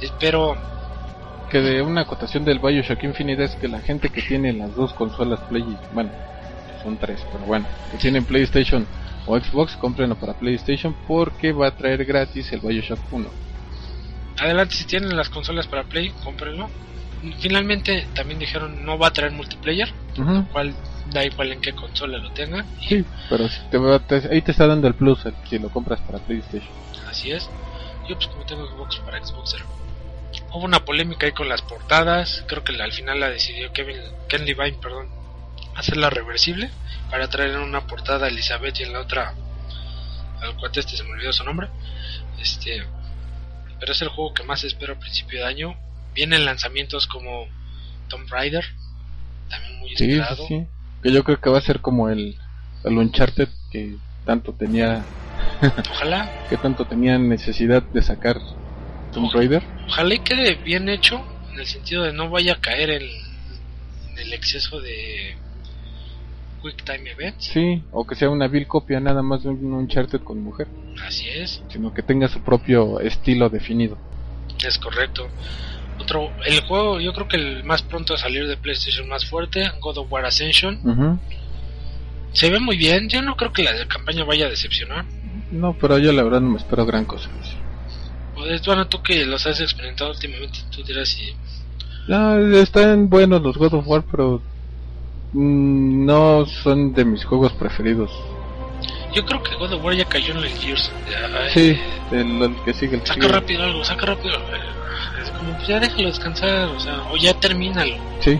Espero. 0.00 0.56
que 1.50 1.60
de 1.60 1.82
una 1.82 2.02
acotación 2.02 2.44
del 2.44 2.58
Bioshock 2.58 3.02
Infinite 3.04 3.44
es 3.44 3.54
que 3.56 3.68
la 3.68 3.80
gente 3.80 4.10
que 4.10 4.22
tiene 4.22 4.52
las 4.52 4.74
dos 4.74 4.92
consolas 4.94 5.40
Play, 5.48 5.64
bueno, 5.92 6.10
son 6.82 6.96
tres, 6.96 7.24
pero 7.32 7.44
bueno, 7.44 7.66
que 7.90 7.98
tienen 7.98 8.24
PlayStation 8.24 8.86
o 9.26 9.38
Xbox, 9.38 9.76
cómprenlo 9.76 10.16
para 10.16 10.34
PlayStation 10.34 10.94
porque 11.06 11.52
va 11.52 11.68
a 11.68 11.76
traer 11.76 12.04
gratis 12.04 12.52
el 12.52 12.60
Bioshock 12.60 13.00
1. 13.10 13.28
Adelante, 14.38 14.74
si 14.74 14.84
tienen 14.84 15.16
las 15.16 15.28
consolas 15.28 15.66
para 15.66 15.84
Play, 15.84 16.12
cómprenlo. 16.24 16.68
Finalmente 17.40 18.08
también 18.14 18.38
dijeron 18.38 18.84
no 18.84 18.98
va 18.98 19.08
a 19.08 19.12
traer 19.12 19.32
multiplayer, 19.32 19.92
Ujú. 20.16 20.48
cual 20.50 20.74
da 21.06 21.24
igual 21.24 21.52
en 21.52 21.60
qué 21.60 21.72
consola 21.74 22.18
lo 22.18 22.30
tengan. 22.32 22.66
Y 22.80 22.88
Sí, 22.88 23.04
pero 23.28 23.48
si 23.48 23.58
te 23.70 23.78
va- 23.78 23.98
te- 23.98 24.28
ahí 24.32 24.40
te 24.42 24.50
está 24.52 24.66
dando 24.66 24.88
el 24.88 24.94
plus 24.94 25.20
si 25.48 25.58
lo 25.58 25.70
compras 25.70 26.00
para 26.00 26.18
PlayStation. 26.18 26.72
Así 27.08 27.30
es. 27.30 27.50
Yo 28.08 28.16
pues 28.16 28.26
como 28.28 28.44
tengo 28.44 28.66
Xbox 28.66 28.96
para 29.04 29.22
Xboxer. 29.24 29.60
Hubo 30.52 30.64
una 30.64 30.84
polémica 30.84 31.26
ahí 31.26 31.32
con 31.32 31.48
las 31.48 31.62
portadas. 31.62 32.44
Creo 32.48 32.64
que 32.64 32.72
la- 32.72 32.84
al 32.84 32.92
final 32.92 33.20
la 33.20 33.28
decidió 33.30 33.72
Kevin, 33.72 33.98
Ken 34.28 34.44
Levine, 34.46 34.78
perdón, 34.80 35.08
hacerla 35.76 36.08
reversible 36.10 36.70
para 37.10 37.28
traer 37.28 37.50
en 37.50 37.58
una 37.60 37.86
portada 37.86 38.26
a 38.26 38.28
Elizabeth 38.28 38.80
y 38.80 38.84
en 38.84 38.92
la 38.92 39.00
otra 39.00 39.34
al 40.40 40.56
cuate 40.56 40.80
este 40.80 40.96
se 40.96 41.04
me 41.04 41.10
olvidó 41.10 41.32
su 41.32 41.44
nombre. 41.44 41.68
Este, 42.40 42.82
pero 43.78 43.92
es 43.92 44.00
el 44.02 44.08
juego 44.08 44.32
que 44.32 44.42
más 44.44 44.64
espero 44.64 44.94
a 44.94 44.98
principio 44.98 45.40
de 45.40 45.46
año. 45.46 45.76
Vienen 46.14 46.44
lanzamientos 46.44 47.06
como 47.06 47.46
Tomb 48.08 48.28
Raider, 48.30 48.64
también 49.48 49.78
muy 49.78 49.96
Sí, 49.96 50.10
esperado. 50.10 50.46
sí. 50.46 50.66
Que 51.02 51.12
yo 51.12 51.24
creo 51.24 51.40
que 51.40 51.50
va 51.50 51.58
a 51.58 51.62
ser 51.62 51.80
como 51.80 52.08
el, 52.10 52.36
el 52.84 52.98
Uncharted 52.98 53.48
que 53.70 53.96
tanto 54.24 54.54
tenía 54.54 55.06
Ojalá, 55.90 56.30
que 56.48 56.56
tanto 56.58 56.84
tenía 56.86 57.18
necesidad 57.18 57.82
de 57.92 58.02
sacar 58.02 58.36
Tomb 59.12 59.32
Raider. 59.32 59.62
ojalá 59.88 60.14
y 60.14 60.18
quede 60.18 60.54
bien 60.56 60.88
hecho 60.88 61.24
en 61.52 61.60
el 61.60 61.66
sentido 61.66 62.04
de 62.04 62.12
no 62.12 62.28
vaya 62.30 62.54
a 62.54 62.60
caer 62.60 62.90
en, 62.90 63.02
en 63.02 64.18
el 64.18 64.32
exceso 64.34 64.80
de 64.80 65.36
Quick 66.62 66.84
Time 66.84 67.10
Events. 67.10 67.46
Sí, 67.46 67.82
o 67.92 68.06
que 68.06 68.14
sea 68.14 68.28
una 68.30 68.46
vil 68.48 68.66
copia 68.66 69.00
nada 69.00 69.22
más 69.22 69.42
de 69.42 69.48
un 69.48 69.72
Uncharted 69.72 70.20
con 70.20 70.42
mujer, 70.42 70.68
Así 71.06 71.28
es, 71.30 71.62
sino 71.70 71.92
que 71.94 72.02
tenga 72.02 72.28
su 72.28 72.40
propio 72.42 73.00
estilo 73.00 73.48
definido. 73.48 73.96
es 74.66 74.78
correcto. 74.78 75.26
Otro, 76.00 76.30
el 76.46 76.60
juego, 76.62 76.98
yo 76.98 77.12
creo 77.12 77.28
que 77.28 77.36
el 77.36 77.62
más 77.64 77.82
pronto 77.82 78.14
a 78.14 78.18
salir 78.18 78.46
de 78.48 78.56
PlayStation 78.56 79.06
más 79.08 79.26
fuerte, 79.26 79.70
God 79.80 79.98
of 79.98 80.10
War 80.10 80.24
Ascension, 80.24 81.20
se 82.32 82.48
ve 82.50 82.58
muy 82.58 82.76
bien. 82.76 83.08
Yo 83.08 83.20
no 83.22 83.36
creo 83.36 83.52
que 83.52 83.62
la 83.62 83.86
campaña 83.86 84.24
vaya 84.24 84.46
a 84.46 84.50
decepcionar. 84.50 85.04
No, 85.50 85.74
pero 85.74 85.98
yo 85.98 86.12
la 86.12 86.22
verdad 86.22 86.40
no 86.40 86.50
me 86.50 86.58
espero 86.58 86.86
gran 86.86 87.04
cosa. 87.04 87.28
Pues, 88.34 88.64
bueno, 88.64 88.86
tú 88.86 89.02
que 89.02 89.26
los 89.26 89.46
has 89.46 89.60
experimentado 89.60 90.10
últimamente, 90.12 90.60
tú 90.74 90.82
dirás 90.82 91.08
si. 91.08 91.34
No, 92.08 92.38
están 92.56 93.10
buenos 93.10 93.42
los 93.42 93.56
God 93.58 93.74
of 93.74 93.86
War, 93.86 94.02
pero 94.10 94.40
mm, 95.32 96.06
no 96.06 96.46
son 96.46 96.94
de 96.94 97.04
mis 97.04 97.24
juegos 97.24 97.52
preferidos. 97.52 98.10
Yo 99.12 99.24
creo 99.26 99.42
que 99.42 99.54
God 99.56 99.72
of 99.74 99.84
War 99.84 99.94
ya 99.94 100.04
cayó 100.06 100.32
en 100.32 100.38
el 100.38 100.48
Gears. 100.48 100.90
Ya, 101.10 101.50
Sí, 101.52 101.76
el, 102.12 102.42
el 102.42 102.54
que 102.64 102.72
sigue 102.72 102.94
el 102.96 103.00
Saca 103.02 103.14
sigue. 103.14 103.28
rápido 103.28 103.64
algo, 103.64 103.84
saca 103.84 104.06
rápido. 104.06 104.38
Como, 105.40 105.56
pues 105.56 105.68
ya 105.68 105.80
déjalo 105.80 106.08
descansar, 106.08 106.68
o 106.68 106.78
sea, 106.78 107.02
o 107.10 107.16
ya 107.16 107.32
termínalo. 107.32 107.96
Sí, 108.20 108.38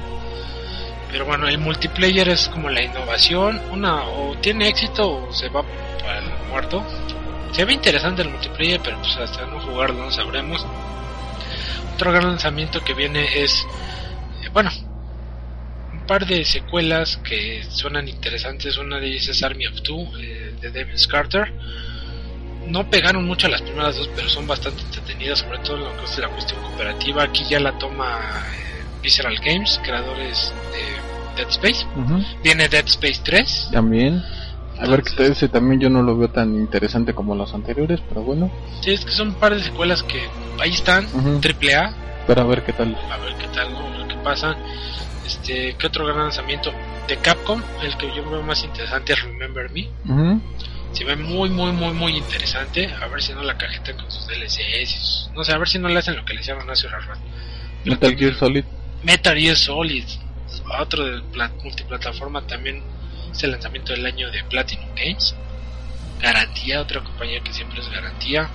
Pero 1.10 1.24
bueno, 1.24 1.48
el 1.48 1.56
multiplayer 1.56 2.28
es 2.28 2.48
como 2.48 2.68
la 2.68 2.82
innovación. 2.82 3.58
Una, 3.70 4.04
o 4.04 4.36
tiene 4.36 4.68
éxito 4.68 5.10
o 5.10 5.32
se 5.32 5.48
va 5.48 5.64
para 5.98 6.18
el 6.18 6.48
muerto. 6.50 6.84
Se 7.52 7.64
ve 7.64 7.72
interesante 7.72 8.20
el 8.20 8.28
multiplayer, 8.28 8.80
pero 8.84 8.98
pues 8.98 9.16
hasta 9.16 9.46
no 9.46 9.60
jugarlo 9.60 10.04
no 10.04 10.10
sabremos. 10.10 10.64
Otro 11.94 12.12
gran 12.12 12.26
lanzamiento 12.28 12.84
que 12.84 12.92
viene 12.92 13.26
es, 13.42 13.66
eh, 14.42 14.50
bueno, 14.52 14.70
un 15.94 16.06
par 16.06 16.26
de 16.26 16.44
secuelas 16.44 17.16
que 17.18 17.64
suenan 17.70 18.08
interesantes. 18.08 18.76
Una 18.76 18.98
de 19.00 19.06
ellas 19.06 19.28
es 19.28 19.42
Army 19.42 19.66
of 19.66 19.80
Two, 19.80 20.06
eh, 20.18 20.54
de 20.60 20.70
Devin 20.70 20.96
Carter. 21.08 21.50
No 22.66 22.88
pegaron 22.88 23.26
mucho 23.26 23.46
a 23.46 23.50
las 23.50 23.62
primeras 23.62 23.96
dos, 23.96 24.08
pero 24.14 24.28
son 24.28 24.46
bastante 24.46 24.82
entretenidas, 24.82 25.38
sobre 25.40 25.58
todo 25.58 25.76
en 25.76 25.84
lo 25.84 25.96
que 25.96 26.04
es 26.04 26.18
la 26.18 26.28
cuestión 26.28 26.60
cooperativa. 26.62 27.22
Aquí 27.24 27.44
ya 27.48 27.58
la 27.60 27.76
toma 27.78 28.18
eh, 28.54 28.82
Visceral 29.02 29.36
Games, 29.44 29.80
creadores 29.82 30.52
de 30.72 31.42
Dead 31.42 31.48
Space. 31.50 31.86
ujú. 31.96 32.22
Viene 32.44 32.68
Dead 32.68 32.84
Space 32.86 33.20
3. 33.24 33.68
también. 33.72 34.22
A 34.78 34.86
ver, 34.88 35.02
que 35.02 35.26
ese 35.26 35.48
también 35.48 35.78
yo 35.80 35.90
no 35.90 36.02
lo 36.02 36.16
veo 36.16 36.28
tan 36.30 36.54
interesante 36.54 37.12
como 37.12 37.34
los 37.34 37.52
anteriores, 37.52 38.00
pero 38.08 38.22
bueno. 38.22 38.50
Sí, 38.82 38.92
es 38.92 39.04
que 39.04 39.10
son 39.10 39.28
un 39.28 39.34
par 39.34 39.54
de 39.54 39.62
secuelas 39.62 40.02
que 40.02 40.26
ahí 40.58 40.70
están, 40.70 41.04
Ujú. 41.12 41.38
triple 41.40 41.74
A, 41.74 41.92
Pero 42.26 42.40
a 42.42 42.44
ver 42.44 42.62
qué 42.64 42.72
tal. 42.72 42.96
a 43.10 43.16
ver 43.18 43.34
qué 43.36 43.46
tal, 43.48 43.72
¿no? 43.72 43.78
a 43.80 43.98
ver 43.98 44.06
qué 44.08 44.14
pasa. 44.24 44.56
Este, 45.26 45.74
¿qué 45.78 45.86
otro 45.86 46.06
gran 46.06 46.18
lanzamiento? 46.20 46.72
De 47.08 47.16
Capcom, 47.18 47.60
el 47.82 47.94
que 47.98 48.06
yo 48.14 48.28
veo 48.30 48.42
más 48.42 48.64
interesante 48.64 49.12
es 49.12 49.22
Remember 49.22 49.70
Me. 49.70 49.88
Se 50.92 51.04
ve 51.04 51.16
muy, 51.16 51.48
muy, 51.50 51.72
muy, 51.72 51.92
muy 51.92 52.16
interesante. 52.16 52.92
A 53.00 53.06
ver 53.06 53.22
si 53.22 53.32
no 53.32 53.42
la 53.42 53.56
cajetan 53.56 53.96
con 53.96 54.10
sus 54.10 54.26
DLCs. 54.26 54.90
sus- 54.90 55.30
No 55.34 55.44
sé, 55.44 55.52
a 55.52 55.58
ver 55.58 55.68
si 55.68 55.78
no 55.78 55.88
le 55.88 55.98
hacen 55.98 56.16
lo 56.16 56.24
que 56.24 56.34
le 56.34 56.40
hicieron 56.40 56.68
hace 56.68 56.88
rato. 56.88 57.06
Metal 57.84 58.16
Gear 58.16 58.34
Solid. 58.34 58.64
Metal 59.02 59.38
Gear 59.38 59.56
Solid, 59.56 60.04
otro 60.78 61.04
de 61.06 61.22
pla- 61.32 61.52
multiplataforma 61.62 62.46
también 62.46 62.82
es 63.32 63.42
el 63.44 63.52
lanzamiento 63.52 63.92
del 63.92 64.04
año 64.04 64.30
de 64.30 64.42
Platinum 64.44 64.88
Games. 64.96 65.34
Garantía, 66.20 66.80
otra 66.82 67.00
compañía 67.02 67.40
que 67.40 67.52
siempre 67.52 67.80
es 67.80 67.88
garantía. 67.88 68.50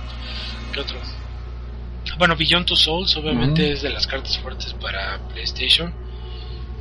¿Qué 0.72 0.80
otro? 0.80 0.98
Bueno, 2.18 2.36
Beyond 2.36 2.66
Two 2.66 2.76
Souls 2.76 3.16
obviamente 3.16 3.72
es 3.72 3.82
de 3.82 3.90
las 3.90 4.06
cartas 4.06 4.38
fuertes 4.38 4.72
para 4.74 5.18
PlayStation. 5.32 5.92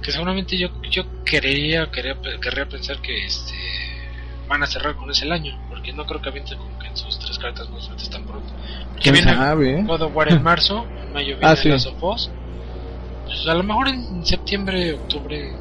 Que 0.03 0.11
seguramente 0.11 0.55
yo 0.57 0.69
yo 0.91 1.03
quería, 1.23 1.89
quería, 1.89 2.15
querría 2.39 2.67
pensar 2.69 3.01
que 3.01 3.25
este 3.25 3.55
van 4.47 4.63
a 4.63 4.67
cerrar 4.67 4.95
con 4.95 5.09
ese 5.11 5.25
el 5.25 5.31
año. 5.31 5.57
Porque 5.69 5.93
no 5.93 6.05
creo 6.05 6.21
que 6.21 6.29
avienten 6.29 6.57
como 6.57 6.77
que 6.79 6.87
en 6.87 6.97
sus 6.97 7.17
tres 7.19 7.37
cartas 7.39 7.69
más 7.69 7.85
fuertes 7.87 8.09
tan 8.09 8.23
pronto. 8.25 8.51
Que 8.95 9.01
¿Quién 9.01 9.13
viene 9.15 9.33
sabe? 9.33 9.79
eh? 9.79 9.83
God 9.85 10.01
of 10.01 10.15
War 10.15 10.31
en 10.31 10.43
marzo, 10.43 10.85
en 11.03 11.13
mayo 11.13 11.37
viene 11.37 11.45
Ah, 11.47 11.55
sí. 11.55 11.69
Last 11.69 11.87
of 11.87 12.03
Us. 12.03 12.29
Pues 13.25 13.47
a 13.47 13.53
lo 13.55 13.63
mejor 13.63 13.87
en 13.87 14.25
septiembre, 14.25 14.93
octubre, 14.93 15.51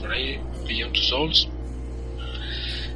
por 0.00 0.10
ahí, 0.12 0.40
Beyond 0.66 0.92
Two 0.92 1.02
Souls. 1.02 1.48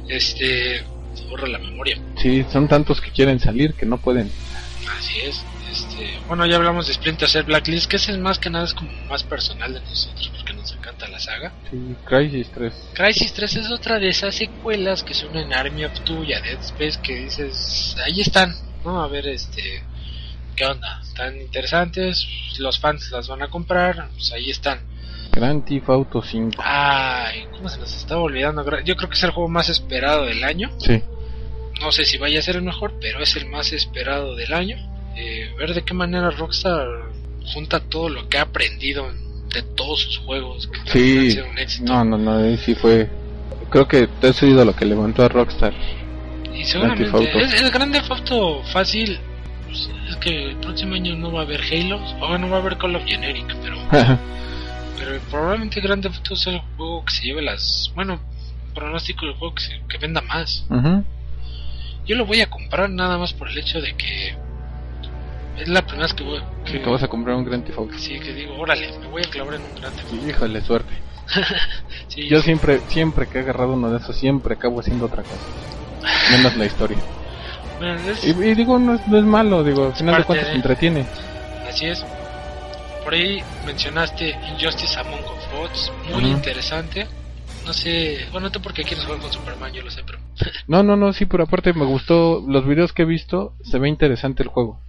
Este, 0.07 0.83
se 1.13 1.25
borra 1.29 1.47
la 1.47 1.57
memoria. 1.59 1.97
Sí, 2.17 2.45
son 2.51 2.67
tantos 2.67 2.99
que 3.01 3.11
quieren 3.11 3.39
salir 3.39 3.73
que 3.73 3.85
no 3.85 3.97
pueden. 3.97 4.29
Así 4.97 5.19
es. 5.21 5.43
Este, 5.71 6.19
bueno, 6.27 6.45
ya 6.45 6.57
hablamos 6.57 6.87
de 6.87 6.93
Splinter 6.93 7.27
Cell 7.29 7.43
Blacklist, 7.45 7.89
que 7.89 7.95
ese 7.95 8.11
es 8.11 8.17
más 8.19 8.37
que 8.37 8.49
nada 8.49 8.65
es 8.65 8.73
como 8.73 8.91
más 9.09 9.23
personal 9.23 9.73
de 9.73 9.79
nosotros, 9.79 10.27
porque 10.27 10.32
nos 10.32 10.32
encanta 10.93 11.07
la 11.07 11.19
saga. 11.19 11.51
Sí, 11.69 11.95
Crisis 12.05 12.49
3. 12.53 12.73
Crisis 12.93 13.33
3 13.33 13.55
es 13.57 13.71
otra 13.71 13.99
de 13.99 14.09
esas 14.09 14.35
secuelas 14.35 15.03
que 15.03 15.13
son 15.13 15.35
en 15.35 15.53
Army 15.53 15.85
of 15.85 15.99
Two 16.01 16.23
y 16.23 16.33
a 16.33 16.41
Dead 16.41 16.59
Space 16.61 16.99
que 17.01 17.15
dices, 17.15 17.95
ahí 18.05 18.21
están, 18.21 18.53
¿no? 18.83 19.01
A 19.01 19.07
ver, 19.07 19.27
este, 19.27 19.83
¿qué 20.55 20.65
onda? 20.65 21.01
Están 21.01 21.39
interesantes, 21.39 22.27
los 22.59 22.79
fans 22.79 23.11
las 23.11 23.27
van 23.27 23.41
a 23.41 23.49
comprar, 23.49 24.09
pues 24.13 24.31
ahí 24.31 24.49
están. 24.49 24.79
Grand 25.31 25.65
Theft 25.65 25.89
Auto 25.89 26.21
5. 26.21 26.61
Ay, 26.63 27.47
¿cómo 27.51 27.67
se 27.67 27.79
nos 27.79 27.95
estaba 27.95 28.21
olvidando? 28.21 28.63
Yo 28.81 28.95
creo 28.95 29.09
que 29.09 29.15
es 29.15 29.23
el 29.23 29.31
juego 29.31 29.49
más 29.49 29.69
esperado 29.69 30.25
del 30.25 30.43
año. 30.43 30.71
Sí. 30.77 31.01
No 31.81 31.91
sé 31.91 32.05
si 32.05 32.19
vaya 32.19 32.39
a 32.39 32.43
ser 32.43 32.57
el 32.57 32.61
mejor, 32.61 32.93
pero 33.01 33.19
es 33.19 33.35
el 33.35 33.47
más 33.49 33.73
esperado 33.73 34.35
del 34.35 34.53
año. 34.53 34.77
Eh, 35.15 35.51
ver 35.57 35.73
de 35.73 35.83
qué 35.83 35.93
manera 35.93 36.29
Rockstar 36.29 36.87
junta 37.51 37.79
todo 37.81 38.09
lo 38.09 38.29
que 38.29 38.37
ha 38.37 38.43
aprendido 38.43 39.11
de 39.53 39.61
todos 39.61 40.01
sus 40.01 40.17
juegos, 40.19 40.67
que 40.67 40.91
Sí. 40.91 41.31
sido 41.31 41.45
un 41.49 41.57
éxito. 41.59 41.93
No, 41.93 42.03
no, 42.03 42.17
no, 42.17 42.37
ahí 42.37 42.57
sí 42.57 42.75
fue. 42.75 43.09
Creo 43.69 43.87
que 43.87 44.07
te 44.07 44.27
has 44.27 44.43
oído 44.43 44.65
lo 44.65 44.75
que 44.75 44.85
levantó 44.85 45.23
a 45.23 45.29
Rockstar. 45.29 45.73
Y 46.53 46.63
seguramente 46.65 47.41
es 47.41 47.61
el 47.61 47.71
Grande 47.71 47.99
Auto 48.09 48.61
fácil 48.71 49.19
pues, 49.65 49.89
es 50.09 50.15
que 50.17 50.49
el 50.51 50.55
próximo 50.57 50.93
año 50.95 51.15
no 51.15 51.31
va 51.31 51.39
a 51.41 51.43
haber 51.43 51.61
Halo, 51.61 51.97
o 52.21 52.37
no 52.37 52.49
va 52.49 52.57
a 52.57 52.59
haber 52.59 52.77
Call 52.77 52.95
of 52.95 53.03
Generic, 53.05 53.55
pero, 53.63 53.75
pero 54.97 55.19
probablemente 55.31 55.81
Grand 55.81 56.03
Theft 56.03 56.17
Auto 56.17 56.35
sea 56.35 56.53
el 56.53 56.59
juego 56.77 57.03
que 57.05 57.13
se 57.13 57.23
lleve 57.25 57.41
las, 57.41 57.91
bueno, 57.95 58.19
pronóstico 58.75 59.25
del 59.25 59.35
juego 59.35 59.55
que, 59.55 59.63
se- 59.63 59.81
que 59.89 59.97
venda 59.97 60.21
más. 60.21 60.65
Yo 62.05 62.15
lo 62.15 62.25
voy 62.25 62.41
a 62.41 62.49
comprar 62.49 62.89
nada 62.89 63.17
más 63.17 63.33
por 63.33 63.49
el 63.49 63.57
hecho 63.57 63.81
de 63.81 63.95
que 63.95 64.35
es 65.57 65.67
la 65.67 65.81
primera 65.81 66.03
vez 66.03 66.13
que 66.13 66.23
voy, 66.23 66.41
que, 66.65 66.81
Que 66.81 66.89
vas 66.89 67.03
a 67.03 67.07
comprar 67.07 67.35
un 67.35 67.45
Grand 67.45 67.63
Theft 67.65 67.77
Auto. 67.77 67.97
sí, 67.97 68.19
que 68.19 68.33
digo, 68.33 68.55
órale, 68.57 68.97
me 68.99 69.07
voy 69.07 69.21
a 69.23 69.29
clavar 69.29 69.55
en 69.55 69.61
un 69.61 69.75
Grand 69.75 69.95
Theft 69.95 70.13
Auto. 70.13 70.27
Híjole, 70.29 70.61
suerte. 70.61 70.93
Sí, 72.07 72.27
Yo 72.29 72.41
siempre, 72.41 72.81
siempre 72.89 73.27
que 73.27 73.39
he 73.39 73.41
agarrado 73.41 73.73
uno 73.73 73.89
de 73.89 73.97
esos, 73.97 74.15
siempre 74.15 74.53
acabo 74.55 74.79
haciendo 74.81 75.05
otra 75.05 75.23
cosa. 75.23 75.41
Menos 76.31 76.55
la 76.57 76.65
historia. 76.65 76.97
bueno, 77.79 77.99
es- 78.11 78.23
Y, 78.23 78.29
y 78.29 78.53
digo, 78.55 78.77
no 78.77 78.95
es, 78.95 79.07
no 79.07 79.17
es 79.17 79.23
malo, 79.23 79.63
digo, 79.63 79.87
al 79.87 79.93
final 79.95 80.17
de 80.17 80.23
cuentas 80.25 80.49
de- 80.49 80.55
entretiene. 80.55 81.05
Así 81.67 81.85
es. 81.85 82.05
Por 83.03 83.13
ahí 83.13 83.41
mencionaste 83.65 84.37
Injustice 84.53 84.99
Among 84.99 85.19
Us 85.21 85.49
Gods, 85.59 85.91
muy 86.13 86.25
interesante. 86.25 87.07
No 87.65 87.73
sé, 87.73 88.17
bueno, 88.31 88.49
no 88.53 88.61
porque 88.61 88.83
quieres 88.83 89.05
jugar 89.05 89.21
con 89.21 89.31
Superman, 89.31 89.71
yo 89.73 89.81
lo 89.81 89.89
sé, 89.89 90.01
pero 90.05 90.19
No, 90.67 90.83
no, 90.83 90.95
no, 90.97 91.13
sí, 91.13 91.25
pero 91.25 91.45
aparte 91.45 91.73
me 91.73 91.85
gustó, 91.85 92.43
los 92.47 92.65
videos 92.67 92.91
que 92.93 93.03
he 93.03 93.05
visto, 93.05 93.53
se 93.63 93.79
ve 93.79 93.87
interesante 93.89 94.43
el 94.43 94.49
juego. 94.49 94.79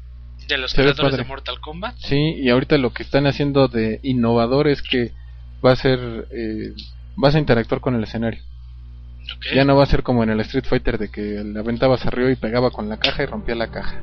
De 0.47 0.59
los 0.59 0.75
creadores 0.75 1.17
de. 1.17 1.25
Mortal 1.25 1.61
Kombat. 1.61 1.97
Sí, 1.99 2.35
y 2.37 2.51
ahorita 2.51 2.79
lo 2.79 2.93
que 2.93 3.03
están 3.03 3.27
haciendo 3.27 3.69
de 3.69 4.01
innovador 4.03 4.69
es 4.69 4.83
que 4.83 5.13
va 5.65 5.73
a 5.73 5.77
ser, 5.77 6.29
eh, 6.31 6.73
vas 7.17 7.35
a 7.35 7.39
interactuar 7.39 7.81
con 7.81 7.95
el 7.95 8.05
escenario. 8.05 8.43
Ya 9.55 9.65
no 9.65 9.77
va 9.77 9.85
a 9.85 9.87
ser 9.87 10.03
como 10.03 10.23
en 10.23 10.31
el 10.31 10.41
Street 10.41 10.65
Fighter 10.69 10.99
de 10.99 11.11
que 11.11 11.43
le 11.43 11.59
aventabas 11.59 12.05
arriba 12.05 12.31
y 12.31 12.37
pegaba 12.37 12.71
con 12.71 12.89
la 12.89 12.99
caja 12.99 13.23
y 13.23 13.27
rompía 13.27 13.55
la 13.55 13.71
caja. 13.71 14.01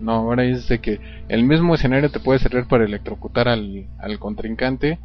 No, 0.00 0.12
ahora 0.12 0.44
es 0.44 0.68
de 0.68 0.80
que 0.80 1.00
el 1.28 1.44
mismo 1.44 1.74
escenario 1.74 2.10
te 2.10 2.20
puede 2.20 2.38
servir 2.38 2.66
para 2.66 2.84
electrocutar 2.84 3.48
al, 3.48 3.86
al 3.98 4.18
contrincante 4.18 4.98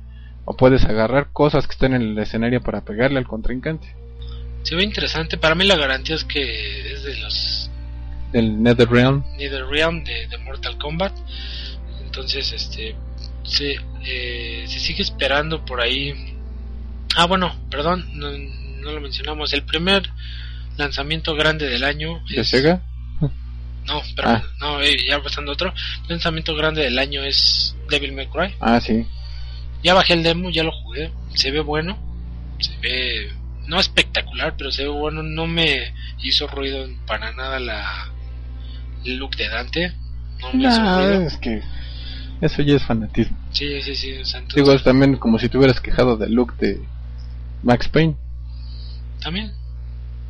o 0.43 0.57
puedes 0.57 0.83
agarrar 0.85 1.29
cosas 1.31 1.67
que 1.67 1.73
estén 1.73 1.93
en 1.93 2.01
el 2.01 2.19
escenario 2.19 2.61
para 2.61 2.81
pegarle 2.81 3.19
al 3.19 3.27
contrincante. 3.27 3.95
Se 4.63 4.75
ve 4.75 4.83
interesante. 4.83 5.37
Para 5.37 5.55
mí 5.55 5.65
la 5.65 5.77
garantía 5.77 6.15
es 6.15 6.23
que 6.23 6.93
es 6.93 7.03
de 7.03 7.17
los 7.17 7.60
El 8.33 8.61
NetherRealm. 8.63 9.23
NetherRealm 9.37 10.03
de, 10.03 10.27
de 10.27 10.37
Mortal 10.39 10.77
Kombat. 10.77 11.13
Entonces, 12.03 12.51
este, 12.53 12.95
se, 13.43 13.77
eh, 14.03 14.65
se 14.67 14.79
sigue 14.79 15.01
esperando 15.03 15.63
por 15.65 15.81
ahí. 15.81 16.35
Ah, 17.15 17.25
bueno, 17.25 17.53
perdón, 17.69 18.05
no, 18.13 18.29
no 18.31 18.91
lo 18.91 19.01
mencionamos. 19.01 19.53
El 19.53 19.63
primer 19.63 20.09
lanzamiento 20.77 21.35
grande 21.35 21.67
del 21.67 21.83
año 21.83 22.21
¿De 22.29 22.41
es- 22.41 22.49
Sega? 22.49 22.81
No, 23.85 24.01
pero 24.15 24.29
Ah. 24.29 24.43
no, 24.59 24.79
eh, 24.81 24.95
ya 25.07 25.21
pasando 25.21 25.51
otro. 25.51 25.73
El 26.03 26.09
lanzamiento 26.09 26.55
grande 26.55 26.83
del 26.83 26.99
año 26.99 27.23
es 27.23 27.75
Devil 27.89 28.13
May 28.13 28.27
Cry. 28.27 28.53
Ah, 28.59 28.79
sí. 28.79 29.05
Ya 29.83 29.93
bajé 29.95 30.13
el 30.13 30.23
demo, 30.23 30.49
ya 30.51 30.63
lo 30.63 30.71
jugué. 30.71 31.11
Se 31.33 31.49
ve 31.51 31.61
bueno. 31.61 31.97
Se 32.59 32.77
ve 32.77 33.31
no 33.65 33.79
espectacular, 33.79 34.55
pero 34.55 34.71
se 34.71 34.83
ve 34.83 34.89
bueno. 34.89 35.23
No 35.23 35.47
me 35.47 35.93
hizo 36.21 36.45
ruido 36.47 36.87
para 37.07 37.31
nada 37.33 37.59
la 37.59 38.10
look 39.05 39.35
de 39.35 39.49
Dante. 39.49 39.93
No 40.41 40.53
me 40.53 40.67
ruido. 40.69 41.21
es 41.27 41.37
que 41.37 41.61
eso 42.41 42.61
ya 42.63 42.75
es 42.75 42.83
fanatismo. 42.83 43.37
Sí, 43.51 43.81
sí, 43.81 43.95
sí. 43.95 44.17
o 44.17 44.25
sea, 44.25 44.39
entonces- 44.39 44.63
Digo, 44.63 44.73
es 44.75 44.83
también 44.83 45.17
como 45.17 45.37
si 45.39 45.49
te 45.49 45.57
hubieras 45.57 45.79
quejado 45.79 46.17
del 46.17 46.33
look 46.33 46.55
de 46.57 46.81
Max 47.63 47.87
Payne. 47.89 48.15
también. 49.21 49.51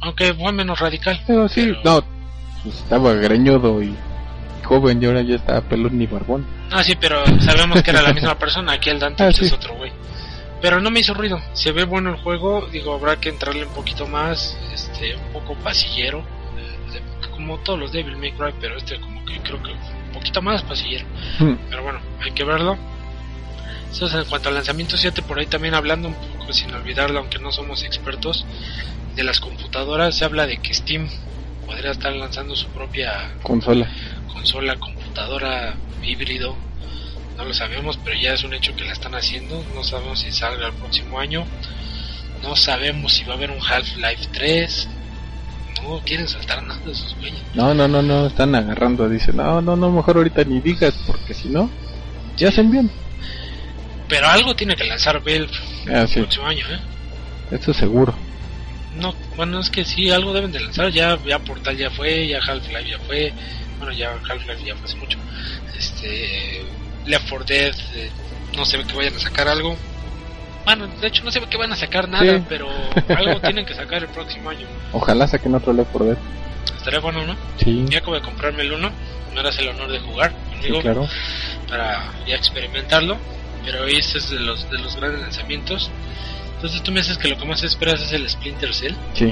Aunque 0.02 0.34
fue 0.34 0.52
menos 0.52 0.80
radical. 0.80 1.22
Pero 1.28 1.48
sí, 1.48 1.62
Pero- 1.68 1.82
no, 1.84 2.04
pues 2.64 2.76
estaba 2.76 3.14
greñudo 3.14 3.82
y 3.82 3.96
joven 4.64 5.02
y 5.02 5.06
ahora 5.06 5.22
ya 5.22 5.36
está 5.36 5.62
pelón 5.62 6.02
y 6.02 6.08
barbón. 6.08 6.46
Ah, 6.72 6.84
sí, 6.84 6.96
pero 7.00 7.24
sabemos 7.40 7.82
que 7.84 7.92
era 7.92 8.02
la 8.02 8.14
misma 8.14 8.36
persona. 8.40 8.74
Aquí 8.74 8.90
el 8.90 9.00
Dante 9.00 9.24
Ah, 9.24 9.28
pues, 9.28 9.38
sí. 9.38 9.46
es 9.46 9.54
otro 9.54 9.76
güey. 9.78 9.92
Pero 10.62 10.80
no 10.82 10.92
me 10.92 11.00
hizo 11.00 11.14
ruido. 11.14 11.40
Se 11.54 11.72
ve 11.72 11.86
bueno 11.86 12.10
el 12.12 12.18
juego. 12.18 12.68
Digo, 12.72 12.94
habrá 12.94 13.16
que 13.20 13.30
entrarle 13.30 13.66
un 13.66 13.74
poquito 13.74 14.08
más. 14.08 14.58
Este, 14.74 15.16
un 15.16 15.34
poco 15.34 15.56
pasillero. 15.56 16.24
Como 17.42 17.58
todos 17.60 17.80
los 17.80 17.92
Devil 17.92 18.18
May 18.18 18.32
Cry, 18.34 18.54
pero 18.60 18.78
este, 18.78 19.00
como 19.00 19.26
que 19.26 19.40
creo 19.40 19.62
que 19.64 19.72
un 19.72 20.12
poquito 20.14 20.42
más 20.42 20.62
pasillero. 20.64 21.06
Pero 21.70 21.84
bueno, 21.84 22.00
hay 22.24 22.32
que 22.32 22.44
verlo. 22.44 22.78
Eso 23.92 24.06
es 24.06 24.14
en 24.14 24.26
cuanto 24.26 24.50
al 24.50 24.56
lanzamiento 24.56 24.96
7, 24.96 25.22
por 25.24 25.40
ahí 25.40 25.48
también 25.48 25.74
hablando 25.74 26.08
un 26.10 26.14
poco, 26.14 26.54
sin 26.54 26.74
olvidarlo, 26.74 27.20
aunque 27.20 27.40
no 27.40 27.52
somos 27.52 27.84
expertos, 27.84 28.46
de 29.16 29.24
las 29.24 29.40
computadoras. 29.40 30.16
Se 30.16 30.24
habla 30.24 30.46
de 30.48 30.58
que 30.60 30.74
Steam 30.74 31.10
podría 31.66 31.92
estar 31.92 32.14
lanzando 32.14 32.56
su 32.56 32.68
propia 32.68 33.34
Consola. 33.42 33.90
consola, 34.32 34.76
computadora, 34.78 35.74
híbrido. 36.04 36.56
No 37.38 37.46
lo 37.46 37.54
sabemos, 37.54 37.98
pero 38.04 38.16
ya 38.18 38.34
es 38.34 38.44
un 38.44 38.54
hecho 38.54 38.76
que 38.76 38.86
la 38.86 38.94
están 38.94 39.16
haciendo. 39.16 39.66
No 39.74 39.84
sabemos 39.84 40.20
si 40.20 40.32
salga 40.32 40.68
el 40.68 40.74
próximo 40.74 41.20
año. 41.20 41.44
No 42.44 42.56
sabemos 42.56 43.14
si 43.14 43.24
va 43.24 43.34
a 43.34 43.38
haber 43.38 43.52
un 43.52 43.60
Half-Life 43.62 44.28
3. 44.32 44.90
No 45.84 46.00
quieren 46.06 46.28
saltar 46.28 46.62
nada 46.64 46.80
de 46.86 46.92
esos 46.92 47.16
güeyes. 47.18 47.42
No, 47.54 47.74
no, 47.74 47.88
no, 47.88 48.02
no, 48.02 48.28
están 48.28 48.54
agarrando. 48.56 49.10
Dice, 49.10 49.34
no, 49.34 49.62
no, 49.62 49.76
no, 49.76 49.90
mejor 49.92 50.18
ahorita 50.18 50.44
ni 50.44 50.60
digas, 50.62 50.94
porque 51.08 51.34
si 51.34 51.50
no, 51.50 51.70
ya 52.38 52.50
hacen 52.50 52.72
bien. 52.72 52.90
Pero 54.08 54.28
algo 54.28 54.56
tiene 54.56 54.76
que 54.76 54.84
lanzar 54.84 55.20
Valve 55.24 55.50
Ah, 55.88 56.02
el 56.02 56.08
sí, 56.08 56.20
próximo 56.20 56.46
año, 56.48 56.66
¿eh? 56.70 56.80
eso 57.52 57.74
seguro. 57.74 58.14
No, 58.98 59.16
bueno, 59.38 59.60
es 59.60 59.70
que 59.70 59.86
sí, 59.86 60.12
algo 60.12 60.34
deben 60.34 60.52
de 60.52 60.60
lanzar. 60.60 60.92
Ya, 60.92 61.18
ya 61.26 61.40
Portal 61.40 61.78
ya 61.78 61.90
fue, 61.90 62.28
ya 62.28 62.40
Half-Life 62.40 62.90
ya 62.90 63.00
fue. 63.00 63.34
Bueno, 63.80 63.94
ya 63.94 64.12
Half-Life 64.12 64.64
ya 64.66 64.76
fue 64.76 64.86
hace 64.86 64.98
mucho. 64.98 65.18
Este. 65.78 66.62
Left 67.06 67.30
4 67.30 67.46
Dead, 67.46 67.76
eh, 67.96 68.12
no 68.56 68.64
se 68.66 68.78
ve 68.78 68.84
que 68.86 68.94
vayan 68.94 69.16
a 69.16 69.20
sacar 69.20 69.48
algo. 69.48 69.76
Bueno, 70.66 70.88
de 70.88 71.08
hecho, 71.08 71.24
no 71.24 71.32
ve 71.32 71.42
que 71.50 71.58
van 71.58 71.72
a 71.72 71.76
sacar 71.76 72.08
nada, 72.08 72.38
Sí. 72.38 72.46
pero 72.48 72.68
algo 73.18 73.40
tienen 73.42 73.66
que 73.66 73.74
sacar 73.74 74.04
el 74.04 74.10
próximo 74.10 74.50
año. 74.50 74.68
Ojalá 74.94 75.28
saquen 75.28 75.56
otro 75.56 75.74
Left 75.74 75.92
4 75.92 76.08
Dead. 76.10 76.18
Estaría 76.78 77.00
bueno, 77.00 77.26
¿no? 77.26 77.36
Sí, 77.58 77.86
Ya 77.90 78.00
acabo 78.00 78.16
de 78.16 78.22
comprarme 78.22 78.62
el 78.64 78.74
1, 78.74 78.92
me 79.34 79.40
harás 79.40 79.58
el 79.60 79.70
honor 79.70 79.92
de 79.92 80.00
jugar 80.00 80.32
sí, 80.32 80.54
conmigo 80.70 80.82
claro. 80.82 81.08
para 81.70 82.12
ya 82.28 82.36
experimentarlo. 82.36 83.18
Pero 83.64 83.86
ese 83.86 84.18
es 84.18 84.30
de 84.32 84.40
los, 84.40 84.70
de 84.72 84.80
los 84.80 84.96
grandes 84.96 85.22
lanzamientos. 85.22 85.92
Entonces 86.56 86.82
tú 86.82 86.92
me 86.92 87.00
dices 87.02 87.18
que 87.20 87.28
lo 87.28 87.38
que 87.38 87.46
más 87.46 87.62
esperas 87.64 88.02
es 88.02 88.12
el 88.12 88.28
Splinter 88.28 88.74
Cell. 88.74 88.94
Sí. 89.14 89.32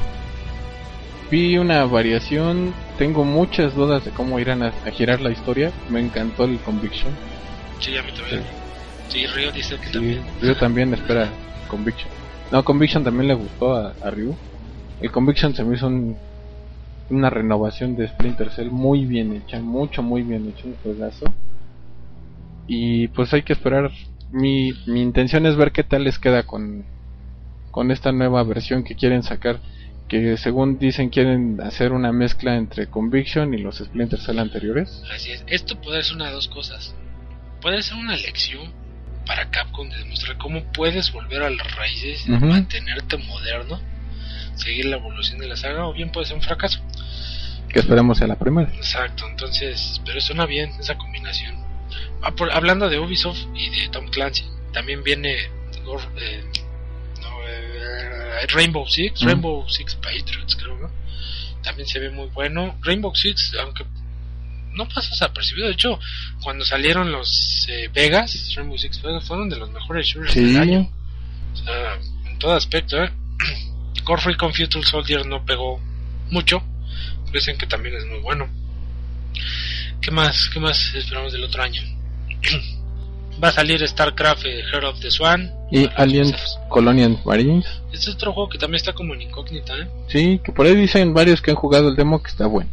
Vi 1.31 1.57
una 1.57 1.83
variación, 1.85 2.73
tengo 2.97 3.23
muchas 3.23 3.73
dudas 3.75 4.05
de 4.05 4.11
cómo 4.11 4.39
irán 4.39 4.61
a, 4.63 4.67
a 4.85 4.91
girar 4.91 5.21
la 5.21 5.31
historia. 5.31 5.71
Me 5.89 5.99
encantó 5.99 6.43
el 6.45 6.59
Conviction. 6.59 7.11
Sí, 7.79 7.97
a 7.97 8.03
mí 8.03 8.11
también. 8.11 8.41
Sí, 8.41 8.45
Río 9.11 9.51
dice 9.51 9.77
que 9.79 9.87
Sí, 9.87 9.93
también. 9.93 10.25
yo 10.41 10.55
también 10.57 10.93
espera 10.93 11.33
Conviction. 11.67 12.11
No, 12.51 12.63
Conviction 12.63 13.03
también 13.03 13.27
le 13.27 13.33
gustó 13.35 13.75
a, 13.75 13.95
a 14.01 14.09
Ryu. 14.11 14.35
El 14.99 15.11
Conviction 15.11 15.53
se 15.55 15.63
me 15.63 15.75
hizo 15.75 15.87
un- 15.87 16.19
una 17.09 17.29
renovación 17.29 17.95
de 17.95 18.07
Splinter 18.07 18.51
Cell 18.51 18.69
muy 18.69 19.05
bien 19.05 19.33
hecha, 19.35 19.59
mucho, 19.61 20.03
muy 20.03 20.21
bien 20.23 20.47
hecho, 20.47 20.67
un 20.67 20.75
juegazo. 20.77 21.25
Y 22.67 23.07
pues 23.09 23.33
hay 23.33 23.41
que 23.43 23.53
esperar. 23.53 23.91
Mi, 24.31 24.71
mi 24.85 25.01
intención 25.01 25.45
es 25.47 25.55
ver 25.55 25.71
qué 25.71 25.83
tal 25.83 26.03
les 26.03 26.19
queda 26.19 26.43
con, 26.43 26.85
con 27.71 27.89
esta 27.89 28.11
nueva 28.11 28.43
versión 28.43 28.83
que 28.83 28.95
quieren 28.95 29.23
sacar. 29.23 29.59
Que 30.07 30.37
según 30.37 30.77
dicen 30.79 31.09
quieren 31.09 31.59
hacer 31.61 31.91
una 31.91 32.11
mezcla 32.11 32.55
entre 32.55 32.87
Conviction 32.87 33.53
y 33.53 33.57
los 33.59 33.77
Splinter 33.77 34.19
Cell 34.19 34.39
anteriores. 34.39 35.03
Así 35.13 35.31
es. 35.31 35.43
Esto 35.47 35.79
puede 35.81 36.01
ser 36.03 36.15
una 36.15 36.27
de 36.27 36.33
dos 36.33 36.47
cosas. 36.47 36.95
Puede 37.61 37.81
ser 37.83 37.97
una 37.97 38.15
lección 38.15 38.71
para 39.29 39.51
Capcom 39.51 39.87
de 39.87 39.95
demostrar 39.99 40.37
cómo 40.39 40.63
puedes 40.73 41.11
volver 41.11 41.43
a 41.43 41.51
las 41.51 41.75
raíces 41.75 42.27
y 42.27 42.31
Ujú. 42.31 42.47
mantenerte 42.47 43.15
moderno, 43.17 43.79
seguir 44.55 44.85
la 44.85 44.95
evolución 44.95 45.37
de 45.37 45.47
la 45.47 45.55
saga, 45.55 45.85
o 45.85 45.93
bien 45.93 46.11
puede 46.11 46.25
ser 46.25 46.35
un 46.35 46.41
fracaso. 46.41 46.79
Que 47.71 47.77
esperemos 47.77 48.17
sea 48.17 48.25
la 48.25 48.39
primera. 48.39 48.71
Exacto, 48.75 49.27
entonces, 49.29 50.01
pero 50.03 50.19
suena 50.19 50.47
bien 50.47 50.71
esa 50.79 50.97
combinación. 50.97 51.63
Ah, 52.23 52.31
por- 52.31 52.51
hablando 52.51 52.89
de 52.89 52.97
Ubisoft 52.97 53.37
y 53.53 53.69
de 53.69 53.89
Tom 53.89 54.07
Clancy, 54.09 54.45
también 54.73 55.03
viene 55.03 55.35
eh, 55.35 56.43
no, 57.21 57.29
eh, 57.47 58.47
Rainbow 58.47 58.87
Six. 58.87 59.21
Rainbow 59.21 59.69
Six 59.69 59.93
Patriots, 59.93 60.55
creo, 60.55 60.75
¿no? 60.79 60.89
También 61.61 61.87
se 61.87 61.99
ve 61.99 62.09
muy 62.09 62.29
bueno. 62.29 62.79
Rainbow 62.81 63.13
Six, 63.13 63.53
aunque 63.61 63.85
no 64.79 64.87
pasa 64.87 65.09
desapercibido, 65.11 65.67
de 65.67 65.73
hecho, 65.73 65.99
cuando 66.41 66.63
salieron 66.65 67.11
los 67.11 67.67
eh, 67.69 67.89
Vegas, 67.93 68.53
Rainbow 68.55 68.77
Six 68.77 69.01
Vegas, 69.01 69.25
fueron 69.27 69.49
de 69.49 69.57
los 69.57 69.69
mejores 69.71 70.07
shooters 70.07 70.33
Sí. 70.33 70.53
del 70.53 70.57
año. 70.61 70.91
O 71.53 71.57
sea, 71.57 71.99
en 72.31 72.39
todo 72.39 72.53
aspecto, 72.53 73.03
¿eh? 73.03 73.11
Core 74.03 74.21
Recon 74.23 74.53
Future 74.53 74.85
Soldier 74.85 75.25
no 75.25 75.45
pegó 75.45 75.79
mucho. 76.31 76.63
Dicen 77.33 77.57
que 77.57 77.67
también 77.67 77.95
es 77.95 78.05
muy 78.05 78.19
bueno. 78.19 78.47
¿Qué 80.01 80.11
más? 80.11 80.49
¿Qué 80.51 80.59
más 80.59 80.93
esperamos 80.95 81.33
del 81.33 81.43
otro 81.43 81.61
año? 81.61 81.81
Va 83.43 83.49
a 83.49 83.51
salir 83.51 83.85
StarCraft 83.87 84.45
eh, 84.45 84.63
Heart 84.71 84.83
of 84.85 84.99
the 84.99 85.11
Swan. 85.11 85.51
Y 85.71 85.87
consolas. 85.87 86.59
Colonial 86.69 87.21
Marines. 87.25 87.65
Este 87.93 88.09
es 88.09 88.15
otro 88.15 88.33
juego 88.33 88.49
que 88.49 88.57
también 88.57 88.77
está 88.77 88.93
como 88.93 89.13
en 89.13 89.21
incógnita, 89.21 89.77
¿eh? 89.77 89.87
Sí, 90.07 90.41
que 90.43 90.51
por 90.51 90.65
ahí 90.65 90.75
dicen 90.75 91.13
varios 91.13 91.41
que 91.41 91.51
han 91.51 91.57
jugado 91.57 91.89
el 91.89 91.95
demo 91.95 92.21
que 92.21 92.29
está 92.31 92.47
bueno. 92.47 92.69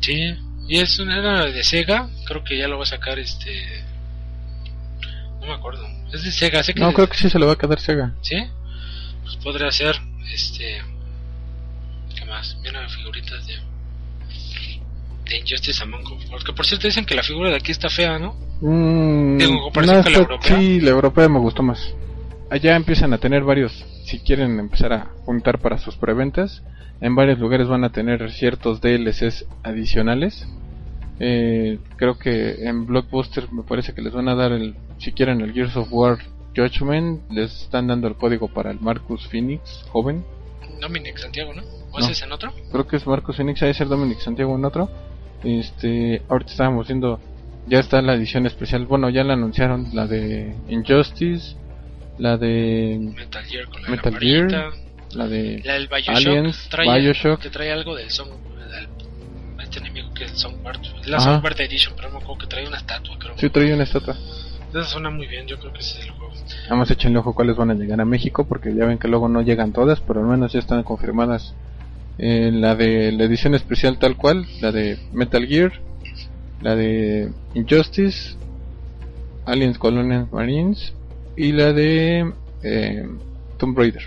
Sí, 0.00 0.34
Y 0.68 0.80
es 0.80 0.98
una 0.98 1.46
de 1.46 1.64
Sega, 1.64 2.10
creo 2.26 2.44
que 2.44 2.58
ya 2.58 2.68
lo 2.68 2.76
va 2.76 2.82
a 2.82 2.86
sacar 2.86 3.18
este... 3.18 3.82
No 5.40 5.46
me 5.46 5.54
acuerdo. 5.54 5.86
Es 6.12 6.22
de 6.22 6.30
Sega, 6.30 6.62
sé 6.62 6.74
que... 6.74 6.80
No, 6.80 6.92
creo 6.92 7.08
que 7.08 7.16
sí 7.16 7.30
se 7.30 7.38
lo 7.38 7.46
va 7.46 7.54
a 7.54 7.56
quedar 7.56 7.80
Sega. 7.80 8.14
¿Sí? 8.20 8.36
Pues 9.22 9.36
podría 9.36 9.70
ser, 9.70 9.96
este... 10.30 10.82
¿Qué 12.14 12.24
más? 12.26 12.54
Mira 12.62 12.86
figuritas 12.90 13.46
de... 13.46 13.54
De 15.24 15.38
Injustice 15.38 15.82
Among 15.82 16.06
Us. 16.12 16.24
Porque 16.26 16.52
por 16.52 16.66
cierto 16.66 16.86
dicen 16.86 17.06
que 17.06 17.14
la 17.14 17.22
figura 17.22 17.48
de 17.48 17.56
aquí 17.56 17.72
está 17.72 17.88
fea, 17.88 18.18
¿no? 18.18 18.34
Mm, 18.60 19.38
Digo, 19.38 19.52
en 19.52 19.60
comparación 19.60 20.02
con 20.02 20.12
la 20.12 20.18
europea. 20.18 20.58
Sí, 20.58 20.80
la 20.80 20.90
europea 20.90 21.28
me 21.30 21.38
gustó 21.38 21.62
más. 21.62 21.94
Allá 22.50 22.76
empiezan 22.76 23.14
a 23.14 23.18
tener 23.18 23.42
varios, 23.42 23.84
si 24.08 24.20
quieren 24.20 24.58
empezar 24.58 24.92
a 24.94 25.10
juntar 25.26 25.58
para 25.58 25.76
sus 25.76 25.96
preventas, 25.96 26.62
en 27.02 27.14
varios 27.14 27.38
lugares 27.38 27.68
van 27.68 27.84
a 27.84 27.90
tener 27.92 28.30
ciertos 28.32 28.80
DLCs 28.80 29.44
adicionales. 29.62 30.46
Eh, 31.20 31.78
creo 31.96 32.18
que 32.18 32.64
en 32.66 32.86
Blockbuster 32.86 33.52
me 33.52 33.64
parece 33.64 33.92
que 33.92 34.00
les 34.00 34.12
van 34.14 34.28
a 34.28 34.34
dar 34.34 34.52
el, 34.52 34.76
si 34.98 35.12
quieren 35.12 35.42
el 35.42 35.52
Gears 35.52 35.76
of 35.76 35.88
War 35.92 36.18
Judgment, 36.56 37.20
les 37.30 37.62
están 37.64 37.88
dando 37.88 38.08
el 38.08 38.14
código 38.14 38.48
para 38.48 38.70
el 38.70 38.80
Marcus 38.80 39.26
Phoenix, 39.28 39.84
joven. 39.90 40.24
Dominic 40.80 41.18
Santiago, 41.18 41.52
¿no? 41.52 41.62
¿O 41.92 41.98
No. 41.98 42.04
ese 42.04 42.12
es 42.12 42.22
en 42.22 42.32
otro? 42.32 42.50
creo 42.72 42.86
que 42.86 42.96
es 42.96 43.06
Marcos 43.06 43.36
Phoenix, 43.36 43.60
debe 43.60 43.74
ser 43.74 43.88
Dominic 43.88 44.20
Santiago 44.20 44.56
en 44.56 44.64
otro. 44.64 44.88
Este, 45.44 46.22
ahorita 46.28 46.50
estábamos 46.50 46.88
viendo, 46.88 47.20
ya 47.68 47.78
está 47.80 48.00
la 48.00 48.14
edición 48.14 48.46
especial, 48.46 48.86
bueno, 48.86 49.10
ya 49.10 49.22
la 49.22 49.34
anunciaron, 49.34 49.88
la 49.92 50.06
de 50.06 50.54
Injustice, 50.68 51.56
la 52.18 52.36
de 52.36 53.12
Metal 53.16 53.44
Gear 53.44 53.66
con 53.68 53.82
la 53.82 53.88
Metal. 53.90 54.18
Gear, 54.18 54.72
la 55.12 55.26
de 55.26 55.62
La 55.64 55.74
del 55.74 55.88
Bioshock, 55.88 56.16
Aliens, 56.16 56.68
trae, 56.68 57.00
Bioshock. 57.00 57.40
que 57.40 57.50
trae 57.50 57.72
algo 57.72 57.94
del 57.96 58.10
Song, 58.10 58.28
este 59.62 59.78
enemigo 59.80 60.12
que 60.14 60.24
es 60.24 60.32
el 60.32 60.36
Songbird, 60.36 60.80
la 61.06 61.18
Ajá. 61.18 61.32
Songbird 61.34 61.60
Edition, 61.60 61.94
pero 61.96 62.08
no 62.08 62.18
me 62.18 62.24
acuerdo 62.24 62.40
que 62.40 62.46
trae 62.46 62.66
una 62.66 62.78
estatua, 62.78 63.18
creo. 63.18 63.34
Sí, 63.36 63.50
trae 63.50 63.72
una 63.74 63.84
estatua. 63.84 64.16
Esa 64.70 64.84
suena 64.84 65.10
muy 65.10 65.26
bien, 65.26 65.46
yo 65.46 65.58
creo 65.58 65.72
que 65.72 65.80
ese 65.80 65.98
es 66.00 66.06
el 66.06 66.10
juego. 66.12 66.32
Vamos 66.68 66.90
échenle 66.90 67.18
ojo 67.18 67.34
cuáles 67.34 67.56
van 67.56 67.70
a 67.70 67.74
llegar 67.74 68.00
a 68.00 68.04
México, 68.04 68.46
porque 68.46 68.74
ya 68.74 68.84
ven 68.84 68.98
que 68.98 69.08
luego 69.08 69.28
no 69.28 69.42
llegan 69.42 69.72
todas, 69.72 70.00
pero 70.00 70.20
al 70.20 70.26
menos 70.26 70.52
ya 70.52 70.58
están 70.58 70.82
confirmadas. 70.82 71.54
Eh, 72.18 72.50
la 72.52 72.74
de 72.74 73.12
la 73.12 73.24
edición 73.24 73.54
especial 73.54 73.98
tal 73.98 74.16
cual, 74.16 74.46
la 74.60 74.72
de 74.72 74.98
Metal 75.12 75.46
Gear, 75.46 75.72
la 76.60 76.74
de 76.74 77.30
Injustice, 77.54 78.36
Aliens 79.46 79.78
Colonial 79.78 80.28
Marines 80.32 80.92
y 81.38 81.52
la 81.52 81.72
de 81.72 82.32
eh, 82.64 83.08
Tomb 83.58 83.78
Raider. 83.78 84.02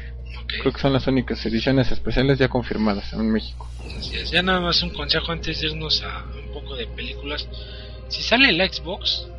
Creo 0.47 0.73
que 0.73 0.81
son 0.81 0.91
las 0.91 1.07
únicas 1.07 1.43
ediciones 1.45 1.89
especiales 1.91 2.37
ya 2.37 2.49
confirmadas 2.49 3.13
en 3.13 3.31
México. 3.31 3.69
así 3.97 4.17
es. 4.17 4.31
Ya 4.31 4.43
nada 4.43 4.59
más 4.59 4.83
un 4.83 4.89
consejo 4.89 5.31
antes 5.31 5.61
de 5.61 5.67
irnos 5.67 6.03
a 6.03 6.25
un 6.35 6.51
poco 6.51 6.75
de 6.75 6.87
películas. 6.87 7.47
Si 8.09 8.21
sale 8.21 8.51
la 8.51 8.67
Xbox, 8.67 9.29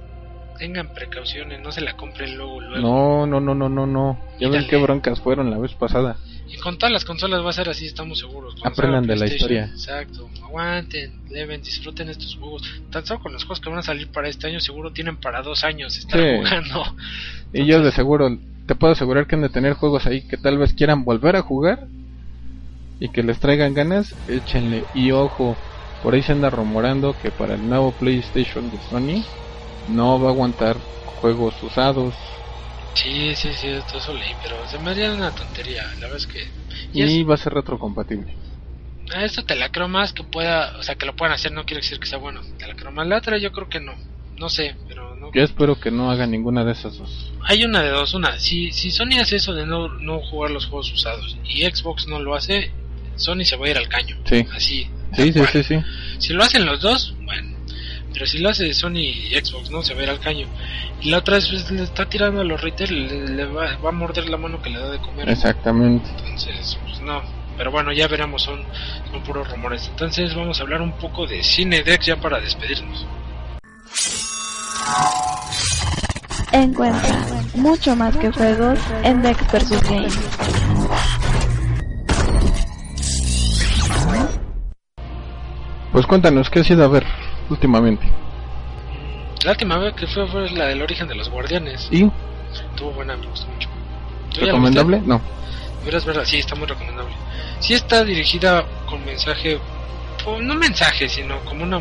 tengan 0.59 0.95
precauciones, 0.95 1.61
no 1.61 1.71
se 1.71 1.83
la 1.83 1.95
compren 1.99 2.35
luego, 2.39 2.63
luego. 2.63 2.81
No, 2.81 3.27
no, 3.27 3.41
no, 3.41 3.55
no, 3.55 3.69
no, 3.69 3.87
no. 3.87 4.19
Ya 4.41 4.49
ven 4.49 4.67
qué 4.67 4.77
broncas 4.79 5.21
fueron 5.21 5.51
la 5.51 5.59
vez 5.59 5.75
pasada. 5.75 6.17
Y 6.53 6.59
con 6.59 6.77
todas 6.77 6.93
las 6.93 7.05
consolas 7.05 7.45
va 7.45 7.51
a 7.51 7.55
ser 7.55 7.69
así, 7.71 7.87
estamos 7.87 8.19
seguros. 8.19 8.55
Aprendan 8.63 9.07
de 9.07 9.17
la 9.17 9.27
historia. 9.27 9.65
Exacto, 9.73 10.29
aguanten, 10.45 11.13
deben, 11.29 11.63
disfruten 11.63 12.09
estos 12.11 12.37
juegos. 12.37 12.63
Tan 12.91 13.07
solo 13.07 13.21
con 13.21 13.33
los 13.33 13.45
juegos 13.45 13.61
que 13.61 13.71
van 13.71 13.79
a 13.79 13.83
salir 13.83 14.09
para 14.09 14.29
este 14.29 14.49
año, 14.49 14.61
seguro 14.61 14.93
tienen 14.93 15.17
para 15.17 15.41
dos 15.43 15.65
años 15.65 15.97
estar 15.97 16.21
Sí. 16.21 16.37
jugando. 16.37 16.85
Y 17.55 17.65
yo 17.67 17.83
de 17.83 17.91
seguro, 17.91 18.39
te 18.67 18.75
puedo 18.75 18.93
asegurar 18.93 19.27
que 19.27 19.35
han 19.37 19.43
de 19.43 19.49
tener 19.49 19.73
juegos 19.75 20.07
ahí 20.07 20.23
que 20.23 20.37
tal 20.37 20.59
vez 20.59 20.75
quieran 20.75 21.05
volver 21.05 21.37
a 21.37 21.43
jugar 21.43 21.87
y 23.01 23.09
que 23.09 23.23
les 23.23 23.39
traigan 23.41 23.73
ganas, 23.75 24.15
échenle. 24.29 24.85
Y 24.95 25.11
ojo, 25.11 25.57
por 26.03 26.15
ahí 26.15 26.23
se 26.23 26.33
anda 26.33 26.51
rumorando 26.51 27.17
que 27.23 27.31
para 27.31 27.55
el 27.55 27.67
nuevo 27.69 27.93
PlayStation 27.93 28.71
de 28.71 28.79
Sony 28.91 29.25
no 29.89 30.21
va 30.21 30.29
a 30.29 30.33
aguantar 30.33 30.77
juegos 31.21 31.55
usados 31.63 32.15
Sí, 32.95 33.35
sí, 33.37 33.53
sí, 33.55 33.69
todo 33.89 33.99
eso 33.99 34.13
leí, 34.15 34.33
pero 34.43 34.67
se 34.69 34.79
me 34.79 34.91
haría 34.91 35.13
una 35.13 35.31
tontería. 35.33 35.83
La 35.95 36.01
verdad 36.09 36.17
es 36.17 36.27
que. 36.27 36.47
Y 36.93 37.01
y 37.01 37.21
es- 37.21 37.29
va 37.29 37.35
a 37.35 37.39
ser 37.39 37.55
retrocompatible. 37.55 38.35
a 39.15 39.25
esto 39.25 39.45
te 39.45 39.57
la 39.57 39.71
creo 39.71 39.89
más 39.89 40.13
que 40.13 40.23
pueda, 40.25 40.77
o 40.79 40.83
sea, 40.83 40.95
que 40.95 41.05
lo 41.07 41.15
puedan 41.15 41.35
hacer, 41.35 41.53
no 41.53 41.65
quiere 41.65 41.83
decir 41.83 41.99
que 41.99 42.07
sea 42.07 42.19
bueno. 42.19 42.41
Te 42.59 42.67
la 42.67 42.75
creo 42.75 42.93
más. 42.93 43.07
La 43.07 43.19
otra 43.19 43.37
yo 43.39 43.51
creo 43.53 43.69
que 43.69 43.81
no. 43.81 43.93
No 44.39 44.49
sé, 44.49 44.75
pero 44.89 45.15
no. 45.17 45.31
Yo 45.33 45.43
espero 45.43 45.79
que 45.79 45.91
no 45.91 46.11
hagan 46.11 46.31
ninguna 46.31 46.65
de 46.65 46.73
esas 46.73 46.97
dos. 46.97 47.31
Hay 47.45 47.65
una 47.65 47.83
de 47.83 47.91
dos, 47.91 48.15
una. 48.15 48.39
Si, 48.39 48.73
si 48.73 48.91
Sony 48.91 49.19
hace 49.21 49.37
eso 49.37 49.53
de 49.53 49.67
no, 49.67 49.89
no 49.89 50.21
jugar 50.21 50.51
los 50.51 50.67
juegos 50.67 50.91
usados 50.93 51.37
y 51.45 51.63
Xbox 51.65 52.07
no 52.09 52.19
lo 52.21 52.35
hace, 52.35 52.71
Sony 53.17 53.45
se 53.45 53.57
va 53.57 53.67
a 53.67 53.71
ir 53.71 53.77
al 53.79 53.89
caño. 53.89 54.17
Sí. 54.25 54.47
Así. 54.55 54.89
Sí, 55.15 55.33
sí, 55.33 55.41
sí, 55.53 55.63
sí. 55.63 55.77
Si 56.19 56.33
lo 56.33 56.43
hacen 56.43 56.65
los 56.65 56.81
dos, 56.81 57.15
bueno. 57.25 57.52
Pero 58.13 58.27
si 58.27 58.39
lo 58.39 58.51
hace 58.51 58.73
Sony 58.75 58.99
y 58.99 59.35
Xbox, 59.35 59.71
no 59.71 59.83
se 59.83 59.95
va 59.95 60.01
a 60.01 60.05
ir 60.05 60.11
al 60.11 60.21
caño. 60.21 60.47
Y 61.01 61.11
la 61.11 61.19
otra 61.19 61.39
es, 61.39 61.49
pues, 61.49 61.71
le 61.71 61.83
está 61.83 62.09
tirando 62.09 62.41
a 62.43 62.45
los 62.45 62.61
retail, 62.61 63.07
le, 63.07 63.29
le 63.29 63.45
va, 63.47 63.77
va 63.79 63.89
a 63.89 63.93
morder 63.93 64.29
la 64.29 64.37
mano 64.37 64.61
que 64.61 64.71
le 64.71 64.79
da 64.79 64.91
de 64.91 64.99
comer. 64.99 65.29
Exactamente. 65.29 66.09
Entonces, 66.19 66.79
pues 66.85 67.01
no. 67.01 67.23
Pero 67.57 67.71
bueno, 67.71 67.93
ya 67.93 68.09
veremos, 68.09 68.43
son, 68.43 68.63
son 69.11 69.23
puros 69.23 69.51
rumores. 69.51 69.89
Entonces 69.89 70.35
vamos 70.35 70.59
a 70.59 70.63
hablar 70.63 70.81
un 70.81 70.93
poco 70.93 71.27
de 71.27 71.43
Cine 71.43 71.83
Deck 71.83 72.03
ya 72.03 72.17
para 72.17 72.41
despedirnos. 72.41 73.07
Encuentra 76.53 77.25
mucho 77.55 77.97
más 77.97 78.17
que 78.17 78.31
juegos 78.31 78.79
en 79.05 79.23
Dex 79.23 79.53
vs 79.53 79.83
Games. 79.89 80.19
Pues 85.93 86.07
cuéntanos, 86.07 86.49
¿qué 86.49 86.61
has 86.61 86.71
ido 86.71 86.85
a 86.85 86.89
ver 86.89 87.05
últimamente? 87.53 88.09
La 89.45 89.53
última 89.53 89.79
vez 89.79 89.95
que 89.95 90.07
fue 90.07 90.27
fue 90.27 90.51
la 90.51 90.67
del 90.67 90.83
origen 90.83 91.09
de 91.09 91.15
los 91.15 91.29
guardianes. 91.29 91.89
¿Y? 91.91 92.09
Estuvo 92.53 92.93
buena, 92.93 93.17
me 93.17 93.27
gustó 93.27 93.49
mucho. 93.49 93.69
¿Tú 94.31 94.41
ya 94.41 94.47
la 94.47 94.53
¿Recomendable? 94.53 95.01
No. 95.05 95.21
Deberías 95.81 96.05
verla, 96.05 96.25
sí, 96.25 96.39
está 96.39 96.55
muy 96.55 96.67
recomendable. 96.67 97.15
Sí 97.61 97.75
está 97.75 98.05
dirigida 98.05 98.65
con 98.87 99.05
mensaje, 99.05 99.59
o 100.25 100.41
no 100.41 100.55
mensaje, 100.55 101.09
sino 101.09 101.41
como 101.41 101.65
una 101.65 101.81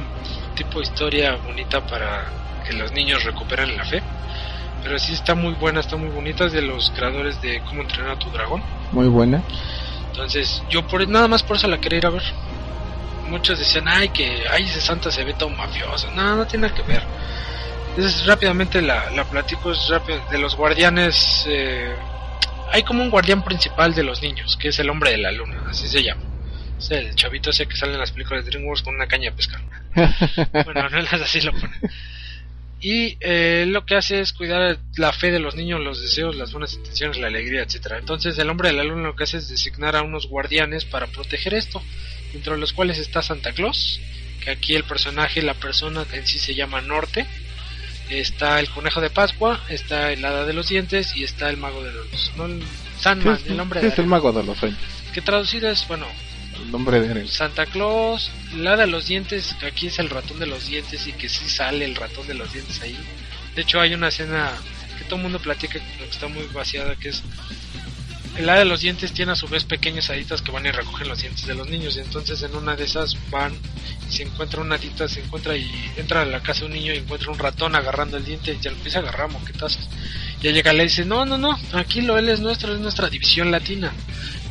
tipo 0.55 0.80
de 0.80 0.84
historia 0.84 1.36
bonita 1.38 1.86
para 1.86 2.26
que 2.67 2.74
los 2.74 2.91
niños 2.93 3.24
recuperen 3.24 3.78
la 3.78 3.86
fe. 3.86 4.01
Pero 4.84 4.97
sí 4.97 5.13
está 5.13 5.36
muy 5.36 5.53
buena, 5.53 5.80
está 5.80 5.95
muy 5.95 6.09
bonita, 6.09 6.45
es 6.45 6.53
de 6.53 6.63
los 6.63 6.89
creadores 6.91 7.39
de 7.41 7.61
Cómo 7.61 7.82
entrenar 7.84 8.11
a 8.11 8.19
tu 8.19 8.30
dragón. 8.32 8.63
Muy 8.91 9.07
buena. 9.07 9.43
Entonces, 10.09 10.63
yo 10.69 10.86
por 10.88 11.07
nada 11.07 11.28
más 11.28 11.43
por 11.43 11.57
eso 11.57 11.67
la 11.67 11.80
quería 11.80 11.99
ir 11.99 12.05
a 12.07 12.09
ver. 12.09 12.24
Muchos 13.32 13.57
decían, 13.59 13.88
ay, 13.88 14.09
que 14.09 14.43
ay, 14.51 14.63
ese 14.65 14.82
Santa 14.82 15.09
se 15.09 15.23
ve 15.23 15.34
todo 15.34 15.49
mafioso. 15.49 16.11
No, 16.11 16.36
no 16.36 16.45
tiene 16.45 16.67
nada 16.67 16.75
que 16.75 16.84
ver. 16.84 17.01
Entonces, 17.95 18.25
rápidamente 18.25 18.82
la, 18.82 19.09
la 19.11 19.23
platico 19.23 19.71
es 19.71 19.88
rápido. 19.88 20.21
De 20.29 20.38
los 20.38 20.55
guardianes, 20.57 21.45
eh, 21.47 21.95
hay 22.71 22.84
como 22.84 23.03
un 23.03 23.09
guardián 23.09 23.41
principal 23.43 23.93
de 23.93 24.03
los 24.03 24.21
niños, 24.21 24.57
que 24.57 24.67
es 24.67 24.79
el 24.79 24.89
hombre 24.89 25.11
de 25.11 25.17
la 25.17 25.32
luna, 25.32 25.63
así 25.69 25.88
se 25.88 26.03
llama. 26.03 26.21
Es 26.77 26.91
el 26.91 27.15
chavito 27.15 27.51
ese 27.51 27.67
que 27.67 27.77
sale 27.77 27.93
en 27.93 27.99
las 27.99 28.11
películas 28.11 28.43
de 28.43 28.51
DreamWorks 28.51 28.82
con 28.82 28.95
una 28.95 29.07
caña 29.07 29.32
de 29.32 29.36
pescar. 29.38 29.61
bueno, 30.65 30.89
no 30.89 30.99
es 30.99 31.13
así 31.13 31.41
lo 31.41 31.53
pone. 31.53 31.79
Y 32.82 33.17
eh, 33.19 33.65
lo 33.67 33.86
que 33.86 33.95
hace 33.95 34.21
es 34.21 34.34
cuidar 34.34 34.79
la 34.97 35.13
fe 35.13 35.32
de 35.32 35.38
los 35.38 35.55
niños, 35.55 35.79
los 35.79 36.01
deseos, 36.01 36.36
las 36.36 36.51
buenas 36.51 36.73
intenciones, 36.73 37.19
la 37.19 37.27
alegría, 37.27 37.61
etcétera. 37.61 37.99
Entonces 37.99 38.38
el 38.39 38.49
hombre 38.49 38.69
de 38.69 38.75
la 38.75 38.84
luna 38.84 39.03
lo 39.03 39.15
que 39.15 39.23
hace 39.23 39.38
es 39.38 39.49
designar 39.49 39.95
a 39.95 40.01
unos 40.01 40.27
guardianes 40.27 40.86
para 40.86 41.05
proteger 41.05 41.53
esto, 41.53 41.84
dentro 42.34 42.53
de 42.53 42.59
los 42.59 42.73
cuales 42.73 42.97
está 42.97 43.21
Santa 43.21 43.51
Claus, 43.53 43.99
que 44.43 44.51
aquí 44.51 44.75
el 44.75 44.84
personaje, 44.84 45.41
la 45.41 45.53
persona 45.53 46.05
en 46.13 46.25
sí 46.25 46.39
se 46.39 46.55
llama 46.55 46.82
Norte, 46.82 47.25
está 48.09 48.59
el 48.59 48.69
conejo 48.69 49.01
de 49.01 49.09
Pascua, 49.09 49.61
está 49.69 50.11
el 50.11 50.23
hada 50.25 50.45
de 50.45 50.53
los 50.53 50.67
dientes 50.67 51.15
y 51.15 51.23
está 51.23 51.49
el 51.49 51.57
mago 51.57 51.84
de 51.84 51.93
los... 51.93 52.32
No, 52.36 52.45
el 52.45 52.61
Sandman, 52.99 53.38
Sí, 53.38 53.45
el 53.49 53.59
hombre 53.59 53.79
sí, 53.79 53.88
de 53.88 53.93
es 53.93 53.99
el 53.99 54.05
mago 54.07 54.32
de 54.32 54.43
los 54.43 54.57
sueños. 54.57 54.79
que 55.13 55.21
traducido 55.21 55.69
es, 55.69 55.88
bueno, 55.88 56.05
El 56.61 56.71
nombre 56.71 56.99
de. 56.99 57.27
Santa 57.27 57.65
Claus, 57.65 58.32
el 58.53 58.67
hada 58.67 58.86
de 58.86 58.88
los 58.88 59.07
dientes, 59.07 59.55
que 59.59 59.67
aquí 59.67 59.88
es 59.88 59.99
el 59.99 60.09
ratón 60.09 60.39
de 60.39 60.45
los 60.45 60.67
dientes 60.67 61.07
y 61.07 61.13
que 61.13 61.29
sí 61.29 61.47
sale 61.49 61.86
el 61.86 61.95
ratón 61.95 62.27
de 62.27 62.34
los 62.34 62.51
dientes 62.51 62.82
ahí. 62.82 62.97
De 63.55 63.61
hecho 63.63 63.79
hay 63.79 63.93
una 63.93 64.09
escena 64.09 64.51
que 64.97 65.03
todo 65.05 65.15
el 65.15 65.23
mundo 65.23 65.39
platica 65.39 65.79
que 65.79 66.05
está 66.05 66.27
muy 66.27 66.45
vaciada 66.53 66.95
que 66.95 67.09
es 67.09 67.23
el 68.38 68.49
hada 68.49 68.59
de 68.59 68.65
los 68.65 68.82
dientes 68.82 69.11
tiene 69.11 69.34
a 69.34 69.36
su 69.36 69.47
vez 69.47 69.65
pequeñas 69.65 70.09
haditas 70.09 70.41
que 70.41 70.51
van 70.51 70.65
y 70.65 70.71
recogen 70.71 71.09
los 71.09 71.21
dientes 71.21 71.45
de 71.45 71.53
los 71.53 71.69
niños 71.69 71.97
y 71.97 71.99
entonces 71.99 72.41
en 72.43 72.55
una 72.55 72.75
de 72.75 72.86
esas 72.86 73.17
van 73.29 73.53
y 74.09 74.13
se 74.13 74.23
encuentra 74.23 74.61
una 74.61 74.75
hadita, 74.75 75.07
se 75.07 75.21
encuentra 75.21 75.55
y 75.57 75.69
entra 75.97 76.21
a 76.21 76.25
la 76.25 76.41
casa 76.41 76.61
de 76.61 76.65
un 76.67 76.73
niño 76.73 76.93
y 76.93 76.97
encuentra 76.97 77.32
un 77.32 77.39
ratón 77.39 77.75
agarrando 77.75 78.17
el 78.17 78.25
diente 78.25 78.53
y 78.53 78.59
ya 78.59 78.71
lo 78.71 78.77
empieza 78.77 78.99
a 78.99 79.01
agarrar 79.01 79.29
moquetazos. 79.29 79.89
Ya 80.41 80.51
llega 80.51 80.73
y 80.73 80.77
le 80.77 80.84
dice, 80.84 81.05
no, 81.05 81.25
no, 81.25 81.38
no, 81.38 81.59
tranquilo, 81.69 82.17
él 82.17 82.29
es 82.29 82.39
nuestro, 82.39 82.73
es 82.73 82.79
nuestra 82.79 83.09
división 83.09 83.51
latina. 83.51 83.91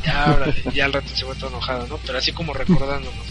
Ya, 0.04 0.32
órale, 0.32 0.62
ya 0.72 0.84
al 0.84 0.92
rato 0.92 1.08
se 1.14 1.24
va 1.24 1.34
todo 1.34 1.50
enojado, 1.50 1.86
¿no? 1.86 1.98
Pero 1.98 2.18
así 2.18 2.32
como 2.32 2.54
recordándonos. 2.54 3.26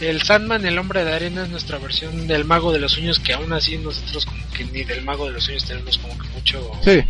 El 0.00 0.20
Sandman, 0.22 0.66
el 0.66 0.78
hombre 0.78 1.04
de 1.04 1.14
arena, 1.14 1.44
es 1.44 1.48
nuestra 1.48 1.78
versión 1.78 2.26
del 2.26 2.44
mago 2.44 2.72
de 2.72 2.80
los 2.80 2.92
sueños, 2.92 3.18
que 3.18 3.32
aún 3.32 3.52
así 3.52 3.78
nosotros 3.78 4.26
como 4.26 4.46
que 4.50 4.64
ni 4.64 4.84
del 4.84 5.04
mago 5.04 5.26
de 5.26 5.32
los 5.32 5.44
sueños 5.44 5.64
tenemos 5.64 5.96
como 5.98 6.18
que 6.18 6.28
mucho... 6.28 6.70
Sí, 6.84 7.02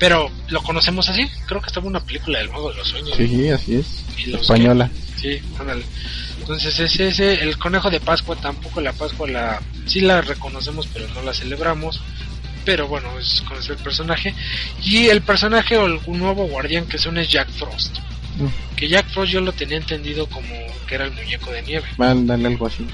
Pero 0.00 0.28
lo 0.48 0.62
conocemos 0.62 1.08
así, 1.08 1.28
creo 1.46 1.60
que 1.60 1.68
estaba 1.68 1.86
una 1.86 2.00
película 2.00 2.38
del 2.40 2.48
mago 2.50 2.70
de 2.70 2.78
los 2.78 2.88
sueños. 2.88 3.14
sí, 3.16 3.48
así 3.50 3.76
es. 3.76 4.04
Y 4.18 4.34
Española. 4.34 4.90
que- 4.90 5.20
Sí, 5.20 5.42
ándale. 5.60 5.84
Entonces 6.40 6.76
ese, 6.80 7.08
ese, 7.08 7.34
el 7.34 7.58
conejo 7.58 7.90
de 7.90 8.00
Pascua 8.00 8.34
tampoco 8.36 8.80
la 8.80 8.92
Pascua 8.94 9.28
la, 9.28 9.60
sí 9.86 10.00
la 10.00 10.22
reconocemos 10.22 10.88
pero 10.92 11.06
no 11.14 11.22
la 11.22 11.32
celebramos. 11.34 12.00
Pero 12.64 12.88
bueno, 12.88 13.18
es 13.18 13.42
conocer 13.46 13.76
el 13.76 13.82
personaje. 13.82 14.34
Y 14.82 15.06
el 15.08 15.22
personaje 15.22 15.76
o 15.76 15.86
el 15.86 16.00
nuevo 16.18 16.46
guardián 16.46 16.86
que 16.86 16.98
son 16.98 17.16
es 17.18 17.28
Jack 17.30 17.48
Frost. 17.50 17.98
Mm, 18.38 18.76
Que 18.76 18.88
Jack 18.88 19.06
Frost 19.10 19.32
yo 19.32 19.40
lo 19.40 19.52
tenía 19.52 19.76
entendido 19.76 20.26
como 20.26 20.48
que 20.86 20.94
era 20.94 21.04
el 21.04 21.12
muñeco 21.12 21.50
de 21.52 21.62
nieve. 21.62 21.86
Mándale 21.98 22.48
algo 22.48 22.66
así. 22.66 22.86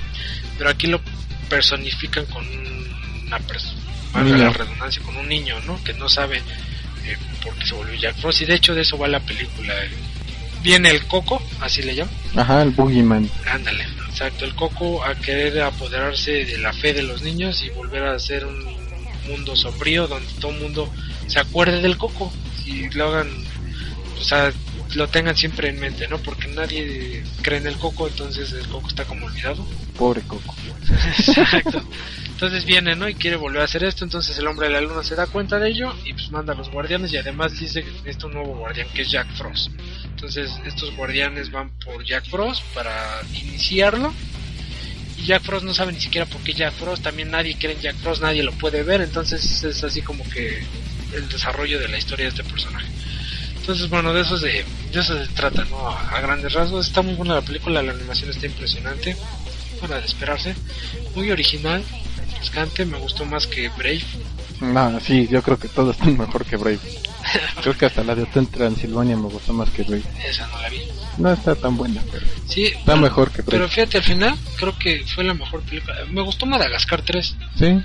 Pero 0.59 0.71
aquí 0.71 0.87
lo 0.89 1.01
personifican 1.49 2.27
con 2.27 2.45
una 3.27 3.39
persona, 3.41 3.81
la 4.15 4.51
redundancia, 4.53 5.03
con 5.03 5.17
un 5.17 5.29
niño, 5.29 5.57
¿no? 5.67 5.83
Que 5.85 5.93
no 5.95 6.09
sabe 6.09 6.43
eh, 7.07 7.17
por 7.43 7.55
qué 7.57 7.67
se 7.67 7.75
volvió 7.75 7.95
Jack 7.99 8.17
Frost. 8.17 8.43
Y 8.43 8.45
de 8.47 8.55
hecho 8.55 8.75
de 8.75 8.83
eso 8.83 8.99
va 8.99 9.09
la 9.09 9.21
película. 9.21 9.75
eh. 9.85 9.91
Viene 10.63 10.91
el 10.91 11.05
Coco, 11.07 11.41
así 11.61 11.83
le 11.83 11.95
llaman. 11.95 12.13
Ajá, 12.35 12.63
el 12.63 12.71
Boogeyman. 12.71 13.31
Ándale, 13.47 13.85
exacto. 14.09 14.45
El 14.45 14.55
Coco 14.55 15.05
a 15.05 15.15
querer 15.15 15.61
apoderarse 15.63 16.45
de 16.45 16.59
la 16.59 16.73
fe 16.73 16.93
de 16.93 17.03
los 17.03 17.23
niños 17.23 17.63
y 17.63 17.71
volver 17.71 18.03
a 18.03 18.15
hacer 18.15 18.45
un 18.45 18.65
mundo 19.29 19.55
sombrío 19.55 20.07
donde 20.09 20.29
todo 20.41 20.53
el 20.53 20.61
mundo 20.61 20.93
se 21.29 21.39
acuerde 21.39 21.81
del 21.81 21.97
Coco 21.97 22.33
y 22.65 22.89
lo 22.91 23.09
hagan, 23.09 23.29
o 24.21 24.25
sea, 24.25 24.53
lo 24.95 25.09
tengan 25.09 25.37
siempre 25.37 25.69
en 25.69 25.79
mente, 25.79 26.09
¿no? 26.09 26.19
Porque 26.19 26.49
nadie 26.49 27.23
cree 27.43 27.59
en 27.59 27.67
el 27.69 27.77
Coco, 27.77 28.09
entonces 28.09 28.53
el 28.53 28.67
Coco 28.69 28.89
está 28.89 29.05
como 29.05 29.27
olvidado. 29.27 29.65
Pobre 29.97 30.23
Coco. 30.23 30.55
Exacto. 31.19 31.83
Entonces 32.37 32.67
viene, 32.67 32.95
¿no? 32.95 33.09
Y 33.09 33.15
quiere 33.15 33.37
volver 33.37 33.63
a 33.63 33.65
hacer 33.65 33.83
esto. 33.83 34.05
Entonces 34.05 34.37
el 34.37 34.47
hombre 34.47 34.67
de 34.67 34.75
la 34.75 34.83
luna 34.83 35.03
se 35.03 35.15
da 35.15 35.27
cuenta 35.27 35.59
de 35.59 35.71
ello 35.71 35.95
y 36.05 36.13
pues 36.13 36.31
manda 36.31 36.53
a 36.53 36.57
los 36.57 36.71
guardianes. 36.71 37.11
Y 37.11 37.17
además 37.17 37.59
dice 37.59 37.83
que 37.83 37.91
necesita 37.91 38.27
un 38.27 38.35
nuevo 38.35 38.57
guardián 38.59 38.89
que 38.93 39.03
es 39.03 39.11
Jack 39.11 39.27
Frost. 39.37 39.71
Entonces 40.05 40.53
estos 40.67 40.95
guardianes 40.95 41.51
van 41.51 41.71
por 41.79 42.05
Jack 42.05 42.27
Frost 42.29 42.63
para 42.75 43.23
iniciarlo. 43.33 44.13
Y 45.17 45.25
Jack 45.25 45.45
Frost 45.45 45.65
no 45.65 45.73
sabe 45.73 45.95
ni 45.95 46.01
siquiera 46.01 46.27
por 46.27 46.43
qué 46.43 46.53
Jack 46.53 46.75
Frost. 46.75 47.03
También 47.03 47.31
nadie 47.31 47.57
cree 47.59 47.73
en 47.73 47.81
Jack 47.81 47.97
Frost, 47.97 48.21
nadie 48.21 48.43
lo 48.43 48.53
puede 48.53 48.83
ver. 48.83 49.01
Entonces 49.01 49.65
es 49.65 49.83
así 49.83 50.03
como 50.03 50.23
que 50.29 50.63
el 51.15 51.29
desarrollo 51.31 51.81
de 51.81 51.89
la 51.89 51.97
historia 51.97 52.27
de 52.27 52.31
este 52.33 52.45
personaje. 52.45 52.87
Entonces, 53.67 53.89
bueno, 53.89 54.13
de 54.13 54.21
eso, 54.21 54.39
se, 54.39 54.47
de 54.93 55.01
eso 55.01 55.25
se 55.25 55.33
trata, 55.33 55.65
¿no? 55.65 55.89
A, 55.89 56.21
grandes 56.21 56.53
rasgos. 56.53 56.87
Está 56.87 57.03
muy 57.03 57.15
buena 57.15 57.35
la 57.35 57.43
película, 57.43 57.83
la 57.83 57.93
animación 57.93 58.31
está 58.31 58.45
impresionante. 58.45 59.17
Para 59.81 60.01
de 60.01 60.07
esperarse. 60.07 60.55
Muy 61.15 61.31
original, 61.31 61.83
refrescante, 62.41 62.85
me 62.85 62.99
gustó 62.99 63.25
más 63.25 63.47
que 63.47 63.69
Brave. 63.71 64.03
No, 64.61 65.01
sí, 65.01 65.29
yo 65.31 65.43
creo 65.43 65.59
que 65.59 65.69
todos 65.69 65.97
están 65.97 66.17
mejor 66.17 66.45
que 66.45 66.57
Brave. 66.57 66.79
Creo 67.61 67.77
que 67.77 67.87
hasta 67.87 68.05
la 68.05 68.15
de 68.15 68.23
Hotel 68.23 68.47
Transilvania 68.49 69.17
me 69.17 69.25
gustó 69.29 69.53
más 69.53 69.69
que 69.71 69.83
Brave. 69.83 70.05
Esa 70.25 70.47
no 70.47 70.63
la 70.63 70.69
vi. 70.69 70.81
No 71.19 71.33
está 71.33 71.55
tan 71.57 71.77
buena, 71.77 72.01
pero 72.11 72.25
Sí, 72.47 72.67
está 72.67 72.85
pero- 72.85 72.99
mejor 72.99 73.31
que 73.33 73.43
Brave. 73.43 73.51
Pero 73.59 73.69
fíjate, 73.69 73.99
al 73.99 74.05
final 74.05 74.35
creo 74.57 74.79
que 74.79 75.05
fue 75.13 75.25
la 75.25 75.35
mejor 75.35 75.61
película. 75.63 75.97
Me 76.11 76.23
gustó 76.23 76.47
Madagascar 76.47 77.03
3, 77.03 77.37
Sí, 77.59 77.83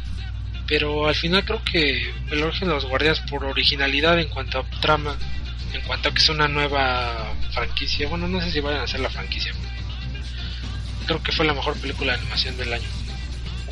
pero 0.68 1.08
al 1.08 1.16
final 1.16 1.44
creo 1.44 1.62
que 1.64 2.14
El 2.30 2.44
origen 2.44 2.68
de 2.70 2.76
los 2.76 2.86
guardias 2.86 3.20
por 3.30 3.44
originalidad 3.44 4.20
en 4.20 4.30
cuanto 4.30 4.60
a 4.60 4.64
trama, 4.80 5.18
en 5.74 5.82
cuanto 5.82 6.10
a 6.10 6.14
que 6.14 6.20
es 6.22 6.30
una 6.30 6.48
nueva 6.48 7.34
franquicia. 7.52 8.08
Bueno, 8.08 8.28
no 8.28 8.40
sé 8.42 8.52
si 8.52 8.60
vayan 8.62 8.82
a 8.82 8.84
hacer 8.84 9.00
la 9.02 9.10
franquicia. 9.10 9.52
Creo 11.08 11.22
que 11.24 11.32
fue 11.32 11.46
la 11.46 11.54
mejor 11.54 11.76
película 11.78 12.14
de 12.14 12.20
animación 12.20 12.56
del 12.58 12.74
año. 12.74 12.88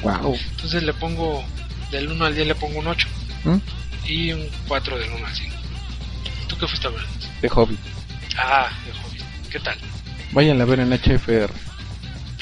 Wow. 0.04 0.36
Entonces 0.52 0.84
le 0.84 0.93
pongo, 0.93 1.43
del 1.91 2.12
1 2.12 2.26
al 2.26 2.36
10 2.36 2.47
le 2.47 2.56
pongo 2.56 2.80
un 2.80 2.88
8 2.88 3.08
¿Mm? 3.43 3.58
y 4.06 4.32
un 4.34 4.47
4 4.68 4.97
del 4.97 5.12
1 5.12 5.26
al 5.26 5.36
5. 5.36 5.56
¿Tú 6.47 6.58
qué 6.58 6.68
fuiste 6.68 6.88
a 6.88 6.91
ver? 6.91 7.02
De 7.41 7.50
Hobby. 7.50 7.78
Ah, 8.38 8.70
de 8.86 8.91
Hobbit. 8.91 9.24
¿Qué 9.50 9.60
tal? 9.60 9.78
Vayan 10.32 10.62
a 10.62 10.66
ver 10.66 10.80
en 10.80 10.91
HFR. 10.91 11.52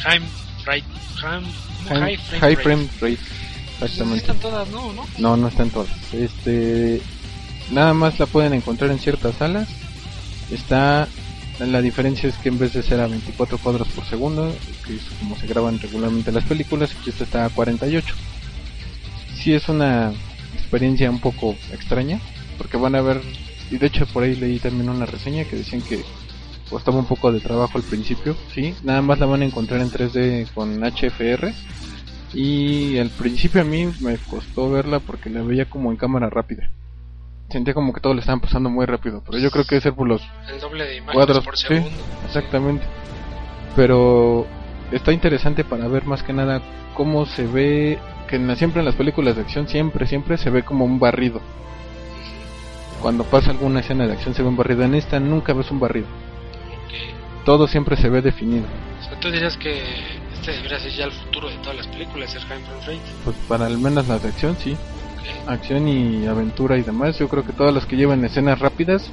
High 0.04 0.22
Frame. 0.64 0.84
High. 1.22 1.44
High, 1.88 2.18
Frame. 2.18 2.40
High 2.40 2.56
Rate. 2.56 2.64
Frame 2.64 2.88
Rate. 3.02 3.18
Pues 3.80 3.92
Exactamente. 3.92 4.18
están 4.18 4.40
todas, 4.40 4.68
¿no? 4.70 4.94
¿no? 4.94 5.06
No, 5.18 5.38
no 5.38 5.48
están 5.48 5.70
todas. 5.70 5.90
Este, 6.12 7.02
nada 7.72 7.94
más 7.94 8.18
la 8.20 8.26
pueden 8.26 8.54
encontrar 8.54 8.90
en 8.92 9.00
ciertas 9.00 9.36
salas. 9.36 9.68
Está, 10.52 11.08
la 11.60 11.82
diferencia 11.82 12.30
es 12.30 12.38
que 12.38 12.50
en 12.50 12.60
vez 12.60 12.74
de 12.74 12.84
ser 12.84 13.00
a 13.00 13.08
24 13.08 13.58
cuadros 13.58 13.88
por 13.90 14.06
segundo, 14.06 14.54
que 14.86 14.96
es 14.96 15.04
como 15.20 15.36
se 15.36 15.48
graban 15.48 15.80
regularmente 15.80 16.32
las 16.32 16.44
películas, 16.44 16.96
aquí 16.96 17.10
esta 17.10 17.24
está 17.24 17.46
a 17.46 17.50
48. 17.50 18.16
Sí 19.36 19.54
es 19.54 19.68
una 19.68 20.14
experiencia 20.54 21.10
un 21.10 21.20
poco 21.20 21.56
extraña, 21.72 22.20
porque 22.58 22.78
van 22.78 22.96
a 22.96 23.02
ver, 23.02 23.22
y 23.72 23.78
de 23.78 23.88
hecho 23.88 24.06
por 24.08 24.24
ahí 24.24 24.36
leí 24.36 24.60
también 24.60 24.90
una 24.90 25.06
reseña 25.06 25.46
que 25.46 25.56
decían 25.56 25.82
que 25.82 26.04
costaba 26.70 27.00
un 27.00 27.06
poco 27.06 27.32
de 27.32 27.40
trabajo 27.40 27.78
al 27.78 27.84
principio, 27.84 28.36
sí, 28.54 28.76
nada 28.84 29.02
más 29.02 29.20
la 29.20 29.26
van 29.26 29.42
a 29.42 29.46
encontrar 29.46 29.82
en 29.82 29.90
3D 29.90 30.52
con 30.54 30.84
HFR 30.84 31.54
y 32.34 32.98
al 32.98 33.10
principio 33.10 33.62
a 33.62 33.64
mí 33.64 33.90
me 34.02 34.18
costó 34.18 34.70
verla 34.70 35.00
porque 35.00 35.30
la 35.30 35.42
veía 35.42 35.66
como 35.66 35.92
en 35.92 35.98
cámara 35.98 36.30
rápida. 36.30 36.70
Sentía 37.50 37.74
como 37.74 37.94
que 37.94 38.02
todo 38.02 38.14
le 38.14 38.20
estaban 38.20 38.42
pasando 38.42 38.70
muy 38.70 38.86
rápido, 38.86 39.24
pero 39.26 39.38
yo 39.40 39.50
creo 39.52 39.64
que 39.64 39.76
debe 39.76 39.82
ser 39.84 39.94
por 39.94 40.08
los 40.08 40.22
El 40.52 40.60
doble 40.60 40.84
de 40.86 40.96
imágenes 40.98 41.16
cuadros. 41.16 41.46
por 41.46 41.58
sí, 41.58 41.68
segundo. 41.68 42.04
exactamente. 42.26 42.86
Pero 43.76 44.46
está 44.92 45.14
interesante 45.14 45.64
para 45.64 45.88
ver 45.88 46.06
más 46.06 46.24
que 46.24 46.34
nada 46.34 46.62
cómo 46.94 47.26
se 47.26 47.46
ve, 47.48 48.00
que 48.28 48.36
en 48.36 48.48
la- 48.48 48.56
siempre 48.58 48.80
en 48.82 48.86
las 48.86 48.96
películas 48.96 49.36
de 49.36 49.44
acción, 49.44 49.68
siempre, 49.70 50.08
siempre 50.08 50.38
se 50.38 50.50
ve 50.50 50.64
como 50.64 50.84
un 50.84 51.00
barrido. 51.00 51.40
Cuando 53.02 53.24
pasa 53.24 53.52
alguna 53.52 53.80
escena 53.80 54.08
de 54.08 54.14
acción 54.14 54.34
se 54.34 54.42
ve 54.42 54.50
un 54.50 54.58
barrido. 54.58 54.84
En 54.84 54.96
esta 54.96 55.20
nunca 55.20 55.54
ves 55.54 55.72
un 55.72 55.80
barrido. 55.80 56.08
Todo 57.46 57.68
siempre 57.68 57.96
se 57.96 58.10
ve 58.10 58.22
definido. 58.22 58.66
O 59.00 59.04
sea, 59.04 59.18
tú 59.22 59.32
dirías 59.32 59.56
que 59.56 59.82
este 60.34 60.52
debería 60.52 60.80
ser 60.80 60.92
ya 60.92 61.06
el 61.06 61.12
futuro 61.14 61.48
de 61.50 61.56
todas 61.58 61.78
las 61.78 61.88
películas, 61.88 62.36
el 62.36 62.42
High. 62.42 63.00
Pues 63.24 63.38
para 63.48 63.68
al 63.68 63.78
menos 63.78 64.06
las 64.08 64.22
de 64.22 64.28
acción, 64.30 64.58
sí. 64.58 64.76
Acción 65.46 65.88
y 65.88 66.26
aventura 66.26 66.78
y 66.78 66.84
demás, 66.84 67.18
yo 67.20 67.28
creo 67.30 67.46
que 67.46 67.54
todas 67.54 67.74
las 67.74 67.86
que 67.86 67.96
llevan 67.96 68.24
escenas 68.26 68.60
rápidas 68.60 69.10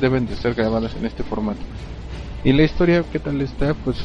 deben 0.00 0.26
de 0.26 0.36
ser 0.36 0.54
grabadas 0.54 0.94
en 0.96 1.06
este 1.06 1.22
formato. 1.22 1.60
Y 2.44 2.52
la 2.52 2.62
historia, 2.62 3.04
¿qué 3.10 3.18
tal 3.18 3.40
está? 3.40 3.74
Pues 3.74 3.96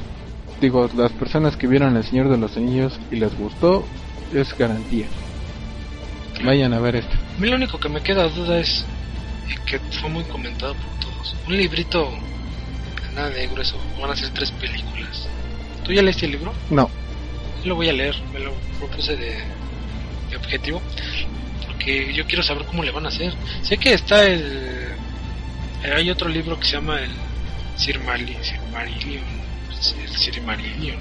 digo, 0.62 0.90
las 0.96 1.12
personas 1.14 1.56
que 1.56 1.68
vieron 1.68 1.96
El 1.96 2.04
Señor 2.04 2.30
de 2.30 2.38
los 2.38 2.56
Anillos 2.58 3.00
y 3.12 3.18
les 3.18 3.36
gustó, 3.38 3.86
es 4.34 4.56
garantía. 4.58 5.08
Vayan 6.44 6.74
a 6.74 6.80
ver 6.80 6.98
esto. 6.98 7.16
A 7.38 7.42
mí 7.42 7.50
lo 7.50 7.56
único 7.56 7.80
que 7.80 7.90
me 7.90 8.02
queda 8.02 8.28
duda 8.28 8.60
es 8.60 8.86
que 9.66 9.80
fue 10.02 10.10
muy 10.10 10.24
comentado 10.26 10.74
por 10.76 11.00
todos. 11.00 11.36
Un 11.48 11.58
librito, 11.58 12.10
nada 13.16 13.30
de 13.30 13.48
grueso, 13.48 13.78
van 14.00 14.12
a 14.12 14.16
ser 14.16 14.30
tres 14.32 14.52
películas. 14.52 15.28
¿Tú 15.84 15.94
ya 15.94 16.02
leíste 16.02 16.26
el 16.26 16.34
libro? 16.34 16.54
No, 16.70 16.90
Yo 17.64 17.70
lo 17.70 17.76
voy 17.76 17.90
a 17.90 17.94
leer, 17.94 18.16
me 18.34 18.40
lo 18.40 18.52
propuse 18.78 19.16
de, 19.16 19.36
de 20.30 20.36
objetivo, 20.38 20.82
porque 21.88 22.14
yo 22.14 22.26
quiero 22.26 22.44
saber 22.44 22.66
cómo 22.66 22.84
le 22.84 22.92
van 22.92 23.06
a 23.06 23.10
hacer. 23.10 23.34
Sé 23.62 23.78
que 23.78 23.94
está 23.94 24.26
el... 24.26 24.92
eh, 25.84 25.94
Hay 25.96 26.10
otro 26.10 26.28
libro 26.28 26.60
que 26.60 26.66
se 26.66 26.74
llama 26.74 27.00
el 27.00 27.12
Silmarillion, 27.78 28.44
Silmarillion, 28.44 29.24
el 30.04 30.10
Silmarillion, 30.18 30.98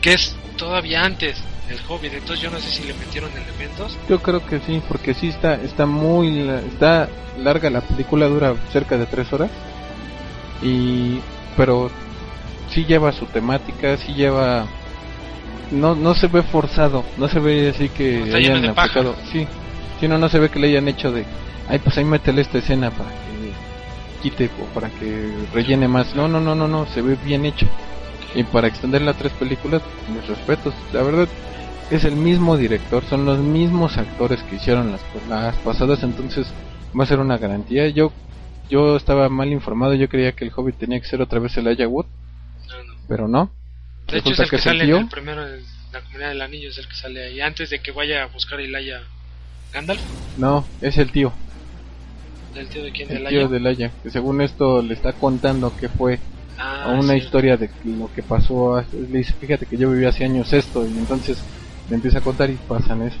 que 0.00 0.14
es 0.14 0.34
todavía 0.56 1.04
antes 1.04 1.36
del 1.68 1.78
Hobbit, 1.88 2.14
entonces 2.14 2.40
yo 2.40 2.50
no 2.50 2.58
sé 2.58 2.70
si 2.70 2.84
le 2.84 2.94
metieron 2.94 3.30
elementos. 3.32 3.96
yo 4.08 4.20
creo 4.20 4.44
que 4.46 4.60
sí, 4.60 4.80
porque 4.88 5.14
sí 5.14 5.28
está, 5.28 5.54
está 5.54 5.84
muy, 5.86 6.48
está 6.72 7.08
larga 7.38 7.70
la 7.70 7.82
película, 7.82 8.26
dura 8.26 8.54
cerca 8.72 8.96
de 8.96 9.06
tres 9.06 9.32
horas. 9.32 9.50
Y, 10.62 11.20
pero 11.56 11.90
sí 12.70 12.84
lleva 12.84 13.12
su 13.12 13.26
temática, 13.26 13.96
sí 13.98 14.14
lleva 14.14 14.66
no 15.70 15.94
no 15.94 16.14
se 16.14 16.28
ve 16.28 16.42
forzado, 16.42 17.04
no 17.16 17.28
se 17.28 17.38
ve 17.40 17.70
así 17.74 17.88
que 17.90 18.18
No 18.18 18.26
está 18.26 18.38
lleno 18.38 18.56
hayan 18.56 18.70
aplicado, 18.70 19.14
sí, 19.32 19.46
sí 20.00 20.08
no 20.08 20.18
no 20.18 20.28
se 20.28 20.38
ve 20.38 20.48
que 20.48 20.58
le 20.58 20.68
hayan 20.68 20.88
hecho 20.88 21.12
de, 21.12 21.24
ay 21.68 21.78
pues 21.78 21.96
ahí 21.98 22.04
métele 22.04 22.42
esta 22.42 22.58
escena 22.58 22.90
para 22.90 23.10
que 23.10 24.22
quite 24.22 24.50
o 24.60 24.64
para 24.74 24.88
que 24.90 25.32
rellene 25.52 25.88
más, 25.88 26.14
no 26.14 26.28
no 26.28 26.40
no 26.40 26.54
no 26.54 26.68
no, 26.68 26.86
se 26.86 27.02
ve 27.02 27.16
bien 27.24 27.44
hecho 27.46 27.66
y 28.34 28.42
para 28.44 28.68
extenderla 28.68 29.12
a 29.12 29.14
tres 29.14 29.32
películas, 29.32 29.82
mis 30.12 30.26
respetos, 30.26 30.74
la 30.92 31.02
verdad 31.02 31.28
es 31.90 32.04
el 32.04 32.16
mismo 32.16 32.56
director, 32.56 33.04
son 33.04 33.24
los 33.24 33.38
mismos 33.38 33.96
actores 33.96 34.42
que 34.42 34.56
hicieron 34.56 34.92
las, 34.92 35.00
las 35.28 35.54
pasadas, 35.56 36.02
entonces 36.02 36.46
va 36.98 37.04
a 37.04 37.06
ser 37.06 37.20
una 37.20 37.38
garantía. 37.38 37.88
Yo 37.88 38.12
yo 38.68 38.96
estaba 38.96 39.28
mal 39.28 39.52
informado, 39.52 39.94
yo 39.94 40.08
creía 40.08 40.32
que 40.32 40.44
el 40.44 40.52
Hobbit 40.54 40.76
tenía 40.76 41.00
que 41.00 41.06
ser 41.06 41.22
otra 41.22 41.38
vez 41.38 41.56
el 41.56 41.68
Aya 41.68 41.86
Wood, 41.86 42.06
No, 42.68 42.82
no. 42.82 42.94
pero 43.08 43.28
no. 43.28 43.50
De 44.08 44.18
hecho, 44.18 44.32
es 44.32 44.40
el 44.40 44.50
que, 44.50 44.56
el 44.56 44.62
sale 44.62 44.84
el 44.84 45.08
primero, 45.08 45.46
en 45.46 45.62
la 45.92 46.00
comunidad 46.00 46.28
del 46.30 46.42
anillo, 46.42 46.70
es 46.70 46.78
el 46.78 46.88
que 46.88 46.94
sale 46.94 47.24
ahí. 47.24 47.40
Antes 47.40 47.70
de 47.70 47.78
que 47.78 47.92
vaya 47.92 48.24
a 48.24 48.26
buscar 48.26 48.58
a 48.58 48.62
Ilaya 48.62 49.02
Gandalf, 49.76 50.00
No, 50.38 50.64
es 50.80 50.96
el 50.96 51.12
tío, 51.12 51.32
del 52.54 52.66
tío 52.68 52.82
de 52.82 52.92
quién, 52.92 53.10
el 53.10 53.26
tío 53.28 53.46
de 53.46 53.60
Laia, 53.60 53.92
que 54.02 54.10
según 54.10 54.40
esto 54.40 54.80
le 54.80 54.94
está 54.94 55.12
contando 55.12 55.76
que 55.76 55.90
fue 55.90 56.18
Ah, 56.58 56.84
a 56.84 56.88
una 56.98 57.12
sí. 57.12 57.18
historia 57.18 57.58
de 57.58 57.68
lo 57.84 58.10
que 58.14 58.22
pasó. 58.22 58.76
a- 58.78 58.84
Le 59.10 59.18
dice, 59.18 59.34
fíjate 59.38 59.66
que 59.66 59.76
yo 59.76 59.90
viví 59.90 60.06
hace 60.06 60.24
años 60.24 60.50
esto, 60.54 60.86
y 60.86 60.96
entonces 60.96 61.36
le 61.90 61.96
empieza 61.96 62.18
a 62.18 62.20
contar 62.22 62.48
y 62.48 62.54
pasan 62.54 63.02
eso. 63.02 63.18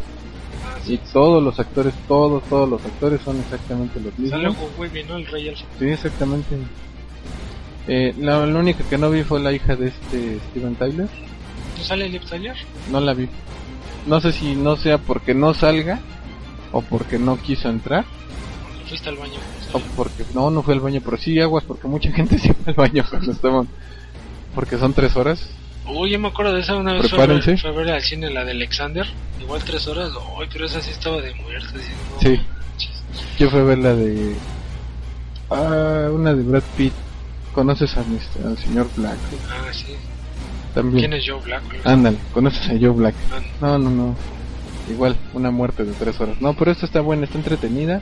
Ah, 0.66 0.78
Y 0.86 0.96
sí. 0.96 1.00
todos 1.12 1.42
los 1.42 1.60
actores, 1.60 1.92
todos, 2.08 2.42
todos 2.44 2.66
los 2.66 2.82
actores 2.82 3.20
son 3.20 3.38
exactamente 3.38 4.00
los 4.00 4.18
mismos. 4.18 4.56
Hugo 4.56 4.70
Weaving, 4.78 5.08
¿no? 5.08 5.16
El 5.16 5.26
rey. 5.26 5.54
Sí, 5.78 5.84
exactamente. 5.86 6.56
Eh, 7.88 8.14
la, 8.18 8.46
la 8.46 8.58
única 8.58 8.82
que 8.88 8.96
no 8.96 9.10
vi 9.10 9.22
fue 9.22 9.38
la 9.40 9.52
hija 9.52 9.76
de 9.76 9.88
este 9.88 10.38
Steven 10.50 10.74
Tyler. 10.76 11.08
¿No 11.76 11.84
sale 11.84 12.08
Liv 12.08 12.22
Tyler? 12.24 12.56
No 12.90 13.00
la 13.00 13.12
vi. 13.12 13.28
No 14.06 14.18
sé 14.22 14.32
si 14.32 14.54
no 14.54 14.76
sea 14.76 14.96
porque 14.96 15.34
no 15.34 15.52
salga 15.52 16.00
o 16.76 16.82
porque 16.82 17.18
no 17.18 17.36
quiso 17.40 17.68
entrar 17.68 18.04
Cuando 18.62 18.84
fuiste 18.88 19.08
al 19.08 19.16
baño. 19.16 19.38
o 19.72 19.78
porque 19.96 20.24
no 20.34 20.50
no 20.50 20.62
fue 20.62 20.74
al 20.74 20.80
baño, 20.80 21.00
pero 21.04 21.16
sí 21.16 21.40
aguas 21.40 21.64
porque 21.64 21.88
mucha 21.88 22.10
gente 22.18 22.38
se 22.38 22.52
fue 22.54 22.72
al 22.72 22.74
baño 22.74 23.04
cuando 23.08 23.32
estaban 23.32 23.68
porque 24.54 24.78
son 24.78 24.92
tres 24.94 25.16
horas. 25.16 25.48
Uy, 25.88 26.10
yo 26.10 26.18
me 26.18 26.28
acuerdo 26.28 26.52
de 26.54 26.60
esa 26.60 26.74
una 26.76 26.94
vez 26.94 27.08
Prepárense. 27.08 27.56
fue 27.58 27.70
a 27.70 27.72
ver 27.72 27.90
al 27.90 28.02
cine 28.02 28.30
la 28.30 28.44
de 28.44 28.50
Alexander. 28.52 29.06
Igual 29.40 29.62
tres 29.64 29.86
horas. 29.86 30.10
Uy, 30.38 30.46
pero 30.52 30.66
esa 30.66 30.80
sí 30.80 30.90
estaba 30.90 31.20
de 31.20 31.32
muerte. 31.34 31.78
no 31.78 32.20
Sí. 32.20 32.40
Yo 33.38 33.50
fui 33.50 33.60
a 33.60 33.62
ver 33.62 33.78
la 33.78 33.94
de 33.94 34.34
ah, 35.50 36.08
una 36.12 36.34
de 36.34 36.42
Brad 36.42 36.62
Pitt. 36.76 36.92
¿Conoces 37.54 37.96
a 37.96 38.00
Mr. 38.02 38.46
al 38.46 38.58
señor 38.58 38.88
Black? 38.96 39.16
Ah, 39.50 39.72
sí. 39.72 39.94
También. 40.74 40.98
¿Quién 41.08 41.12
es 41.14 41.24
Joe 41.26 41.40
Black? 41.42 41.62
Ándale, 41.84 42.18
conoces 42.34 42.62
a 42.68 42.72
Joe 42.78 42.90
Black. 42.90 43.14
Ah, 43.32 43.40
No, 43.60 43.78
no, 43.78 43.90
no. 43.90 44.16
Igual, 44.88 45.16
una 45.34 45.50
muerte 45.50 45.84
de 45.84 45.92
tres 45.92 46.20
horas. 46.20 46.40
No, 46.40 46.54
pero 46.54 46.70
esta 46.70 46.86
está 46.86 47.00
buena, 47.00 47.24
está 47.24 47.38
entretenida. 47.38 48.00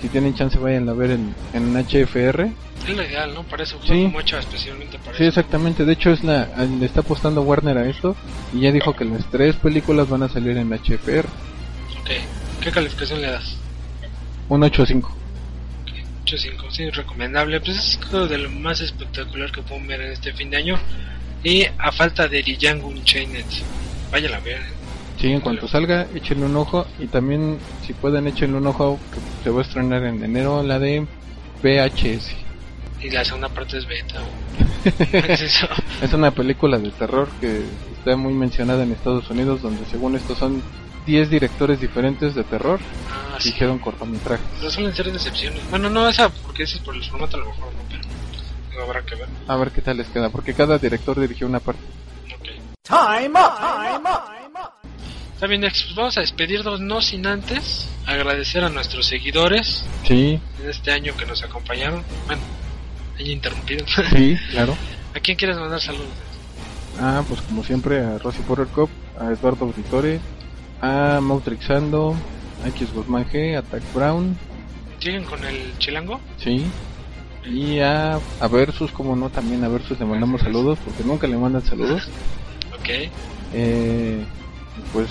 Si 0.00 0.08
tienen 0.08 0.34
chance, 0.34 0.58
vayan 0.58 0.88
a 0.88 0.92
ver 0.92 1.12
en, 1.12 1.34
en 1.52 1.74
HFR. 1.76 2.50
Es 2.88 2.96
lo 2.96 3.02
ideal, 3.04 3.32
¿no? 3.34 3.44
Para 3.44 3.62
eso 3.62 3.78
Sí. 3.86 4.12
hecha 4.20 4.40
especialmente 4.40 4.98
para 4.98 5.16
Sí, 5.16 5.22
eso. 5.24 5.28
exactamente. 5.40 5.84
De 5.84 5.92
hecho, 5.92 6.10
es 6.10 6.24
la, 6.24 6.48
le 6.66 6.84
está 6.86 7.00
apostando 7.00 7.42
Warner 7.42 7.78
a 7.78 7.88
esto. 7.88 8.16
Y 8.52 8.60
ya 8.60 8.72
dijo 8.72 8.94
que 8.96 9.04
las 9.04 9.24
tres 9.30 9.54
películas 9.56 10.08
van 10.08 10.24
a 10.24 10.28
salir 10.28 10.56
en 10.56 10.70
HFR. 10.72 11.26
Ok. 12.00 12.10
¿Qué 12.60 12.70
calificación 12.72 13.20
le 13.20 13.28
das? 13.30 13.56
Un 14.48 14.62
8.5. 14.62 15.08
8.5, 16.24 16.70
sí, 16.70 16.90
recomendable. 16.90 17.60
Pues 17.60 17.76
es 17.78 17.98
creo 18.08 18.26
de 18.26 18.38
lo 18.38 18.50
más 18.50 18.80
espectacular 18.80 19.50
que 19.52 19.62
pueden 19.62 19.86
ver 19.86 20.00
en 20.00 20.12
este 20.12 20.32
fin 20.32 20.50
de 20.50 20.56
año. 20.56 20.78
Y 21.44 21.64
a 21.78 21.90
falta 21.92 22.28
de 22.28 22.42
Django 22.42 22.88
Unchained, 22.88 23.44
vayan 24.10 24.34
a 24.34 24.40
ver. 24.40 24.60
Sí, 25.22 25.30
en 25.32 25.40
cuanto 25.40 25.68
salga, 25.68 26.08
échenle 26.16 26.46
un 26.46 26.56
ojo. 26.56 26.84
Y 26.98 27.06
también, 27.06 27.56
si 27.86 27.92
pueden, 27.92 28.26
échenle 28.26 28.56
un 28.58 28.66
ojo. 28.66 28.98
Que 29.14 29.44
se 29.44 29.50
va 29.50 29.60
a 29.60 29.62
estrenar 29.62 30.02
en 30.02 30.20
enero 30.24 30.64
la 30.64 30.80
de 30.80 31.06
VHS. 31.62 32.32
Y 33.00 33.08
la 33.08 33.24
segunda 33.24 33.48
parte 33.48 33.78
es 33.78 33.86
beta. 33.86 34.20
es 35.28 35.40
eso. 35.42 35.68
Es 36.02 36.12
una 36.12 36.32
película 36.32 36.76
de 36.76 36.90
terror 36.90 37.28
que 37.40 37.62
está 37.96 38.16
muy 38.16 38.32
mencionada 38.32 38.82
en 38.82 38.90
Estados 38.90 39.30
Unidos, 39.30 39.62
donde 39.62 39.84
según 39.86 40.16
esto 40.16 40.34
son 40.34 40.60
10 41.06 41.30
directores 41.30 41.80
diferentes 41.80 42.34
de 42.34 42.42
terror 42.42 42.80
Ah, 43.08 43.36
que 43.36 43.44
sí. 43.44 43.48
hicieron 43.50 43.78
cortometrajes. 43.78 44.44
Pero 44.58 44.70
suelen 44.72 44.92
ser 44.92 45.12
decepciones. 45.12 45.60
Bueno, 45.70 45.88
no 45.88 46.08
esa 46.08 46.30
porque 46.30 46.64
ese 46.64 46.78
es 46.78 46.82
por 46.82 46.96
el 46.96 47.04
formato 47.04 47.36
a 47.36 47.40
lo 47.40 47.46
mejor, 47.46 47.66
no, 47.72 47.98
pero 48.70 48.82
habrá 48.82 49.02
que 49.02 49.14
ver. 49.14 49.28
A 49.46 49.56
ver 49.56 49.70
qué 49.70 49.82
tal 49.82 49.98
les 49.98 50.08
queda, 50.08 50.30
porque 50.30 50.52
cada 50.52 50.78
director 50.78 51.20
dirigió 51.20 51.46
una 51.46 51.60
parte. 51.60 51.80
Ok. 52.34 52.48
Time 52.82 53.28
up! 53.38 53.56
Time 53.58 54.10
up! 54.10 54.81
Está 55.42 55.48
bien, 55.50 55.62
pues 55.62 55.92
vamos 55.96 56.16
a 56.16 56.20
despedirnos, 56.20 56.78
no 56.78 57.00
sin 57.02 57.26
antes 57.26 57.88
agradecer 58.06 58.62
a 58.62 58.68
nuestros 58.68 59.06
seguidores 59.06 59.84
Sí, 60.06 60.38
en 60.62 60.70
este 60.70 60.92
año 60.92 61.16
que 61.16 61.26
nos 61.26 61.42
acompañaron. 61.42 62.04
Bueno, 62.28 62.42
año 63.18 63.32
interrumpido. 63.32 63.84
sí, 64.14 64.36
claro. 64.52 64.76
¿A 65.16 65.18
quién 65.18 65.36
quieres 65.36 65.56
mandar 65.56 65.80
saludos? 65.80 66.06
Ah, 67.00 67.24
pues 67.26 67.40
como 67.40 67.64
siempre 67.64 68.04
a 68.04 68.18
Rosy 68.18 68.38
Portercop, 68.42 68.88
a 69.18 69.32
Eduardo 69.32 69.64
Auditore, 69.64 70.20
a 70.80 71.18
Mautrixando, 71.20 72.14
a 72.64 72.68
X 72.68 72.92
Guzmán 72.94 73.28
G, 73.28 73.58
a 73.58 73.62
Tac 73.62 73.82
Brown, 73.92 74.38
¿Siguen 75.00 75.24
con 75.24 75.44
el 75.44 75.76
chilango? 75.78 76.20
sí. 76.36 76.64
Y 77.44 77.80
a, 77.80 78.20
a 78.38 78.46
Versus, 78.46 78.92
como 78.92 79.16
no, 79.16 79.28
también 79.28 79.64
a 79.64 79.68
Versus 79.68 79.98
le 79.98 80.06
mandamos 80.06 80.40
saludos, 80.40 80.78
porque 80.84 81.02
nunca 81.02 81.26
le 81.26 81.36
mandan 81.36 81.66
saludos. 81.66 82.08
Ok. 82.78 83.10
Eh, 83.54 84.24
pues 84.92 85.10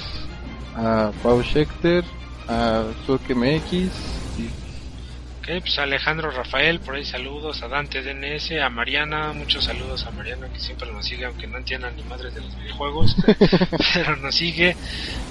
a 0.76 1.12
Pau 1.24 1.42
Schechter, 1.44 2.04
a 2.48 2.84
Surke 3.06 3.36
MX, 3.36 3.74
y 4.38 4.50
Ok, 5.42 5.48
pues 5.62 5.80
a 5.80 5.84
Alejandro 5.84 6.30
Rafael, 6.30 6.80
por 6.80 6.94
ahí 6.94 7.04
saludos, 7.04 7.64
a 7.64 7.68
Dante 7.68 8.04
DNS, 8.04 8.52
a 8.64 8.70
Mariana, 8.70 9.34
muchos 9.34 9.64
saludos 9.64 10.06
a 10.06 10.12
Mariana 10.12 10.48
que 10.54 10.60
siempre 10.60 10.92
nos 10.92 11.04
sigue, 11.04 11.26
aunque 11.26 11.48
no 11.48 11.58
entienda 11.58 11.90
ni 11.90 12.04
madres 12.04 12.36
de 12.36 12.42
los 12.42 12.56
videojuegos, 12.60 13.16
pero 13.96 14.18
nos 14.18 14.36
sigue, 14.36 14.76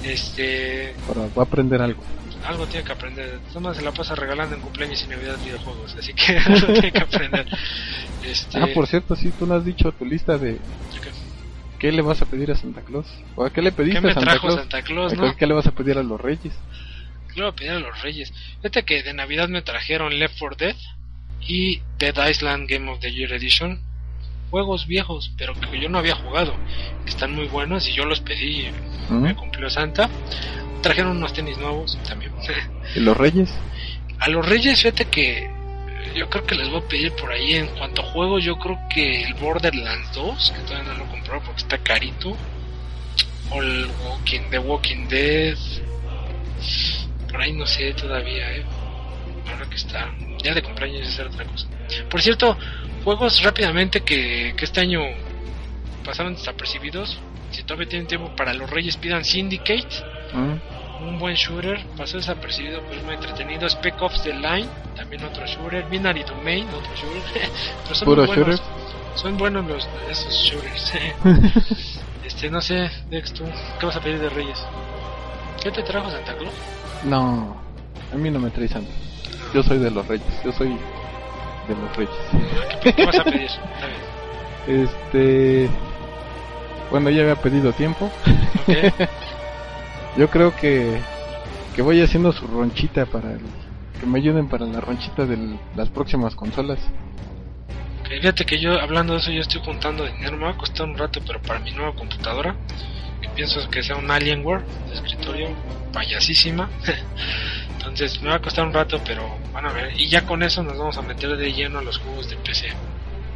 este, 0.03 0.95
para 1.07 1.21
va 1.29 1.43
a 1.43 1.43
aprender 1.43 1.81
algo. 1.81 2.03
algo 2.45 2.67
tiene 2.67 2.85
que 2.85 2.91
aprender, 2.91 3.39
Toma 3.53 3.73
se 3.73 3.83
la 3.83 3.93
pasa 3.93 4.17
regalando 4.17 4.57
en 4.57 4.63
cumpleaños 4.63 5.01
y 5.05 5.07
navidad 5.07 5.39
videojuegos, 5.45 5.95
así 5.97 6.13
que 6.13 6.37
algo 6.45 6.73
tiene 6.73 6.91
que 6.91 7.03
aprender, 7.03 7.47
este, 8.25 8.59
Ah, 8.61 8.67
por 8.75 8.89
cierto, 8.89 9.15
sí, 9.15 9.33
tú 9.39 9.47
no 9.47 9.55
has 9.55 9.65
dicho 9.65 9.93
tu 9.93 10.05
lista 10.05 10.37
de 10.37 10.59
¿qué, 11.01 11.11
qué 11.81 11.91
le 11.91 12.03
vas 12.03 12.23
a 12.23 12.27
pedir 12.27 12.51
a 12.53 12.55
Santa 12.55 12.83
Claus. 12.83 13.07
¿O 13.35 13.45
a 13.45 13.51
qué 13.51 13.61
le 13.61 13.73
pediste 13.73 13.99
qué 13.99 14.07
me 14.07 14.11
a 14.13 14.15
Santa 14.15 14.31
trajo 14.31 14.47
Claus? 14.47 14.61
Santa 14.61 14.83
Claus. 14.83 15.15
¿Qué 15.37 15.47
le 15.47 15.55
vas 15.55 15.67
a 15.67 15.73
pedir 15.73 15.99
a 15.99 16.03
los 16.03 16.21
Reyes? 16.21 16.55
¿Qué 17.29 17.37
le 17.37 17.43
voy 17.43 17.51
a 17.51 17.57
pedir 17.57 17.71
a 17.73 17.79
los 17.79 18.03
reyes? 18.03 18.33
Fíjate 18.57 18.85
que 18.85 19.03
de 19.03 19.15
Navidad 19.15 19.49
me 19.49 19.63
trajeron 19.63 20.19
Left 20.19 20.37
4 20.39 20.57
Dead 20.57 20.77
y 21.41 21.81
Dead 21.99 22.29
Island 22.29 22.69
Game 22.69 22.91
of 22.91 23.01
the 23.01 23.13
Year 23.13 23.33
Edition. 23.33 23.81
Juegos 24.51 24.87
viejos, 24.87 25.33
pero 25.39 25.55
que 25.55 25.81
yo 25.81 25.89
no 25.89 25.99
había 25.99 26.17
jugado. 26.17 26.55
Están 27.07 27.35
muy 27.35 27.47
buenos 27.47 27.89
y 27.89 27.93
yo 27.93 28.05
los 28.05 28.21
pedí 28.21 28.69
me 29.11 29.35
cumplió 29.37 29.71
Santa. 29.71 30.11
Trajeron 30.83 31.17
unos 31.17 31.33
tenis 31.33 31.57
nuevos 31.59 31.99
también. 32.07 32.33
¿Y 32.97 33.01
los 33.01 33.17
Reyes? 33.17 33.51
a 34.21 34.29
los 34.29 34.47
reyes, 34.47 34.83
fíjate 34.83 35.07
que 35.07 35.51
yo 36.15 36.29
creo 36.29 36.45
que 36.45 36.55
les 36.55 36.69
voy 36.69 36.81
a 36.81 36.89
pedir 36.89 37.13
por 37.13 37.31
ahí 37.31 37.55
en 37.55 37.67
cuanto 37.69 38.03
a 38.03 38.05
juegos, 38.07 38.45
yo 38.45 38.57
creo 38.59 38.79
que 38.93 39.23
el 39.23 39.35
Borderlands 39.35 40.13
2, 40.15 40.53
que 40.57 40.63
todavía 40.63 40.93
no 40.93 40.99
lo 40.99 41.05
he 41.05 41.09
comprado 41.09 41.43
porque 41.45 41.63
está 41.63 41.79
carito. 41.79 42.37
O 43.51 43.63
el 43.63 43.87
Walking, 44.05 44.43
The 44.51 44.59
Walking 44.59 45.09
Dead. 45.09 45.59
Por 47.31 47.41
ahí 47.41 47.53
no 47.53 47.67
sé 47.67 47.93
todavía, 47.95 48.57
eh. 48.57 48.65
Ahora 49.51 49.69
que 49.69 49.77
está. 49.77 50.13
Ya 50.43 50.55
de 50.55 50.63
cumpleaños 50.63 51.09
es 51.09 51.19
otra 51.19 51.45
cosa. 51.45 51.67
Por 52.09 52.23
cierto, 52.23 52.57
juegos 53.05 53.43
rápidamente 53.43 54.03
que, 54.03 54.55
este 54.59 54.81
año 54.81 55.01
pasaron 56.05 56.35
desapercibidos. 56.35 57.19
Si 57.51 57.63
todavía 57.65 57.89
tienen 57.89 58.07
tiempo 58.07 58.35
para 58.37 58.55
los 58.55 58.71
reyes, 58.71 58.97
pidan 58.97 59.25
Syndicate 59.25 59.89
¿Mm? 60.33 60.80
Un 61.07 61.19
buen 61.19 61.35
shooter, 61.35 61.85
pasó 61.97 62.17
desapercibido, 62.17 62.81
pero 62.89 63.03
muy 63.03 63.15
entretenido. 63.15 63.69
Spec 63.69 64.01
Ops 64.01 64.23
The 64.23 64.35
Line, 64.35 64.69
también 64.97 65.25
otro 65.25 65.47
shooter. 65.47 65.85
Binary 65.89 66.23
Domain, 66.25 66.67
otro 66.69 66.95
shooter. 66.95 67.23
pero 67.83 67.95
son 67.95 68.07
¿Puro 68.07 68.27
muy 68.27 68.37
buenos. 68.37 68.63
Son 69.15 69.37
buenos 69.37 69.67
los, 69.67 69.89
esos 70.11 70.33
shooters. 70.33 70.93
este, 72.25 72.51
no 72.51 72.61
sé, 72.61 72.91
Dex, 73.11 73.33
tú, 73.33 73.45
¿qué 73.79 73.87
vas 73.87 73.97
a 73.97 74.01
pedir 74.01 74.21
de 74.21 74.29
Reyes? 74.31 74.59
¿Qué 75.63 75.71
te 75.71 75.83
trajo 75.83 76.11
Santa 76.11 76.35
Claus? 76.37 76.55
No, 77.05 77.57
a 78.13 78.17
mí 78.17 78.31
no 78.31 78.39
me 78.39 78.51
trae 78.51 78.69
Santa. 78.69 78.91
Yo 79.53 79.63
soy 79.63 79.79
de 79.79 79.91
los 79.91 80.07
Reyes, 80.07 80.27
yo 80.45 80.53
soy 80.53 80.69
de 80.69 81.75
los 81.75 81.97
Reyes. 81.97 82.15
¿Qué, 82.83 82.93
qué 82.93 83.07
vas 83.07 83.19
a 83.19 83.25
pedir? 83.25 83.51
Este. 84.67 85.69
Bueno, 86.91 87.11
ya 87.11 87.23
había 87.23 87.37
pedido 87.37 87.73
tiempo. 87.73 88.11
Yo 90.17 90.29
creo 90.29 90.55
que, 90.57 90.99
que 91.75 91.83
voy 91.83 92.01
haciendo 92.03 92.33
su 92.33 92.47
ronchita 92.47 93.07
para 93.07 93.33
el- 93.33 93.41
que 94.01 94.07
me 94.07 94.19
ayuden 94.19 94.49
para 94.49 94.67
la 94.67 94.81
ronchita 94.81 95.27
de 95.27 95.59
las 95.77 95.89
próximas 95.91 96.35
consolas. 96.35 96.79
Fíjate 98.09 98.45
que 98.45 98.59
yo, 98.61 98.81
hablando 98.81 99.13
de 99.13 99.21
eso, 99.21 99.31
yo 99.31 99.41
estoy 99.41 99.61
juntando 99.65 100.05
dinero. 100.05 100.37
Me 100.37 100.45
va 100.45 100.51
a 100.51 100.57
costar 100.57 100.87
un 100.87 100.99
rato, 100.99 101.21
pero 101.27 101.41
para 101.43 101.61
mi 101.61 101.71
nueva 101.73 101.95
computadora, 101.95 102.57
que 103.21 103.29
pienso 103.29 103.61
que 103.71 103.83
sea 103.83 103.97
un 103.97 104.11
Alienware 104.11 104.65
de 104.89 104.95
escritorio, 104.95 105.49
payasísima. 105.93 106.69
Entonces 107.79 108.21
me 108.21 108.31
va 108.31 108.37
a 108.37 108.41
costar 108.41 108.67
un 108.67 108.73
rato, 108.73 109.01
pero 109.07 109.23
van 109.53 109.67
a 109.67 109.73
ver. 109.73 109.93
Y 110.01 110.09
ya 110.09 110.27
con 110.27 110.43
eso 110.43 110.63
nos 110.63 110.77
vamos 110.77 110.99
a 110.99 111.03
meter 111.03 111.37
de 111.37 111.53
lleno 111.53 111.79
a 111.79 111.83
los 111.83 111.99
juegos 111.99 112.29
de 112.29 112.37
PC. 112.37 112.69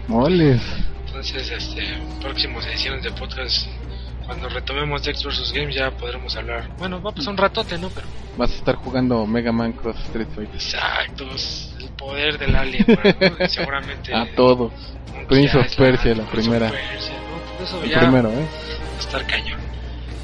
Moles. 0.09 0.61
Entonces, 1.07 1.51
este, 1.51 1.83
próximas 2.21 2.67
ediciones 2.67 3.03
de 3.05 3.11
podcast, 3.13 3.69
cuando 4.27 4.49
retomemos 4.49 5.03
Dex 5.03 5.23
vs 5.25 5.53
Games, 5.53 5.75
ya 5.75 5.91
podremos 5.91 6.35
hablar. 6.37 6.69
Bueno, 6.79 7.01
va 7.03 7.11
a 7.11 7.15
pasar 7.15 7.31
un 7.33 7.37
ratote, 7.37 7.79
¿no? 7.79 7.89
Pero 7.91 8.07
Vas 8.37 8.51
a 8.51 8.55
estar 8.55 8.75
jugando 8.77 9.27
Mega 9.27 9.53
Man 9.53 9.73
Cross 9.73 9.97
Street 10.07 10.29
Fighter. 10.35 10.55
exacto, 10.55 11.25
el 11.81 11.89
poder 11.91 12.39
del. 12.39 12.75
Y 12.75 13.49
seguramente. 13.49 14.15
A 14.15 14.27
todos. 14.35 14.73
Prince 15.29 15.57
of 15.57 15.75
Persia, 15.77 16.15
la 16.15 16.25
primera. 16.25 16.71
Persia, 16.71 17.15
¿no? 17.59 17.65
Eso 17.65 17.83
El 17.83 17.91
ya 17.91 18.01
primero, 18.01 18.29
¿eh? 18.31 18.35
va 18.93 18.97
a 18.97 19.01
estar 19.01 19.27
cañón. 19.27 19.61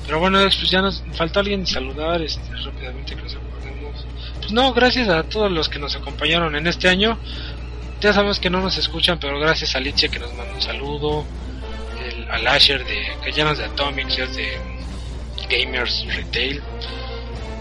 Pero 0.04 0.18
bueno, 0.18 0.40
pues 0.40 0.70
ya 0.70 0.82
nos 0.82 1.04
faltó 1.12 1.38
alguien 1.40 1.64
saludar 1.66 2.20
este, 2.20 2.42
rápidamente 2.64 3.14
que 3.14 3.22
nos 3.22 3.34
acordemos. 3.36 4.06
Pues 4.40 4.50
no, 4.52 4.72
gracias 4.72 5.08
a 5.08 5.22
todos 5.22 5.50
los 5.52 5.68
que 5.68 5.78
nos 5.78 5.94
acompañaron 5.94 6.56
en 6.56 6.66
este 6.66 6.88
año. 6.88 7.16
Ya 8.00 8.12
sabemos 8.12 8.40
que 8.40 8.50
no 8.50 8.60
nos 8.60 8.76
escuchan, 8.76 9.18
pero 9.20 9.38
gracias 9.38 9.74
a 9.74 9.78
Alicia 9.78 10.08
que 10.08 10.18
nos 10.18 10.34
mandó 10.34 10.54
un 10.54 10.62
saludo. 10.62 11.24
El, 12.08 12.30
al 12.30 12.46
Asher 12.46 12.84
de 12.84 13.08
es 13.26 13.36
de 13.58 13.64
Atomics, 13.64 14.16
de 14.16 14.58
Gamers 15.48 16.04
Retail. 16.14 16.62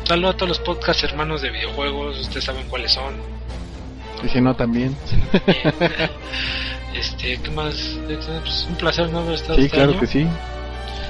Saludo 0.06 0.30
a 0.30 0.34
todos 0.34 0.50
los 0.50 0.60
podcast 0.60 1.04
hermanos 1.04 1.42
de 1.42 1.50
videojuegos, 1.52 2.20
ustedes 2.20 2.44
saben 2.46 2.68
cuáles 2.68 2.92
son. 2.94 3.16
Y 4.24 4.30
si 4.30 4.42
no, 4.42 4.56
también. 4.56 4.96
este, 6.96 7.40
¿qué 7.40 7.52
más? 7.52 7.98
Pues 8.08 8.66
un 8.70 8.76
placer 8.76 9.10
no 9.10 9.20
haber 9.20 9.36
estado 9.36 9.56
Sí, 9.56 9.66
este 9.66 9.76
claro 9.78 9.92
año. 9.92 10.00
que 10.00 10.08
sí. 10.08 10.28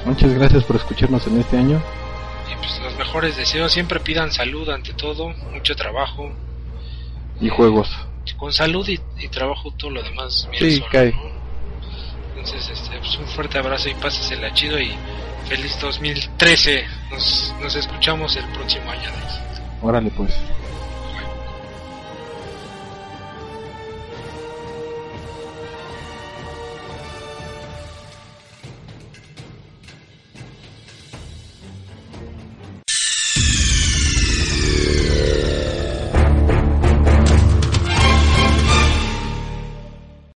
Muchas 0.05 0.33
gracias 0.33 0.63
por 0.63 0.75
escucharnos 0.75 1.25
en 1.27 1.39
este 1.39 1.57
año. 1.57 1.81
Y 2.51 2.55
pues 2.57 2.79
los 2.83 2.95
mejores 2.97 3.37
deseos, 3.37 3.71
siempre 3.71 3.99
pidan 3.99 4.31
salud 4.31 4.69
ante 4.69 4.93
todo, 4.93 5.29
mucho 5.51 5.75
trabajo. 5.75 6.31
Y 7.41 7.49
juegos. 7.49 7.89
Con 8.37 8.53
salud 8.53 8.87
y, 8.87 8.99
y 9.17 9.27
trabajo 9.29 9.71
todo 9.71 9.89
lo 9.89 10.03
demás 10.03 10.47
Sí, 10.57 10.77
solo, 10.77 10.85
cae. 10.91 11.11
¿no? 11.13 11.38
Entonces, 12.39 12.69
este, 12.69 12.97
pues 12.99 13.17
un 13.17 13.27
fuerte 13.27 13.57
abrazo 13.57 13.89
y 13.89 13.93
pásesela 13.95 14.53
chido 14.53 14.79
y 14.79 14.95
feliz 15.49 15.77
2013. 15.81 16.85
Nos, 17.11 17.53
nos 17.61 17.75
escuchamos 17.75 18.33
el 18.37 18.45
próximo 18.53 18.89
año. 18.89 19.09
Órale, 19.81 20.09
pues. 20.11 20.33